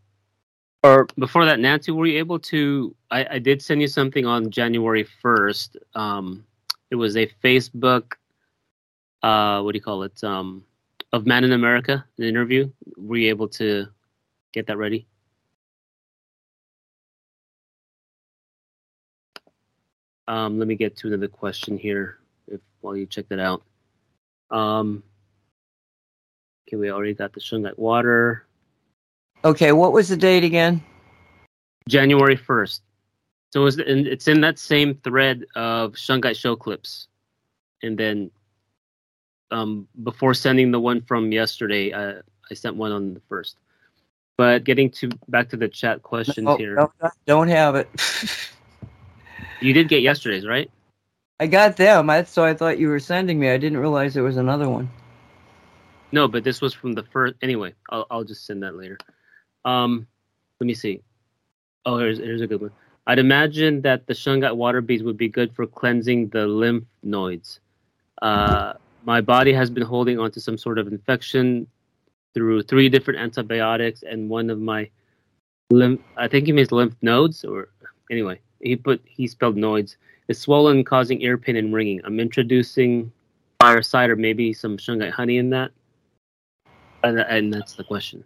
[0.84, 2.94] Or before that, Nancy, were you able to?
[3.10, 5.76] I, I did send you something on January first.
[5.96, 6.46] Um,
[6.92, 8.12] it was a Facebook.
[9.20, 10.22] Uh, what do you call it?
[10.22, 10.64] Um,
[11.16, 12.70] of Man in America, an interview.
[12.96, 13.86] Were you able to
[14.52, 15.06] get that ready?
[20.28, 22.18] Um, let me get to another question here
[22.48, 23.62] if while you check that out.
[24.50, 25.02] Um,
[26.68, 28.46] okay, we already got the Shungite water.
[29.44, 30.82] Okay, what was the date again?
[31.88, 32.80] January 1st.
[33.52, 37.08] So it's in, it's in that same thread of Shungite show clips.
[37.82, 38.30] And then
[39.50, 43.56] um, before sending the one from yesterday, uh, I sent one on the first.
[44.36, 46.74] But getting to back to the chat questions no, here.
[46.74, 46.92] No,
[47.26, 47.88] don't have it.
[49.60, 50.70] you did get yesterday's, right?
[51.40, 52.10] I got them.
[52.10, 53.50] I, so I thought you were sending me.
[53.50, 54.90] I didn't realize there was another one.
[56.12, 57.34] No, but this was from the first.
[57.42, 58.98] Anyway, I'll I'll just send that later.
[59.64, 60.06] Um,
[60.60, 61.02] let me see.
[61.84, 62.72] Oh, here's here's a good one.
[63.06, 67.60] I'd imagine that the shungite water beads would be good for cleansing the lymph nodes.
[68.20, 68.74] Uh,
[69.06, 71.66] my body has been holding on to some sort of infection
[72.34, 74.90] through three different antibiotics and one of my
[75.70, 77.68] lymph I think he means lymph nodes or
[78.10, 79.96] anyway, he put he spelled nodes.
[80.28, 82.00] It's swollen causing ear pain and ringing.
[82.04, 83.12] I'm introducing
[83.60, 85.70] fire cider, maybe some shungite honey in that.
[87.04, 88.24] And, and that's the question.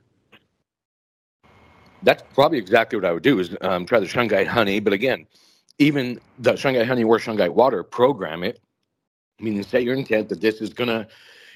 [2.02, 4.80] That's probably exactly what I would do is um, try the shungite honey.
[4.80, 5.26] But again,
[5.78, 8.60] even the shungite honey or shungite water, program it
[9.40, 11.06] meaning set your intent that this is gonna,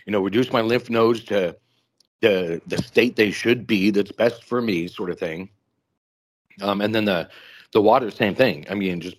[0.06, 1.56] you know, reduce my lymph nodes to
[2.20, 5.48] the the state they should be that's best for me, sort of thing.
[6.62, 7.28] Um, and then the
[7.72, 8.66] the water, same thing.
[8.70, 9.16] I mean, just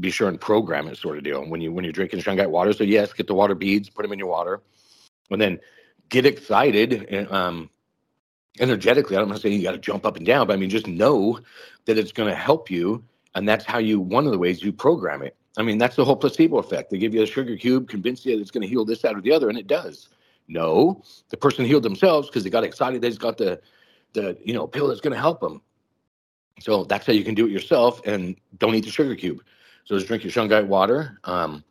[0.00, 2.72] be sure and program it sort of deal when you when you're drinking shungite water.
[2.72, 4.62] So yes, get the water beads, put them in your water,
[5.30, 5.58] and then
[6.08, 7.70] get excited and um,
[8.60, 9.16] energetically.
[9.16, 11.40] I'm not saying you got to jump up and down, but I mean just know
[11.86, 13.02] that it's going to help you,
[13.34, 14.00] and that's how you.
[14.00, 15.36] One of the ways you program it.
[15.56, 16.90] I mean that's the whole placebo effect.
[16.90, 19.14] They give you a sugar cube, convince you that it's going to heal this, that,
[19.14, 20.08] or the other, and it does.
[20.48, 23.00] No, the person healed themselves because they got excited.
[23.00, 23.60] They just got the
[24.12, 25.60] the you know pill that's going to help them.
[26.60, 29.42] So that's how you can do it yourself and don't eat the sugar cube.
[29.84, 31.62] So just drink your shungite water um,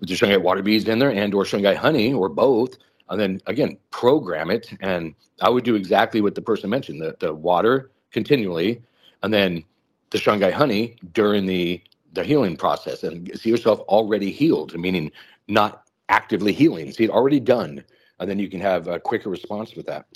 [0.00, 2.78] with your shungite water beads in there and or shungite honey or both.
[3.10, 4.70] And then again, program it.
[4.80, 8.82] And I would do exactly what the person mentioned, the, the water continually,
[9.22, 9.64] and then
[10.10, 11.82] the shungite honey during the
[12.12, 15.10] the healing process and see yourself already healed, meaning
[15.46, 16.90] not actively healing.
[16.92, 17.84] See it already done.
[18.18, 20.06] And then you can have a quicker response with that.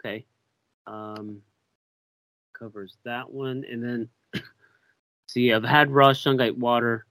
[0.00, 0.26] Okay.
[0.86, 1.42] Um,
[2.58, 4.08] covers that one, and then
[5.26, 7.06] see, I've had raw shungite water.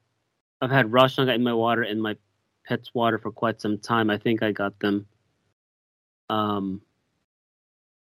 [0.61, 2.15] I've had raw shungite in my water and my
[2.65, 4.09] pet's water for quite some time.
[4.09, 5.05] I think I got them
[6.29, 6.81] um,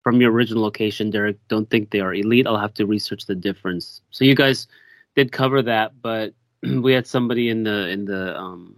[0.02, 1.36] from your original location, Derek.
[1.48, 2.46] Don't think they are elite.
[2.46, 4.00] I'll have to research the difference.
[4.10, 4.66] So you guys
[5.16, 8.76] did cover that, but we had somebody in the in the um,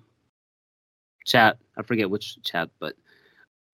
[1.26, 1.58] chat.
[1.76, 2.94] I forget which chat, but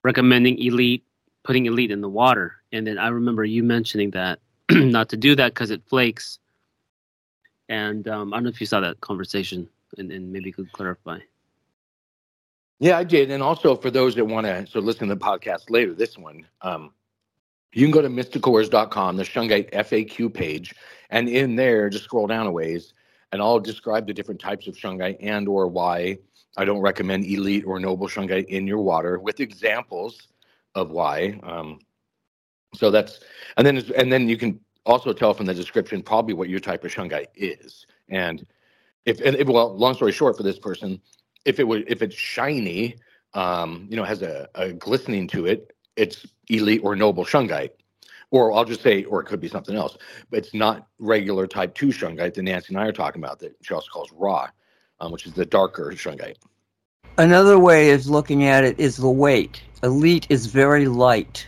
[0.02, 1.04] recommending elite
[1.46, 2.56] putting elite in the water.
[2.72, 4.40] And then I remember you mentioning that
[4.70, 6.40] not to do that because it flakes.
[7.68, 10.72] And um, I don't know if you saw that conversation and, and maybe you could
[10.72, 11.20] clarify.
[12.80, 13.30] Yeah, I did.
[13.30, 16.46] And also for those that want to so listen to the podcast later, this one,
[16.60, 16.92] um,
[17.76, 20.74] you can go to mysticalwares.com, the Shungite FAQ page,
[21.10, 22.94] and in there, just scroll down a ways,
[23.32, 26.16] and I'll describe the different types of Shungite and or why
[26.56, 30.28] I don't recommend elite or noble Shungite in your water with examples
[30.74, 31.38] of why.
[31.42, 31.80] Um,
[32.74, 33.20] so that's
[33.58, 36.82] and then and then you can also tell from the description probably what your type
[36.82, 37.86] of shungite is.
[38.08, 38.46] And
[39.04, 40.98] if if, well, long story short, for this person,
[41.44, 42.96] if it would if it's shiny,
[43.34, 47.70] um, you know, has a, a glistening to it, it's elite or noble shungite.
[48.30, 49.96] Or I'll just say, or it could be something else,
[50.30, 53.56] but it's not regular type two shungite that Nancy and I are talking about that
[53.62, 54.48] she also calls raw,
[55.00, 56.36] um, which is the darker shungite.
[57.18, 59.62] Another way of looking at it is the weight.
[59.82, 61.46] Elite is very light.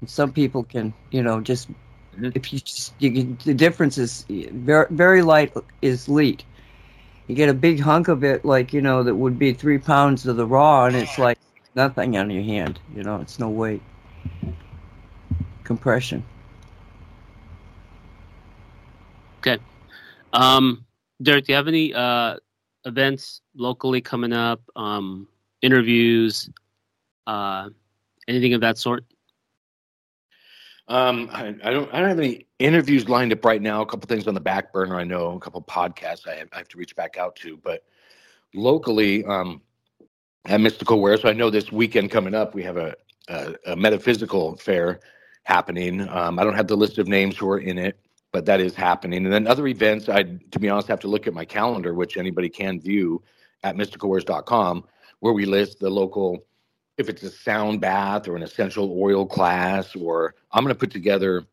[0.00, 2.28] And some people can, you know, just mm-hmm.
[2.34, 6.44] if you just you can, the difference is very very light is elite.
[7.26, 10.26] You get a big hunk of it, like you know, that would be three pounds
[10.26, 11.38] of the raw, and it's like
[11.74, 12.80] nothing on your hand.
[12.94, 13.82] You know, it's no weight.
[15.64, 16.24] Compression.
[19.38, 19.58] Okay.
[20.32, 20.84] Um,
[21.22, 22.36] Derek, do you have any uh,
[22.84, 25.28] events locally coming up, um,
[25.62, 26.50] interviews,
[27.26, 27.68] uh,
[28.28, 29.04] anything of that sort?
[30.88, 31.88] Um, I, I, don't.
[31.94, 33.80] I don't have any interviews lined up right now.
[33.80, 34.96] A couple things on the back burner.
[34.96, 37.84] I know a couple podcasts I have, I have to reach back out to, but
[38.54, 39.62] locally um,
[40.46, 41.16] at Mystical Wear.
[41.16, 42.94] So I know this weekend coming up, we have a,
[43.28, 45.00] a, a metaphysical fair
[45.44, 46.08] happening.
[46.08, 47.98] Um, I don't have the list of names who are in it,
[48.32, 49.24] but that is happening.
[49.24, 52.16] And then other events, I, to be honest, have to look at my calendar, which
[52.16, 53.22] anybody can view
[53.62, 54.84] at mysticalwares.com,
[55.20, 56.38] where we list the local,
[56.96, 60.90] if it's a sound bath or an essential oil class, or I'm going to put
[60.90, 61.44] together,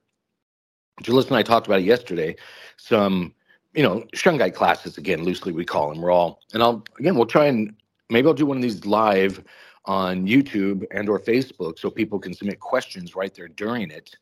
[1.04, 2.36] Jalissa and I talked about it yesterday,
[2.78, 3.34] some,
[3.74, 6.02] you know, shungite classes, again, loosely we call them.
[6.02, 7.76] We're all, and I'll, again, we'll try and
[8.10, 9.44] maybe I'll do one of these live
[9.86, 14.16] on YouTube and or Facebook so people can submit questions right there during it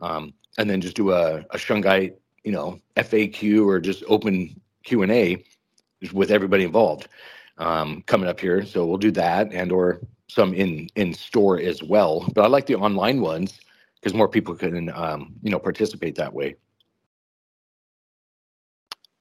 [0.00, 5.02] um, and then just do a, a shungite, you know, FAQ or just open Q
[5.02, 5.44] and A
[6.12, 7.08] with everybody involved
[7.58, 8.64] um, coming up here.
[8.64, 12.28] So we'll do that and or some in in store as well.
[12.34, 13.60] But I like the online ones
[14.00, 16.56] because more people can um, you know participate that way.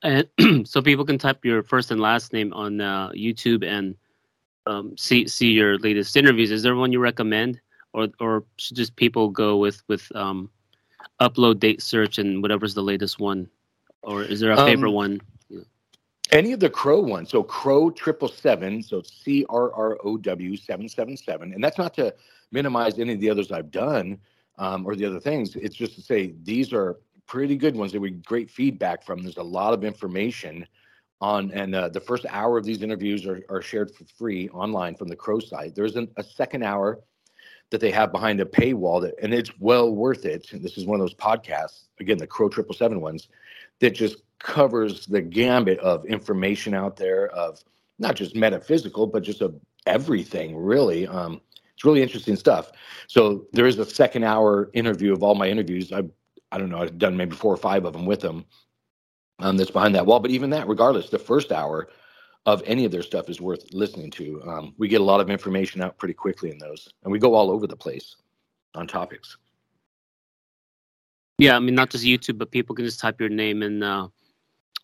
[0.02, 0.28] And
[0.68, 3.96] so people can type your first and last name on uh, YouTube and
[4.66, 6.52] um, see see your latest interviews.
[6.52, 7.60] Is there one you recommend,
[7.94, 10.50] or or should just people go with with um,
[11.20, 13.50] upload date search and whatever's the latest one,
[14.04, 15.22] or is there a favorite um, one?
[16.32, 17.30] Any of the Crow ones.
[17.30, 18.82] So Crow triple seven.
[18.82, 21.54] So C R R O W seven seven seven.
[21.54, 22.14] And that's not to
[22.52, 24.18] minimize any of the others I've done
[24.58, 25.56] um, or the other things.
[25.56, 29.22] It's just to say these are pretty good ones that we great feedback from.
[29.22, 30.66] There's a lot of information
[31.24, 34.96] on, and uh, the first hour of these interviews are, are shared for free online
[34.96, 35.74] from the Crow site.
[35.74, 37.00] There's an, a second hour
[37.70, 41.00] that they have behind a paywall that and it's well worth it this is one
[41.00, 43.30] of those podcasts again the crow triple seven ones
[43.80, 47.64] that just covers the gambit of information out there of
[47.98, 49.56] not just metaphysical but just of
[49.88, 51.42] everything really um,
[51.74, 52.72] it's really interesting stuff
[53.08, 56.04] so there is a second hour interview of all my interviews i
[56.54, 58.46] I don't know, I've done maybe four or five of them with them.
[59.44, 60.22] Um, that's behind that wall.
[60.22, 61.90] But even that, regardless, the first hour
[62.46, 64.42] of any of their stuff is worth listening to.
[64.46, 67.36] Um, we get a lot of information out pretty quickly in those, and we go
[67.36, 68.16] all over the place
[68.74, 69.38] on topics.
[71.38, 74.08] Yeah, I mean, not just YouTube, but people can just type your name in, uh,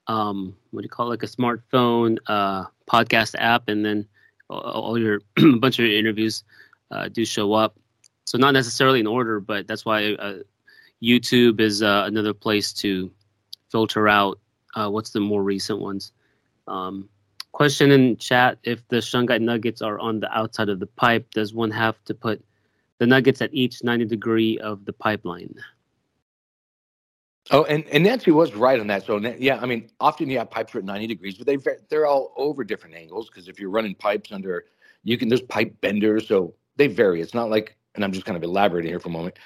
[0.08, 4.08] um, what do you call it, like a smartphone uh, podcast app, and then
[4.50, 5.22] all, your
[5.60, 6.44] bunch of your interviews
[6.92, 7.78] uh, do show up.
[8.26, 10.40] So not necessarily in order, but that's why uh,
[11.02, 13.12] YouTube is uh, another place to
[13.70, 14.40] filter out
[14.76, 16.12] uh, what's the more recent ones.
[16.68, 17.10] Um,
[17.52, 21.54] question in chat: If the shungite nuggets are on the outside of the pipe, does
[21.54, 22.44] one have to put
[23.00, 25.56] the nuggets at each 90 degree of the pipeline?
[27.52, 29.06] Oh, and, and Nancy was right on that.
[29.06, 31.58] So yeah, I mean, often you have pipes at 90 degrees, but they
[31.90, 34.66] they're all over different angles because if you're running pipes under,
[35.04, 37.22] you can there's pipe benders, so they vary.
[37.22, 39.40] It's not like, and I'm just kind of elaborating here for a moment.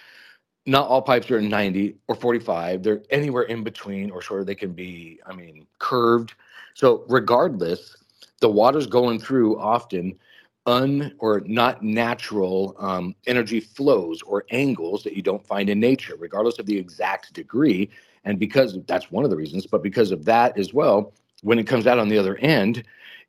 [0.65, 2.84] Not all pipes are 90 or 45.
[2.84, 6.34] They're anywhere in between, or sort of they can be, I mean, curved.
[6.73, 7.98] So regardless,
[8.40, 10.18] the water's going through often
[10.65, 16.15] un or not natural um, energy flows or angles that you don't find in nature,
[16.18, 17.90] regardless of the exact degree.
[18.23, 21.68] And because that's one of the reasons, but because of that as well, when it
[21.68, 22.84] comes out on the other end,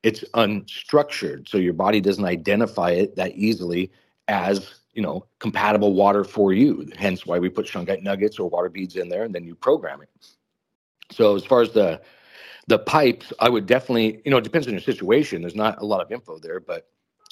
[0.04, 1.48] it's unstructured.
[1.48, 3.90] So your body doesn't identify it that easily
[4.28, 6.88] as you know compatible water for you.
[6.96, 10.02] Hence why we put shungite nuggets or water beads in there, and then you program
[10.02, 10.08] it.
[11.10, 12.00] So as far as the
[12.66, 15.42] the pipes, I would definitely, you know, it depends on your situation.
[15.42, 16.88] There's not a lot of info there, but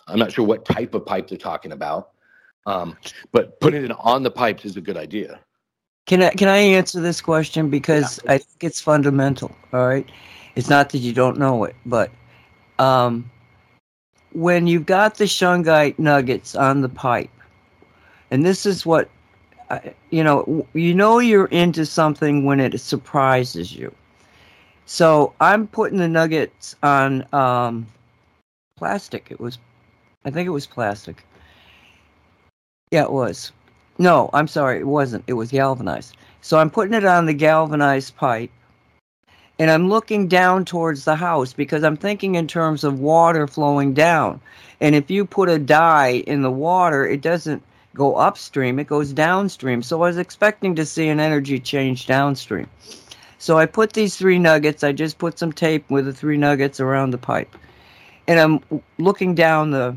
[0.06, 2.10] I'm not sure what type of pipe they're talking about.
[2.66, 2.96] Um,
[3.32, 5.40] but putting it on the pipes is a good idea.
[6.06, 8.32] Can I can I answer this question because yeah.
[8.32, 9.54] I think it's fundamental.
[9.72, 10.08] All right,
[10.56, 12.10] it's not that you don't know it, but
[12.78, 13.30] um,
[14.32, 17.30] when you've got the shungite nuggets on the pipe,
[18.32, 19.10] and this is what
[20.10, 23.94] you know, you know you're into something when it surprises you.
[24.86, 27.86] So I'm putting the nuggets on um,
[28.76, 29.28] plastic.
[29.30, 29.58] It was
[30.24, 31.24] I think it was plastic.
[32.90, 33.52] Yeah, it was.
[33.98, 35.24] No, I'm sorry, it wasn't.
[35.26, 36.16] It was galvanized.
[36.40, 38.50] So I'm putting it on the galvanized pipe
[39.58, 43.92] and I'm looking down towards the house because I'm thinking in terms of water flowing
[43.92, 44.40] down.
[44.80, 47.62] And if you put a dye in the water, it doesn't
[47.94, 49.82] go upstream, it goes downstream.
[49.82, 52.68] So I was expecting to see an energy change downstream.
[53.38, 56.80] So I put these three nuggets, I just put some tape with the three nuggets
[56.80, 57.54] around the pipe.
[58.28, 59.96] And I'm looking down the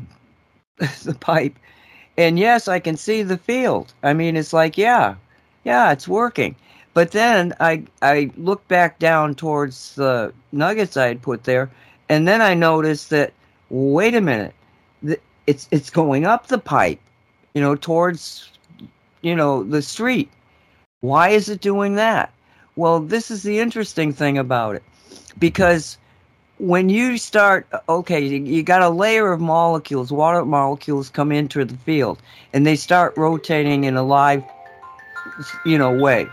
[1.04, 1.56] the pipe.
[2.18, 3.92] And yes, I can see the field.
[4.02, 5.14] I mean, it's like, yeah,
[5.64, 6.56] yeah, it's working.
[6.94, 11.70] But then I I look back down towards the nuggets I had put there,
[12.08, 13.34] and then I noticed that
[13.68, 14.54] wait a minute,
[15.46, 17.00] it's it's going up the pipe,
[17.56, 18.50] you know, towards
[19.22, 20.30] you know the street.
[21.00, 22.30] Why is it doing that?
[22.76, 24.82] Well, this is the interesting thing about it,
[25.38, 25.96] because
[26.58, 31.76] when you start okay you got a layer of molecules water molecules come into the
[31.76, 32.18] field
[32.54, 34.42] and they start rotating in a live
[35.66, 36.26] you know way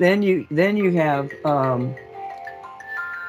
[0.00, 1.94] then you then you have um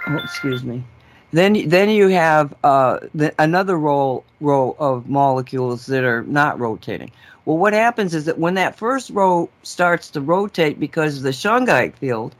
[0.08, 0.84] oh, excuse me
[1.34, 7.12] then then you have uh the, another row row of molecules that are not rotating
[7.46, 11.32] well what happens is that when that first row starts to rotate because of the
[11.32, 12.36] shungite field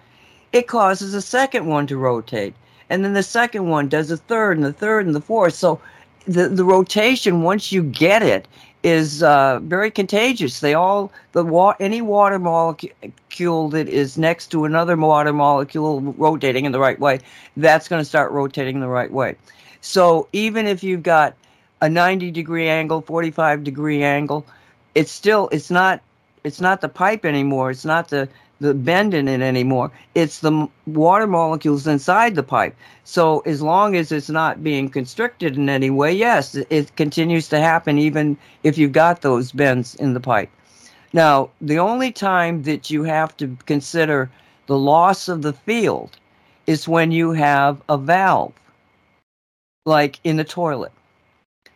[0.54, 2.56] it causes a second one to rotate
[2.90, 5.54] and then the second one does the third and the third and the fourth.
[5.54, 5.82] So
[6.26, 8.48] the the rotation once you get it
[8.84, 10.60] is uh, very contagious.
[10.60, 16.66] They all the wa- any water molecule that is next to another water molecule rotating
[16.66, 17.20] in the right way,
[17.58, 19.36] that's going to start rotating the right way.
[19.82, 21.36] So even if you've got
[21.82, 24.46] a 90 degree angle, 45 degree angle,
[24.96, 26.02] it's still it's not
[26.44, 27.72] it's not the pipe anymore.
[27.72, 29.92] It's not the the bend in it anymore.
[30.16, 32.76] It's the water molecules inside the pipe.
[33.04, 37.60] So as long as it's not being constricted in any way, yes, it continues to
[37.60, 40.50] happen even if you've got those bends in the pipe.
[41.14, 44.30] Now, the only time that you have to consider
[44.66, 46.18] the loss of the field
[46.66, 48.54] is when you have a valve,
[49.86, 50.92] like in the toilet.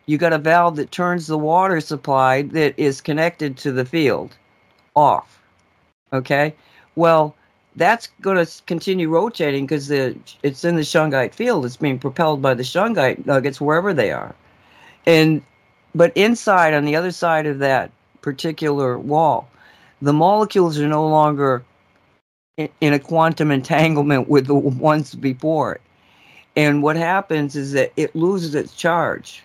[0.05, 4.35] You got a valve that turns the water supply that is connected to the field
[4.95, 5.41] off.
[6.11, 6.53] Okay?
[6.95, 7.35] Well,
[7.76, 11.65] that's going to continue rotating because it's in the shungite field.
[11.65, 14.35] It's being propelled by the shungite nuggets wherever they are,
[15.05, 15.41] and
[15.95, 17.91] but inside on the other side of that
[18.22, 19.49] particular wall,
[20.01, 21.63] the molecules are no longer
[22.57, 25.81] in, in a quantum entanglement with the ones before it.
[26.55, 29.43] And what happens is that it loses its charge.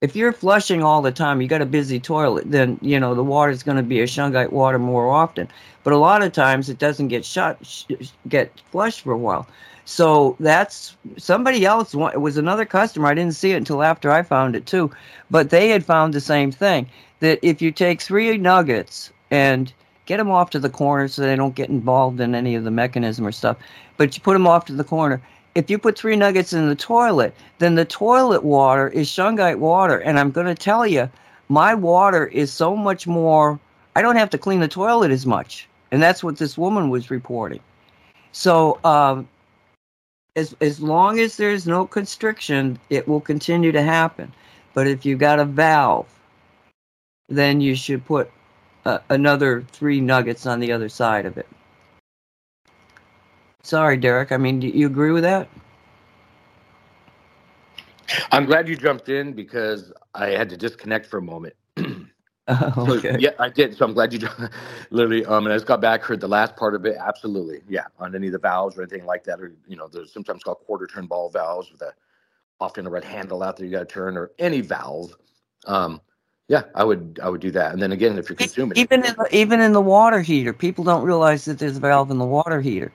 [0.00, 3.24] If you're flushing all the time, you got a busy toilet, then you know the
[3.24, 5.48] water is going to be a shungite water more often.
[5.82, 7.86] But a lot of times it doesn't get shut, sh-
[8.28, 9.46] get flushed for a while.
[9.86, 11.94] So that's somebody else.
[11.94, 13.08] It was another customer.
[13.08, 14.90] I didn't see it until after I found it too,
[15.30, 16.86] but they had found the same thing.
[17.20, 19.72] That if you take three nuggets and
[20.06, 22.70] get them off to the corner so they don't get involved in any of the
[22.70, 23.56] mechanism or stuff,
[23.96, 25.22] but you put them off to the corner
[25.54, 29.98] if you put three nuggets in the toilet, then the toilet water is shungite water.
[29.98, 31.08] And I'm going to tell you,
[31.48, 33.58] my water is so much more,
[33.94, 35.68] I don't have to clean the toilet as much.
[35.90, 37.60] And that's what this woman was reporting.
[38.32, 39.28] So, um,
[40.36, 44.32] as, as long as there's no constriction, it will continue to happen.
[44.72, 46.08] But if you've got a valve,
[47.28, 48.30] then you should put
[48.84, 51.46] uh, another three nuggets on the other side of it.
[53.64, 54.30] Sorry, Derek.
[54.30, 55.48] I mean, do you agree with that?
[58.30, 61.54] I'm glad you jumped in because I had to disconnect for a moment.
[62.76, 63.12] Oh, okay.
[63.12, 63.74] So, yeah, I did.
[63.74, 64.28] So I'm glad you
[64.90, 65.24] literally.
[65.24, 66.96] Um, and I just got back, heard the last part of it.
[67.00, 67.86] Absolutely, yeah.
[67.98, 70.58] On any of the valves or anything like that, or you know, there's sometimes called
[70.66, 71.94] quarter turn ball valves with a
[72.60, 75.16] often a red handle out there you got to turn, or any valve.
[75.66, 76.02] Um,
[76.48, 77.72] yeah, I would I would do that.
[77.72, 80.84] And then again, if you're consuming, even in the, even in the water heater, people
[80.84, 82.92] don't realize that there's a valve in the water heater.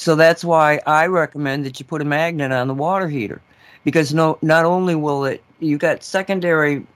[0.00, 3.42] So that's why I recommend that you put a magnet on the water heater,
[3.84, 6.86] because no, not only will it—you've got secondary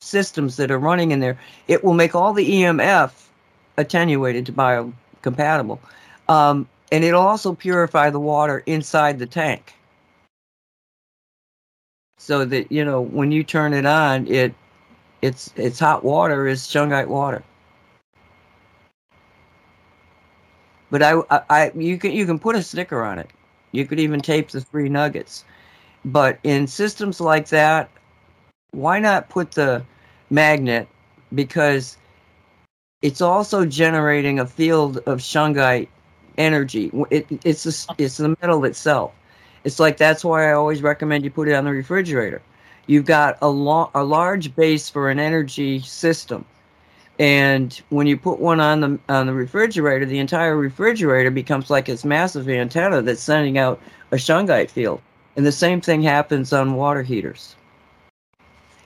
[0.00, 1.38] systems that are running in there.
[1.68, 3.12] It will make all the EMF
[3.78, 5.78] attenuated to biocompatible,
[6.28, 9.72] um, and it'll also purify the water inside the tank,
[12.18, 14.54] so that you know when you turn it on, it
[15.22, 17.42] it's it's hot water is shungite water.
[20.90, 23.30] But I, I, I, you can you can put a sticker on it.
[23.72, 25.44] You could even tape the three nuggets.
[26.04, 27.90] But in systems like that,
[28.72, 29.84] why not put the
[30.30, 30.88] magnet?
[31.34, 31.96] Because
[33.02, 35.88] it's also generating a field of shungite
[36.38, 36.90] energy.
[37.10, 39.12] It, it's a, it's the metal itself.
[39.64, 42.42] It's like that's why I always recommend you put it on the refrigerator.
[42.86, 46.44] You've got a, lo- a large base for an energy system
[47.18, 51.86] and when you put one on the on the refrigerator, the entire refrigerator becomes like
[51.86, 53.80] this massive antenna that's sending out
[54.10, 55.00] a shungite field.
[55.36, 57.54] And the same thing happens on water heaters.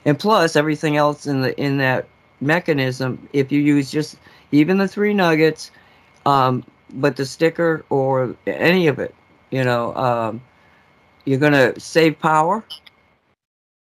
[0.04, 2.06] And plus everything else in the in that
[2.40, 4.16] mechanism, if you use just
[4.52, 5.70] even the three nuggets,
[6.26, 6.64] um,
[6.94, 9.14] but the sticker or any of it,
[9.50, 10.40] you know, um,
[11.24, 12.64] you're going to save power,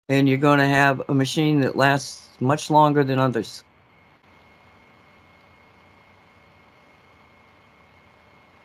[0.09, 3.63] and you're going to have a machine that lasts much longer than others.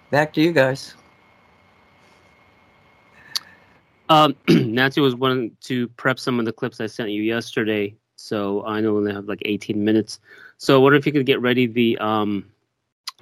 [0.10, 0.96] Back to you guys.
[4.10, 8.66] Um, Nancy was wanting to prep some of the clips I sent you yesterday, so
[8.66, 10.20] I know we only have like 18 minutes.
[10.58, 12.46] So, I wonder if you could get ready the um,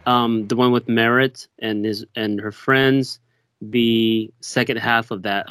[0.05, 3.19] um, the one with Merritt and his and her friends,
[3.61, 5.47] the second half of that.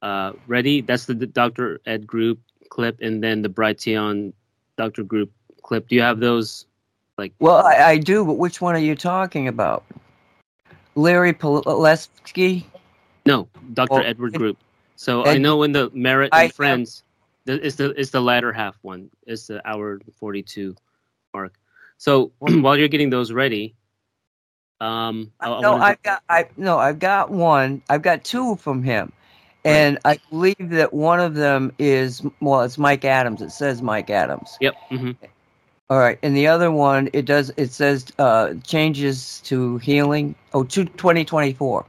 [0.00, 0.80] Uh, ready?
[0.80, 1.80] That's the, the Dr.
[1.84, 2.40] Ed Group
[2.70, 4.32] clip, and then the Brighteon
[4.78, 5.02] Dr.
[5.02, 5.30] Group
[5.62, 5.88] clip.
[5.88, 6.64] Do you have those?
[7.18, 9.84] Like, well, I, I do, but which one are you talking about?
[10.94, 12.64] Larry Palevsky?
[13.26, 13.94] No, Dr.
[13.94, 14.58] Well, Edward Group.
[14.96, 17.02] So Ed, I know in the Merritt and I, Friends,
[17.44, 19.10] the, it's the it's the latter half one.
[19.26, 20.76] It's the hour forty two
[21.32, 21.54] mark.
[21.96, 23.74] So while you're getting those ready,
[24.80, 27.82] um, I, no, I've got I no, I've got one.
[27.88, 29.12] I've got two from him,
[29.64, 29.98] and.
[30.04, 33.42] I believe that one of them is well, it's Mike Adams.
[33.42, 34.56] It says Mike Adams.
[34.60, 34.74] Yep.
[34.90, 35.26] Mm-hmm.
[35.90, 40.36] All right, and the other one it does it says uh, changes to healing.
[40.54, 41.84] Oh, to 2024.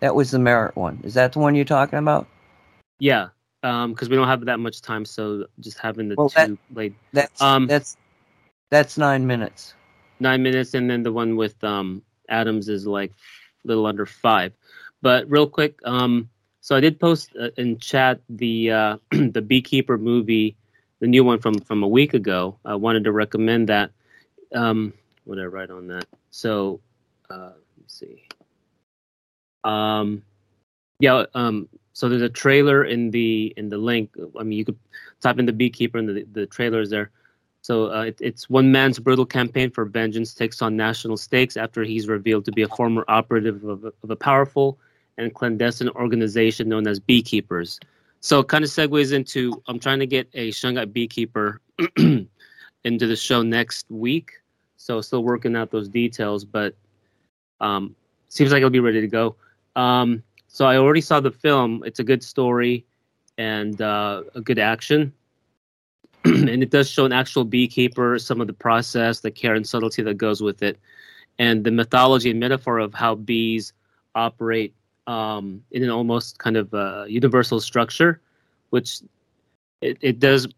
[0.00, 1.00] That was the merit one.
[1.04, 2.26] Is that the one you're talking about?
[2.98, 3.28] Yeah,
[3.62, 6.76] because um, we don't have that much time, so just having the well, two that,
[6.76, 6.94] laid.
[7.12, 7.96] That's um, that's
[8.70, 9.74] that's nine minutes.
[10.18, 13.12] Nine minutes, and then the one with um, Adams is like
[13.64, 14.52] a little under five.
[15.00, 16.28] But real quick, um,
[16.60, 20.56] so I did post uh, in chat the uh, the Beekeeper movie
[21.04, 22.58] the new one from from a week ago.
[22.64, 23.90] I wanted to recommend that.
[24.54, 24.94] Um,
[25.24, 26.06] what did I write on that?
[26.30, 26.80] So,
[27.28, 28.26] uh, let's see.
[29.64, 30.22] Um,
[31.00, 31.24] yeah.
[31.34, 34.16] Um, so there's a trailer in the in the link.
[34.40, 34.78] I mean, you could
[35.20, 37.10] type in the beekeeper and the the trailer is there.
[37.60, 41.84] So uh, it, it's one man's brutal campaign for vengeance takes on national stakes after
[41.84, 44.78] he's revealed to be a former operative of, of a powerful
[45.18, 47.78] and clandestine organization known as Beekeepers.
[48.24, 51.60] So it kind of segues into I'm trying to get a Shungite beekeeper
[51.98, 52.26] into
[53.06, 54.30] the show next week.
[54.78, 56.74] So still working out those details, but
[57.60, 57.94] um,
[58.30, 59.36] seems like it'll be ready to go.
[59.76, 61.82] Um, so I already saw the film.
[61.84, 62.86] It's a good story
[63.36, 65.12] and uh, a good action.
[66.24, 70.00] and it does show an actual beekeeper, some of the process, the care and subtlety
[70.00, 70.78] that goes with it,
[71.38, 73.74] and the mythology and metaphor of how bees
[74.14, 74.72] operate
[75.06, 78.20] um, in an almost kind of uh, universal structure,
[78.70, 79.00] which
[79.80, 80.48] it, it does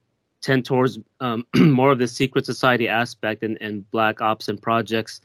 [0.40, 5.20] tend towards um, more of the secret society aspect and, and black ops and projects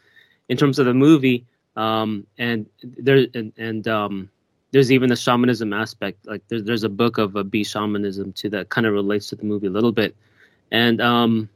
[0.49, 1.45] in terms of the movie.
[1.75, 4.29] Um, and there and, and um,
[4.71, 6.25] there's even the shamanism aspect.
[6.25, 9.35] Like there's there's a book of a bee shamanism too that kind of relates to
[9.35, 10.15] the movie a little bit.
[10.71, 11.49] And um,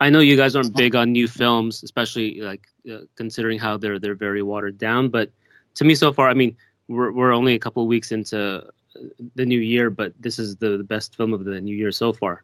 [0.00, 3.98] I know you guys aren't big on new films, especially like uh, considering how they're
[3.98, 5.08] they're very watered down.
[5.08, 5.30] But
[5.74, 6.56] to me, so far, I mean,
[6.90, 8.64] we're we're only a couple weeks into
[9.36, 12.12] the new year, but this is the, the best film of the new year so
[12.12, 12.42] far.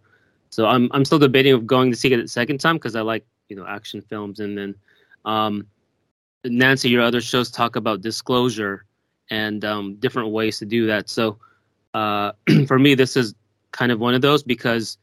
[0.50, 3.00] So I'm I'm still debating of going to see it a second time because I
[3.00, 4.38] like you know action films.
[4.38, 4.74] And then
[5.24, 5.66] um,
[6.44, 8.84] Nancy, your other shows talk about disclosure
[9.30, 11.10] and um, different ways to do that.
[11.10, 11.38] So
[11.94, 12.32] uh,
[12.68, 13.34] for me, this is
[13.72, 14.96] kind of one of those because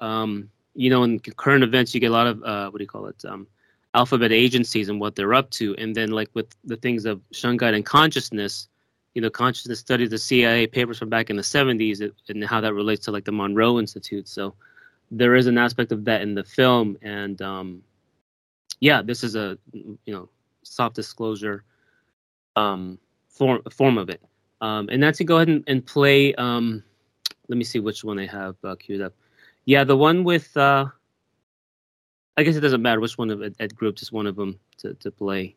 [0.00, 2.88] um, you know in current events you get a lot of uh, what do you
[2.88, 3.46] call it um,
[3.94, 7.76] alphabet agencies and what they're up to, and then like with the things of Shungite
[7.76, 8.68] and consciousness
[9.14, 12.74] you know, consciousness studies, the CIA papers from back in the 70s, and how that
[12.74, 14.28] relates to like the Monroe Institute.
[14.28, 14.54] So
[15.10, 17.82] there is an aspect of that in the film, and um,
[18.80, 20.28] yeah, this is a you know
[20.62, 21.64] soft disclosure
[22.56, 22.98] um,
[23.28, 24.22] form form of it.
[24.60, 26.34] Um, and Nancy, go ahead and, and play.
[26.34, 26.82] Um,
[27.48, 29.14] let me see which one I have uh, queued up.
[29.64, 30.54] Yeah, the one with.
[30.56, 30.86] Uh,
[32.36, 34.60] I guess it doesn't matter which one of Ed, Ed Group, just one of them
[34.78, 35.56] to, to play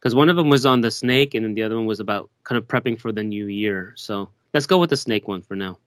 [0.00, 2.30] because one of them was on the snake and then the other one was about
[2.44, 3.92] kind of prepping for the new year.
[3.96, 5.78] So let's go with the snake one for now.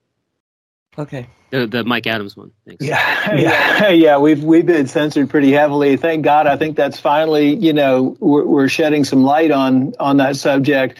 [0.97, 1.27] Okay.
[1.49, 2.51] The the Mike Adams one.
[2.67, 2.85] Thanks.
[2.85, 4.17] Yeah, yeah, yeah.
[4.17, 5.97] We've we've been censored pretty heavily.
[5.97, 6.45] Thank God.
[6.45, 10.99] I think that's finally, you know, we're, we're shedding some light on on that subject.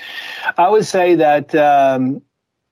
[0.58, 2.24] I would say that um,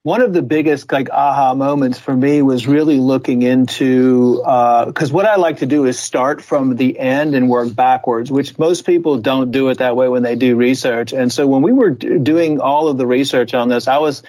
[0.04, 5.14] one of the biggest like aha moments for me was really looking into because uh,
[5.14, 8.86] what I like to do is start from the end and work backwards, which most
[8.86, 11.14] people don't do it that way when they do research.
[11.14, 14.24] And so when we were d- doing all of the research on this, I was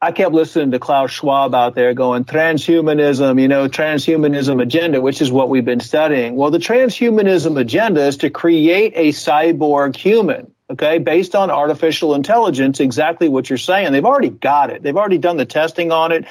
[0.00, 5.20] I kept listening to Klaus Schwab out there going transhumanism, you know, transhumanism agenda, which
[5.20, 6.36] is what we've been studying.
[6.36, 12.80] Well, the transhumanism agenda is to create a cyborg human okay, based on artificial intelligence,
[12.80, 13.92] exactly what you're saying.
[13.92, 14.82] They've already got it.
[14.82, 16.24] They've already done the testing on it.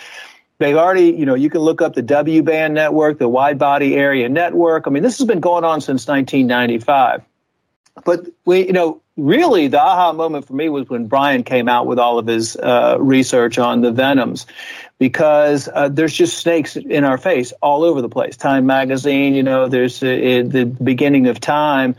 [0.57, 4.27] They've already, you know, you can look up the WBAN network, the wide body area
[4.27, 4.87] network.
[4.87, 7.23] I mean, this has been going on since 1995.
[8.05, 11.85] But we, you know, really the aha moment for me was when Bryan came out
[11.85, 14.45] with all of his uh, research on the venoms,
[14.99, 18.37] because uh, there's just snakes in our face all over the place.
[18.37, 20.07] Time magazine, you know, there's uh,
[20.45, 21.95] the beginning of time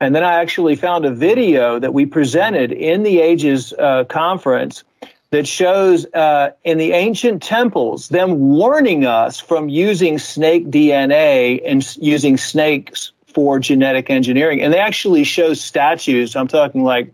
[0.00, 4.84] and then I actually found a video that we presented in the Ages uh, conference
[5.30, 11.96] that shows uh, in the ancient temples them warning us from using snake DNA and
[11.96, 14.62] using snakes for genetic engineering.
[14.62, 17.12] And they actually show statues, I'm talking like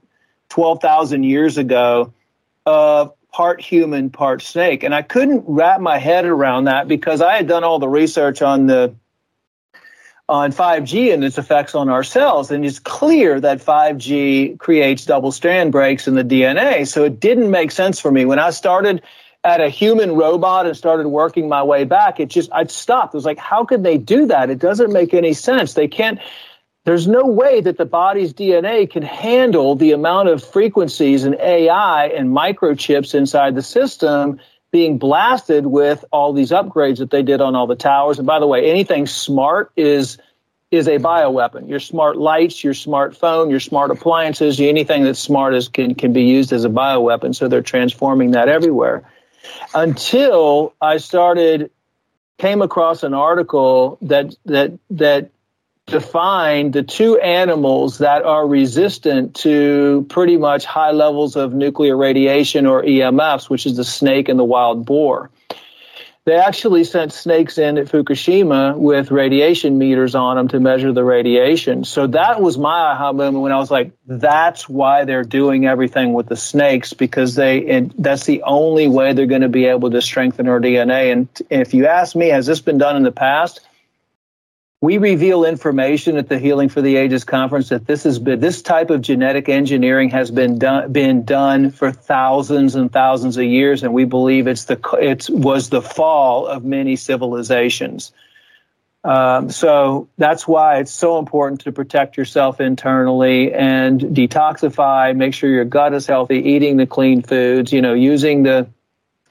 [0.51, 2.13] 12,000 years ago,
[2.67, 4.83] of part human, part snake.
[4.83, 8.43] And I couldn't wrap my head around that because I had done all the research
[8.43, 8.95] on the
[10.31, 12.53] on 5G and its effects on our cells.
[12.53, 16.87] And it's clear that 5G creates double strand breaks in the DNA.
[16.87, 18.25] So it didn't make sense for me.
[18.25, 19.03] When I started
[19.43, 23.13] at a human robot and started working my way back, it just, I'd stopped.
[23.13, 24.51] It was like, how could they do that?
[24.51, 25.75] It doesn't make any sense.
[25.75, 26.21] They can't,
[26.85, 32.07] there's no way that the body's DNA can handle the amount of frequencies and AI
[32.07, 34.39] and microchips inside the system
[34.71, 38.19] being blasted with all these upgrades that they did on all the towers.
[38.19, 40.19] And by the way, anything smart is
[40.71, 41.69] is a bioweapon.
[41.69, 46.23] Your smart lights, your smartphone, your smart appliances, anything that's smart is can can be
[46.23, 47.35] used as a bioweapon.
[47.35, 49.03] So they're transforming that everywhere.
[49.75, 51.71] Until I started
[52.39, 55.31] came across an article that that that
[55.91, 62.67] define the two animals that are resistant to pretty much high levels of nuclear radiation
[62.67, 65.31] or EMFs, which is the snake and the wild boar.
[66.27, 71.03] They actually sent snakes in at Fukushima with radiation meters on them to measure the
[71.03, 71.83] radiation.
[71.85, 76.13] So that was my aha moment when I was like, that's why they're doing everything
[76.13, 79.91] with the snakes because they, and that's the only way they're going to be able
[79.91, 81.11] to strengthen our DNA.
[81.11, 83.61] And if you ask me, has this been done in the past?
[84.83, 88.63] We reveal information at the Healing for the Ages conference that this has been this
[88.63, 93.83] type of genetic engineering has been done been done for thousands and thousands of years,
[93.83, 98.13] and we believe it's the it was the fall of many civilizations.
[99.05, 105.15] Um, so that's why it's so important to protect yourself internally and detoxify.
[105.15, 107.71] Make sure your gut is healthy, eating the clean foods.
[107.71, 108.67] You know, using the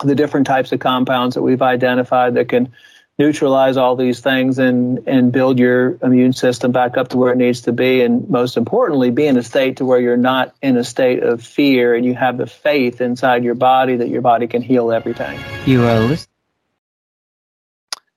[0.03, 2.71] the different types of compounds that we've identified that can
[3.19, 7.37] neutralize all these things and and build your immune system back up to where it
[7.37, 10.77] needs to be and most importantly be in a state to where you're not in
[10.77, 14.47] a state of fear and you have the faith inside your body that your body
[14.47, 16.27] can heal everything You are listening.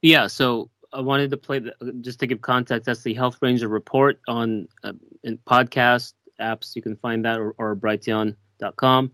[0.00, 2.86] Yeah, so I wanted to play the, just to give context.
[2.86, 4.92] That's the Health Ranger report on uh,
[5.22, 6.74] in podcast apps.
[6.74, 9.12] You can find that or, or brighteon.com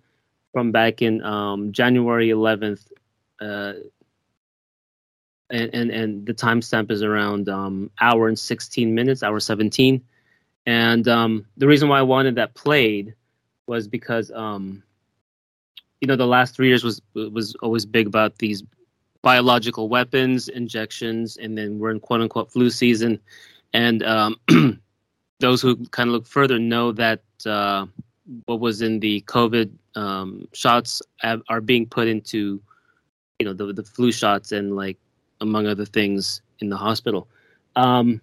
[0.52, 2.90] from back in um, January 11th.
[3.40, 3.74] Uh,
[5.50, 10.02] and, and, and the timestamp is around um, hour and 16 minutes, hour 17.
[10.66, 13.14] And um, the reason why I wanted that played
[13.66, 14.82] was because, um,
[16.00, 18.62] you know, the last three years was was always big about these
[19.22, 23.18] biological weapons, injections, and then we're in quote unquote flu season.
[23.72, 24.36] And um,
[25.40, 27.86] those who kind of look further know that uh,
[28.44, 32.60] what was in the COVID um, shots are being put into,
[33.38, 34.98] you know, the, the flu shots and like
[35.40, 37.28] among other things in the hospital.
[37.76, 38.20] Um,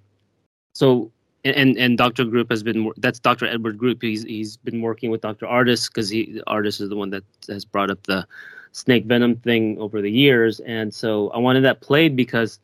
[0.74, 1.12] so
[1.46, 2.26] and and Dr.
[2.26, 3.46] Group has been that's Dr.
[3.46, 4.02] Edward Group.
[4.02, 5.46] He's he's been working with Dr.
[5.46, 8.28] Ardis because he Ardis is the one that has brought up the
[8.72, 12.60] snake venom thing over the years, and so I wanted that played because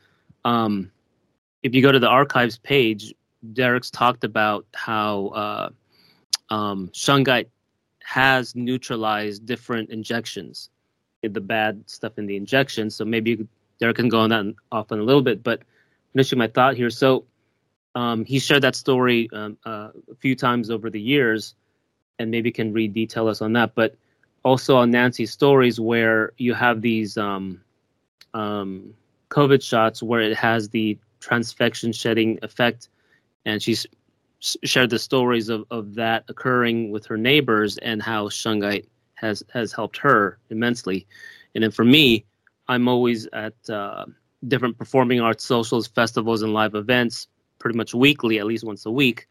[0.46, 0.92] um,
[1.64, 3.14] if you go to the archives page,
[3.54, 5.70] Derek's talked about how uh,
[6.50, 7.48] um, shungite
[8.04, 10.70] has neutralized different injections,
[11.22, 12.90] the bad stuff in the injection.
[12.90, 13.48] So maybe you could,
[13.82, 15.64] Derek can go on that off in a little bit, but
[16.14, 16.92] finishing my thought here.
[16.92, 17.26] So
[17.96, 21.56] um, he shared that story um, uh, a few times over the years,
[22.20, 23.74] and maybe can re-detail us on that.
[23.74, 23.96] But
[24.44, 27.60] also on Nancy's stories, where you have these um,
[28.36, 28.94] um,
[29.30, 32.90] COVID shots where it has the transfection shedding effect,
[33.46, 33.88] and she's
[34.40, 38.86] shared the stories of, of that occurring with her neighbors and how shungite
[39.16, 41.08] has has helped her immensely.
[41.56, 42.26] And then for me,
[42.72, 44.06] I'm always at uh,
[44.48, 47.28] different performing arts socials, festivals, and live events
[47.60, 49.28] pretty much weekly, at least once a week,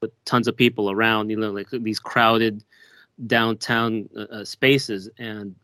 [0.00, 1.30] with tons of people around.
[1.30, 2.64] You know, like these crowded
[3.28, 5.54] downtown uh, uh, spaces, and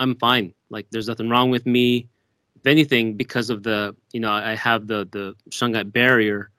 [0.00, 0.54] I'm fine.
[0.70, 2.08] Like there's nothing wrong with me.
[2.56, 6.50] If anything, because of the you know I have the the shungite barrier,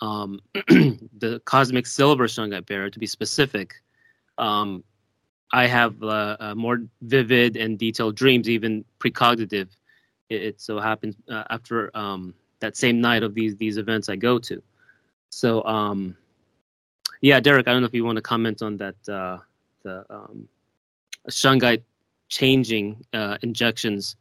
[0.00, 3.74] um, the cosmic silver shungite barrier to be specific.
[4.38, 4.84] Um,
[5.52, 9.68] I have uh, uh, more vivid and detailed dreams, even precognitive.
[10.28, 14.16] It, it so happens uh, after um, that same night of these these events I
[14.16, 14.62] go to.
[15.30, 16.16] So um,
[17.20, 19.38] yeah, Derek, I don't know if you want to comment on that uh,
[19.82, 20.48] the um,
[21.30, 21.82] shungite
[22.28, 24.16] changing uh, injections,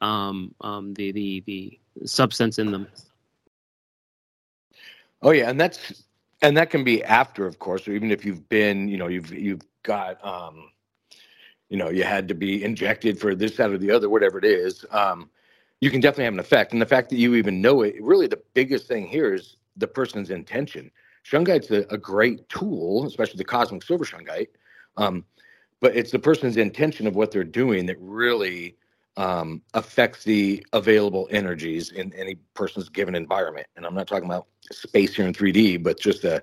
[0.00, 2.88] um, um, the the the substance in them.
[5.22, 6.04] Oh yeah, and that's
[6.42, 9.32] and that can be after, of course, or even if you've been, you know, you've
[9.32, 10.70] you've got, um,
[11.70, 14.44] you know, you had to be injected for this, that, or the other, whatever it
[14.44, 14.84] is.
[14.90, 15.30] Um,
[15.80, 16.72] you can definitely have an effect.
[16.72, 19.86] And the fact that you even know it, really the biggest thing here is the
[19.86, 20.90] person's intention.
[21.24, 24.48] Shungite's a, a great tool, especially the cosmic silver shungite.
[24.96, 25.24] Um,
[25.80, 28.76] but it's the person's intention of what they're doing that really
[29.16, 33.66] um, affects the available energies in any person's given environment.
[33.76, 36.42] And I'm not talking about space here in 3D, but just the,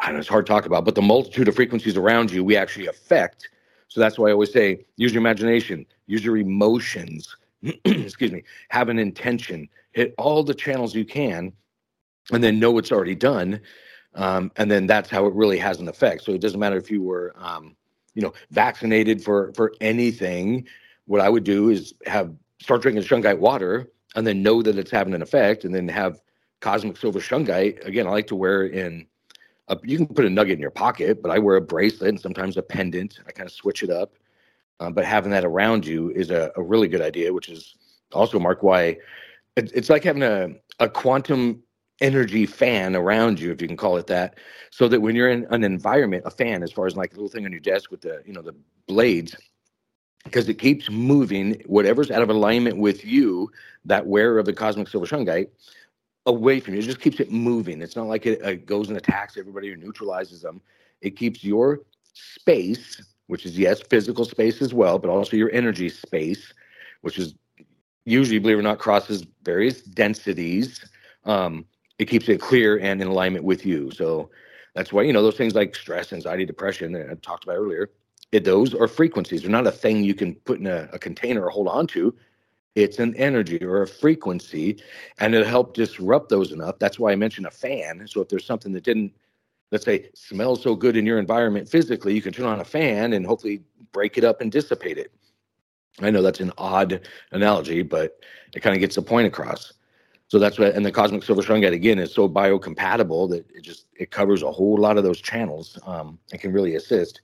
[0.00, 2.56] I know, it's hard to talk about, but the multitude of frequencies around you, we
[2.56, 3.50] actually affect.
[3.88, 7.36] So that's why I always say use your imagination, use your emotions,
[7.84, 11.52] excuse me, have an intention, hit all the channels you can,
[12.32, 13.60] and then know it's already done.
[14.14, 16.22] Um, and then that's how it really has an effect.
[16.24, 17.76] So it doesn't matter if you were, um,
[18.14, 20.66] you know, vaccinated for for anything.
[21.06, 24.90] What I would do is have start drinking shungite water, and then know that it's
[24.90, 26.20] having an effect, and then have
[26.60, 27.84] cosmic silver shungite.
[27.86, 29.06] Again, I like to wear in.
[29.70, 32.20] A, you can put a nugget in your pocket, but I wear a bracelet and
[32.20, 33.20] sometimes a pendant.
[33.26, 34.12] I kind of switch it up.
[34.80, 37.76] Um, but having that around you is a, a, really good idea, which is
[38.12, 38.96] also, Mark, why
[39.56, 40.48] it, it's like having a,
[40.78, 41.62] a quantum
[42.00, 44.38] energy fan around you, if you can call it that,
[44.70, 47.28] so that when you're in an environment, a fan, as far as like a little
[47.28, 48.54] thing on your desk with the, you know, the
[48.88, 49.36] blades,
[50.24, 53.50] because it keeps moving whatever's out of alignment with you,
[53.84, 55.48] that wearer of the cosmic silver shungite,
[56.26, 56.80] away from you.
[56.80, 57.82] It just keeps it moving.
[57.82, 60.60] It's not like it, it goes and attacks everybody or neutralizes them.
[61.00, 61.80] It keeps your
[62.12, 66.52] space which is yes, physical space as well, but also your energy space,
[67.02, 67.34] which is
[68.04, 70.84] usually, believe it or not, crosses various densities.
[71.24, 71.64] Um,
[72.00, 73.92] it keeps it clear and in alignment with you.
[73.92, 74.30] So
[74.74, 77.90] that's why you know those things like stress, anxiety, depression that I talked about earlier.
[78.32, 79.42] It, those are frequencies.
[79.42, 82.12] They're not a thing you can put in a, a container or hold on to.
[82.76, 84.82] It's an energy or a frequency,
[85.18, 86.78] and it'll help disrupt those enough.
[86.78, 88.06] That's why I mentioned a fan.
[88.08, 89.12] So if there's something that didn't
[89.72, 93.14] let's say smells so good in your environment physically you can turn on a fan
[93.14, 95.12] and hopefully break it up and dissipate it
[96.02, 98.20] i know that's an odd analogy but
[98.54, 99.72] it kind of gets the point across
[100.28, 103.86] So that's what, and the cosmic silver shungite again is so biocompatible that it just
[103.96, 107.22] it covers a whole lot of those channels um, and can really assist,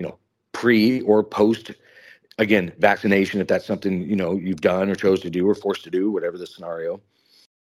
[0.00, 0.18] you know,
[0.52, 1.72] pre or post,
[2.38, 5.84] again, vaccination if that's something you know you've done or chose to do or forced
[5.84, 7.00] to do, whatever the scenario,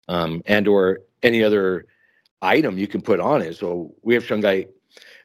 [0.08, 1.86] um, and or any other
[2.42, 3.56] item you can put on it.
[3.56, 4.68] So we have shungite,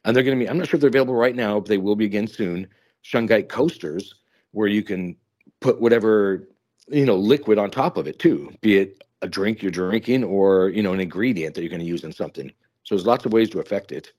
[0.04, 0.48] and they're going to be.
[0.48, 2.68] I'm not sure if they're available right now, but they will be again soon.
[3.04, 4.14] Shungite coasters
[4.52, 5.16] where you can
[5.60, 6.48] put whatever
[6.88, 10.68] you know liquid on top of it too, be it a drink you're drinking or
[10.70, 12.50] you know an ingredient that you're going to use in something.
[12.84, 14.12] So there's lots of ways to affect it.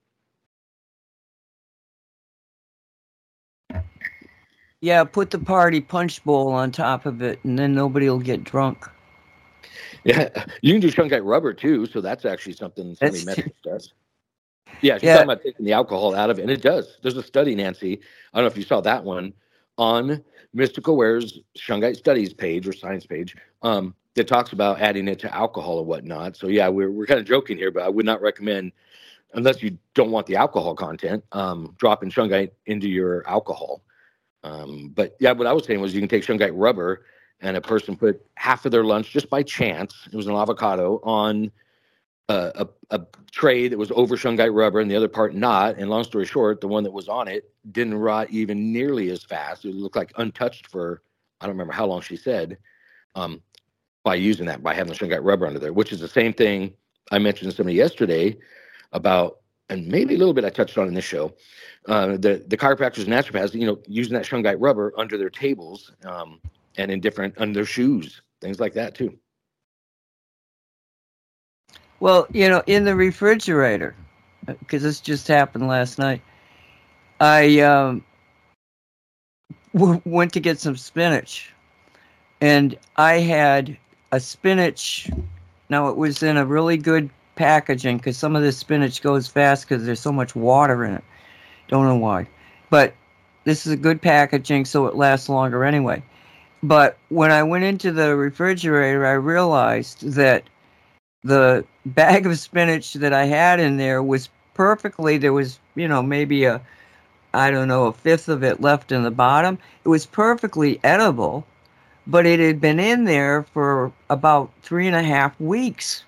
[4.84, 8.44] Yeah, put the party punch bowl on top of it, and then nobody will get
[8.44, 8.86] drunk.
[10.04, 10.28] Yeah,
[10.62, 13.94] you can do shungite rubber too, so that's actually something somebody message does.
[14.82, 15.14] Yeah, she's Yeah.
[15.14, 16.98] talking about taking the alcohol out of it, and it does.
[17.02, 18.02] There's a study, Nancy.
[18.34, 19.32] I don't know if you saw that one
[19.78, 20.22] on
[20.54, 25.34] Mystical Ware's Shungite Studies page or science page um, that talks about adding it to
[25.34, 26.36] alcohol and whatnot.
[26.36, 28.74] So yeah, we're we're kind of joking here, but I would not recommend
[29.34, 33.82] unless you don't want the alcohol content, um, dropping shungite into your alcohol.
[34.44, 37.06] Um, but yeah, what I was saying was you can take shungite rubber
[37.40, 41.00] and a person put half of their lunch just by chance, it was an avocado,
[41.04, 41.52] on
[42.30, 45.78] a, a, a tray that was over shungite rubber and the other part not.
[45.78, 49.24] And long story short, the one that was on it didn't rot even nearly as
[49.24, 49.66] fast.
[49.66, 51.02] It looked like untouched for,
[51.42, 52.58] I don't remember how long she said,
[53.16, 53.42] um,
[54.04, 56.74] by using that, by having the shungite rubber under there, which is the same thing
[57.12, 58.38] I mentioned to somebody yesterday
[58.92, 59.40] about,
[59.70, 61.34] and maybe a little bit I touched on in this show,
[61.88, 65.92] uh, the, the chiropractors and naturopaths, you know, using that shungite rubber under their tables
[66.06, 66.40] um,
[66.78, 69.18] and in different, under their shoes, things like that too.
[72.00, 73.96] Well, you know, in the refrigerator,
[74.46, 76.22] because this just happened last night,
[77.20, 78.04] I um,
[79.74, 81.54] w- went to get some spinach,
[82.42, 83.78] and I had
[84.12, 85.10] a spinach.
[85.70, 89.68] Now it was in a really good packaging because some of this spinach goes fast
[89.68, 91.04] because there's so much water in it.
[91.74, 92.28] Don't know why,
[92.70, 92.94] but
[93.46, 96.04] this is a good packaging, so it lasts longer anyway.
[96.62, 100.44] But when I went into the refrigerator, I realized that
[101.24, 106.04] the bag of spinach that I had in there was perfectly there was, you know,
[106.04, 106.62] maybe a
[107.34, 109.58] I don't know, a fifth of it left in the bottom.
[109.84, 111.44] It was perfectly edible,
[112.06, 116.04] but it had been in there for about three and a half weeks.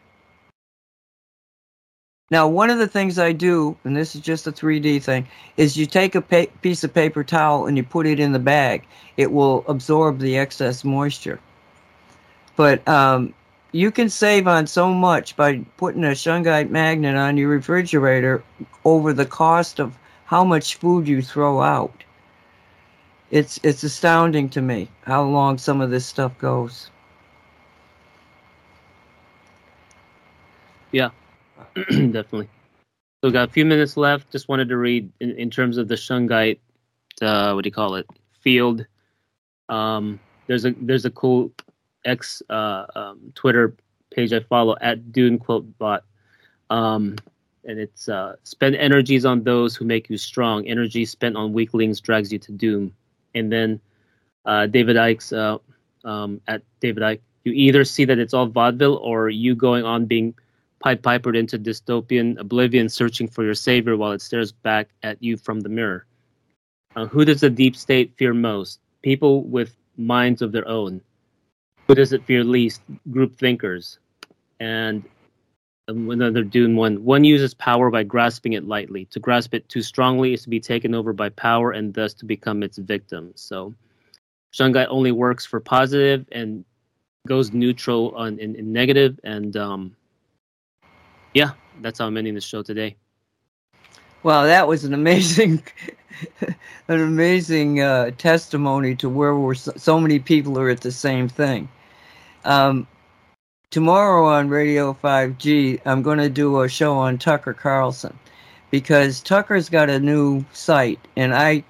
[2.32, 5.28] Now, one of the things I do, and this is just a 3D thing,
[5.58, 8.40] is you take a pa- piece of paper towel and you put it in the
[8.40, 8.84] bag.
[9.16, 11.40] It will absorb the excess moisture.
[12.56, 13.34] But um,
[13.74, 18.44] you can save on so much by putting a shungite magnet on your refrigerator
[18.86, 19.96] over the cost of
[20.26, 22.04] how much food you throw out.
[23.30, 26.90] It's it's astounding to me how long some of this stuff goes.
[31.90, 32.50] definitely.
[33.24, 34.32] So got a few minutes left.
[34.32, 36.60] Just wanted to read in, in terms of the shungite.
[37.22, 38.06] Uh, what do you call it?
[38.40, 38.86] Field.
[39.70, 41.52] Um, there's a there's a cool
[42.06, 43.76] X uh, um, Twitter
[44.12, 46.04] page I follow at Dune Quote Bot.
[46.70, 47.16] Um,
[47.66, 50.68] and it's uh, spend energies on those who make you strong.
[50.68, 52.94] Energy spent on weaklings drags you to doom.
[53.34, 53.82] And then
[54.46, 55.58] uh, David Icke's uh,
[56.04, 57.22] um, at David Icke.
[57.44, 60.36] You either see that it's all vaudeville or you going on being
[60.80, 65.38] pied pipered into dystopian oblivion, searching for your savior while it stares back at you
[65.38, 66.06] from the mirror.
[66.96, 68.80] Uh, who does the deep state fear most?
[69.02, 71.02] People with minds of their own.
[71.88, 72.82] Who does it fear least?
[73.12, 74.00] Group thinkers.
[74.60, 75.04] And
[75.88, 77.04] another Dune one.
[77.04, 79.06] One uses power by grasping it lightly.
[79.06, 82.26] To grasp it too strongly is to be taken over by power and thus to
[82.26, 83.32] become its victim.
[83.36, 83.74] So,
[84.54, 86.64] Shungite only works for positive and
[87.28, 89.18] goes neutral on in, in.
[89.24, 89.96] And um,
[91.36, 91.52] yeah,
[91.82, 92.96] that's how I'm ending the show today.
[94.24, 95.62] Wow, that was an amazing,
[96.42, 96.56] an
[97.02, 101.70] amazing uh, testimony to where we're so, so many people are at the same thing.
[102.46, 102.88] Um,
[103.70, 108.18] tomorrow on Radio 5G, I'm going to do a show on Tucker Carlson
[108.72, 111.64] because Tucker's got a new site, and I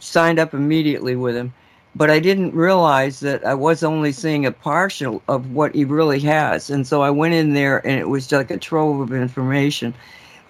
[0.00, 1.52] signed up immediately with him.
[1.96, 6.20] But I didn't realize that I was only seeing a partial of what he really
[6.20, 6.68] has.
[6.68, 9.94] And so I went in there, and it was like a trove of information.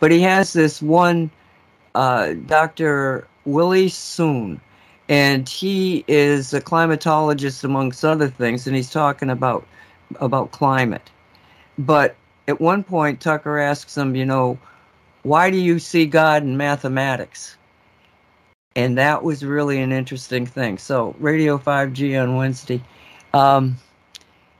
[0.00, 1.30] But he has this one,
[1.94, 3.26] uh, Dr.
[3.44, 4.60] Willie Soon,
[5.08, 9.66] and he is a climatologist amongst other things, and he's talking about
[10.20, 11.10] about climate.
[11.78, 12.16] But
[12.48, 14.58] at one point, Tucker asks him, you know,
[15.22, 17.56] why do you see God in mathematics?
[18.76, 20.78] And that was really an interesting thing.
[20.78, 22.82] So, Radio 5G on Wednesday.
[23.32, 23.76] Um,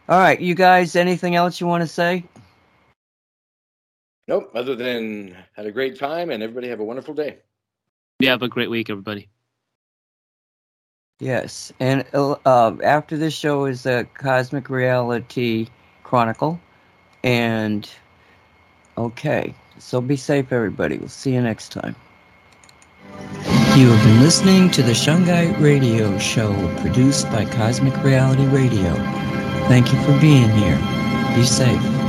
[0.09, 2.25] All right, you guys, anything else you want to say?
[4.29, 4.51] Nope.
[4.55, 7.39] Other than had a great time and everybody have a wonderful day.
[8.21, 9.29] Yeah, have a great week, everybody.
[11.21, 15.69] Yes, and uh, after this show is a Cosmic Reality
[16.03, 16.61] Chronicle,
[17.23, 17.89] and
[18.99, 20.99] okay, so be safe, everybody.
[20.99, 21.95] We'll see you next time.
[23.77, 28.95] You have been listening to the Shungite Radio Show, produced by Cosmic Reality Radio.
[29.67, 30.79] Thank you for being here.
[31.35, 32.04] Be safe.